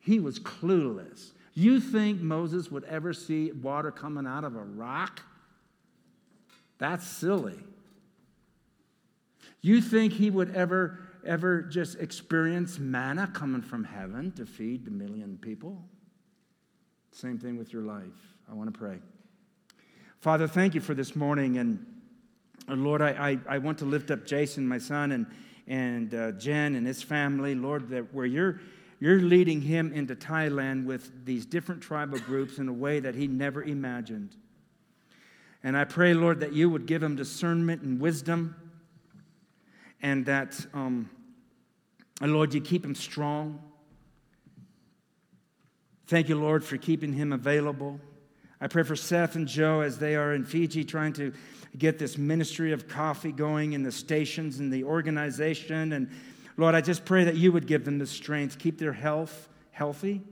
He 0.00 0.20
was 0.20 0.38
clueless. 0.38 1.32
You 1.54 1.80
think 1.80 2.20
Moses 2.20 2.70
would 2.70 2.84
ever 2.84 3.12
see 3.12 3.50
water 3.50 3.90
coming 3.90 4.26
out 4.26 4.44
of 4.44 4.56
a 4.56 4.62
rock? 4.62 5.22
That's 6.78 7.06
silly. 7.06 7.58
You 9.62 9.80
think 9.80 10.12
he 10.12 10.30
would 10.30 10.54
ever 10.54 11.06
ever 11.26 11.62
just 11.62 11.98
experience 11.98 12.78
manna 12.78 13.28
coming 13.34 13.62
from 13.62 13.84
heaven 13.84 14.32
to 14.32 14.46
feed 14.46 14.84
the 14.84 14.90
million 14.90 15.38
people? 15.40 15.84
Same 17.12 17.38
thing 17.38 17.56
with 17.56 17.72
your 17.72 17.82
life. 17.82 18.34
I 18.50 18.54
want 18.54 18.72
to 18.72 18.78
pray. 18.78 18.98
Father, 20.20 20.46
thank 20.46 20.74
you 20.74 20.80
for 20.80 20.94
this 20.94 21.16
morning. 21.16 21.58
And 21.58 21.84
Lord, 22.68 23.02
I, 23.02 23.10
I, 23.48 23.56
I 23.56 23.58
want 23.58 23.78
to 23.78 23.84
lift 23.84 24.10
up 24.10 24.26
Jason, 24.26 24.66
my 24.66 24.78
son, 24.78 25.12
and, 25.12 25.26
and 25.66 26.14
uh, 26.14 26.32
Jen 26.32 26.74
and 26.74 26.86
his 26.86 27.02
family. 27.02 27.54
Lord, 27.54 27.88
that 27.90 28.14
where 28.14 28.26
you're, 28.26 28.60
you're 29.00 29.20
leading 29.20 29.60
him 29.60 29.92
into 29.92 30.14
Thailand 30.14 30.84
with 30.84 31.24
these 31.24 31.46
different 31.46 31.82
tribal 31.82 32.18
groups 32.18 32.58
in 32.58 32.68
a 32.68 32.72
way 32.72 33.00
that 33.00 33.14
he 33.14 33.26
never 33.26 33.62
imagined. 33.62 34.36
And 35.62 35.76
I 35.76 35.84
pray, 35.84 36.14
Lord, 36.14 36.40
that 36.40 36.52
you 36.52 36.70
would 36.70 36.86
give 36.86 37.02
him 37.02 37.16
discernment 37.16 37.82
and 37.82 38.00
wisdom 38.00 38.54
and 40.02 40.26
that, 40.26 40.64
um, 40.74 41.10
Lord, 42.20 42.54
you 42.54 42.60
keep 42.60 42.84
him 42.84 42.94
strong. 42.94 43.60
Thank 46.06 46.28
you, 46.28 46.36
Lord, 46.36 46.64
for 46.64 46.76
keeping 46.76 47.12
him 47.12 47.32
available. 47.32 48.00
I 48.60 48.68
pray 48.68 48.84
for 48.84 48.96
Seth 48.96 49.34
and 49.34 49.46
Joe 49.46 49.80
as 49.80 49.98
they 49.98 50.16
are 50.16 50.32
in 50.32 50.44
Fiji 50.44 50.84
trying 50.84 51.12
to 51.14 51.32
get 51.76 51.98
this 51.98 52.16
ministry 52.16 52.72
of 52.72 52.88
coffee 52.88 53.32
going 53.32 53.74
in 53.74 53.82
the 53.82 53.92
stations 53.92 54.60
and 54.60 54.72
the 54.72 54.84
organization. 54.84 55.92
And 55.92 56.10
Lord, 56.56 56.74
I 56.74 56.80
just 56.80 57.04
pray 57.04 57.24
that 57.24 57.36
you 57.36 57.52
would 57.52 57.66
give 57.66 57.84
them 57.84 57.98
the 57.98 58.06
strength, 58.06 58.58
keep 58.58 58.78
their 58.78 58.92
health 58.92 59.48
healthy. 59.72 60.22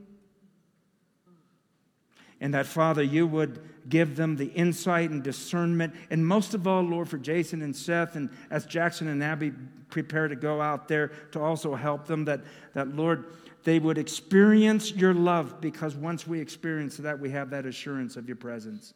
And 2.41 2.53
that, 2.53 2.65
Father, 2.65 3.01
you 3.01 3.27
would 3.27 3.61
give 3.87 4.15
them 4.15 4.35
the 4.35 4.47
insight 4.47 5.09
and 5.09 5.23
discernment. 5.23 5.93
And 6.09 6.25
most 6.25 6.53
of 6.53 6.67
all, 6.67 6.81
Lord, 6.81 7.07
for 7.07 7.17
Jason 7.17 7.61
and 7.61 7.75
Seth, 7.75 8.15
and 8.15 8.29
as 8.49 8.65
Jackson 8.65 9.07
and 9.07 9.23
Abby 9.23 9.53
prepare 9.89 10.27
to 10.27 10.35
go 10.35 10.61
out 10.61 10.87
there 10.87 11.09
to 11.31 11.41
also 11.41 11.75
help 11.75 12.05
them, 12.05 12.25
that, 12.25 12.41
that 12.73 12.95
Lord, 12.95 13.25
they 13.63 13.79
would 13.79 13.97
experience 13.97 14.91
your 14.91 15.13
love 15.13 15.61
because 15.61 15.95
once 15.95 16.27
we 16.27 16.39
experience 16.39 16.97
that, 16.97 17.19
we 17.19 17.29
have 17.31 17.49
that 17.51 17.65
assurance 17.65 18.17
of 18.17 18.27
your 18.27 18.35
presence. 18.35 18.93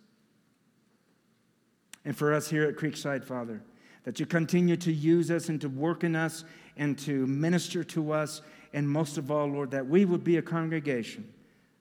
And 2.05 2.17
for 2.17 2.33
us 2.33 2.49
here 2.49 2.63
at 2.65 2.75
Creekside, 2.75 3.23
Father, 3.23 3.61
that 4.03 4.19
you 4.19 4.25
continue 4.25 4.77
to 4.77 4.91
use 4.91 5.29
us 5.31 5.49
and 5.49 5.59
to 5.61 5.69
work 5.69 6.03
in 6.03 6.15
us 6.15 6.43
and 6.77 6.97
to 6.99 7.27
minister 7.27 7.83
to 7.83 8.11
us. 8.11 8.41
And 8.73 8.89
most 8.89 9.17
of 9.17 9.31
all, 9.31 9.47
Lord, 9.47 9.71
that 9.71 9.87
we 9.87 10.05
would 10.05 10.23
be 10.23 10.37
a 10.37 10.41
congregation 10.41 11.31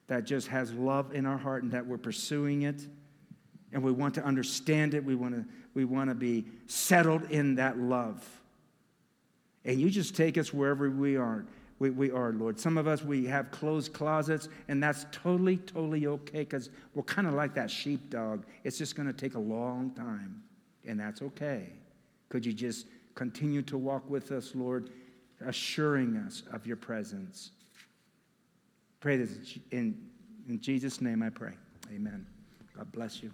that 0.09 0.25
just 0.25 0.47
has 0.47 0.73
love 0.73 1.15
in 1.15 1.25
our 1.25 1.37
heart 1.37 1.63
and 1.63 1.71
that 1.71 1.85
we're 1.85 1.97
pursuing 1.97 2.63
it 2.63 2.85
and 3.71 3.83
we 3.83 3.91
want 3.91 4.15
to 4.15 4.25
understand 4.25 4.95
it. 4.95 5.05
We 5.05 5.15
want 5.15 5.35
to, 5.35 5.45
we 5.75 5.85
want 5.85 6.09
to 6.09 6.15
be 6.15 6.45
settled 6.65 7.29
in 7.29 7.55
that 7.55 7.77
love. 7.77 8.27
And 9.63 9.79
you 9.79 9.91
just 9.91 10.15
take 10.15 10.37
us 10.37 10.51
wherever 10.51 10.89
we 10.89 11.15
are. 11.15 11.45
We, 11.77 11.91
we 11.91 12.11
are, 12.11 12.33
Lord. 12.33 12.59
Some 12.59 12.77
of 12.77 12.87
us, 12.87 13.03
we 13.03 13.25
have 13.27 13.51
closed 13.51 13.93
closets, 13.93 14.49
and 14.67 14.81
that's 14.81 15.05
totally, 15.11 15.57
totally 15.57 16.07
okay 16.07 16.39
because 16.39 16.71
we're 16.93 17.03
kind 17.03 17.27
of 17.27 17.35
like 17.35 17.53
that 17.53 17.69
sheepdog. 17.69 18.45
It's 18.63 18.77
just 18.77 18.95
going 18.95 19.07
to 19.07 19.13
take 19.13 19.35
a 19.35 19.39
long 19.39 19.91
time, 19.91 20.43
and 20.85 20.99
that's 20.99 21.21
okay. 21.21 21.67
Could 22.29 22.45
you 22.45 22.51
just 22.51 22.87
continue 23.15 23.61
to 23.61 23.77
walk 23.77 24.09
with 24.09 24.31
us, 24.31 24.53
Lord, 24.55 24.89
assuring 25.45 26.17
us 26.17 26.43
of 26.51 26.65
your 26.65 26.75
presence? 26.75 27.51
Pray 28.99 29.17
this 29.17 29.57
in, 29.71 29.97
in 30.47 30.59
Jesus' 30.59 30.99
name 30.99 31.23
I 31.23 31.29
pray. 31.29 31.53
Amen. 31.93 32.25
God 32.75 32.91
bless 32.91 33.23
you. 33.23 33.31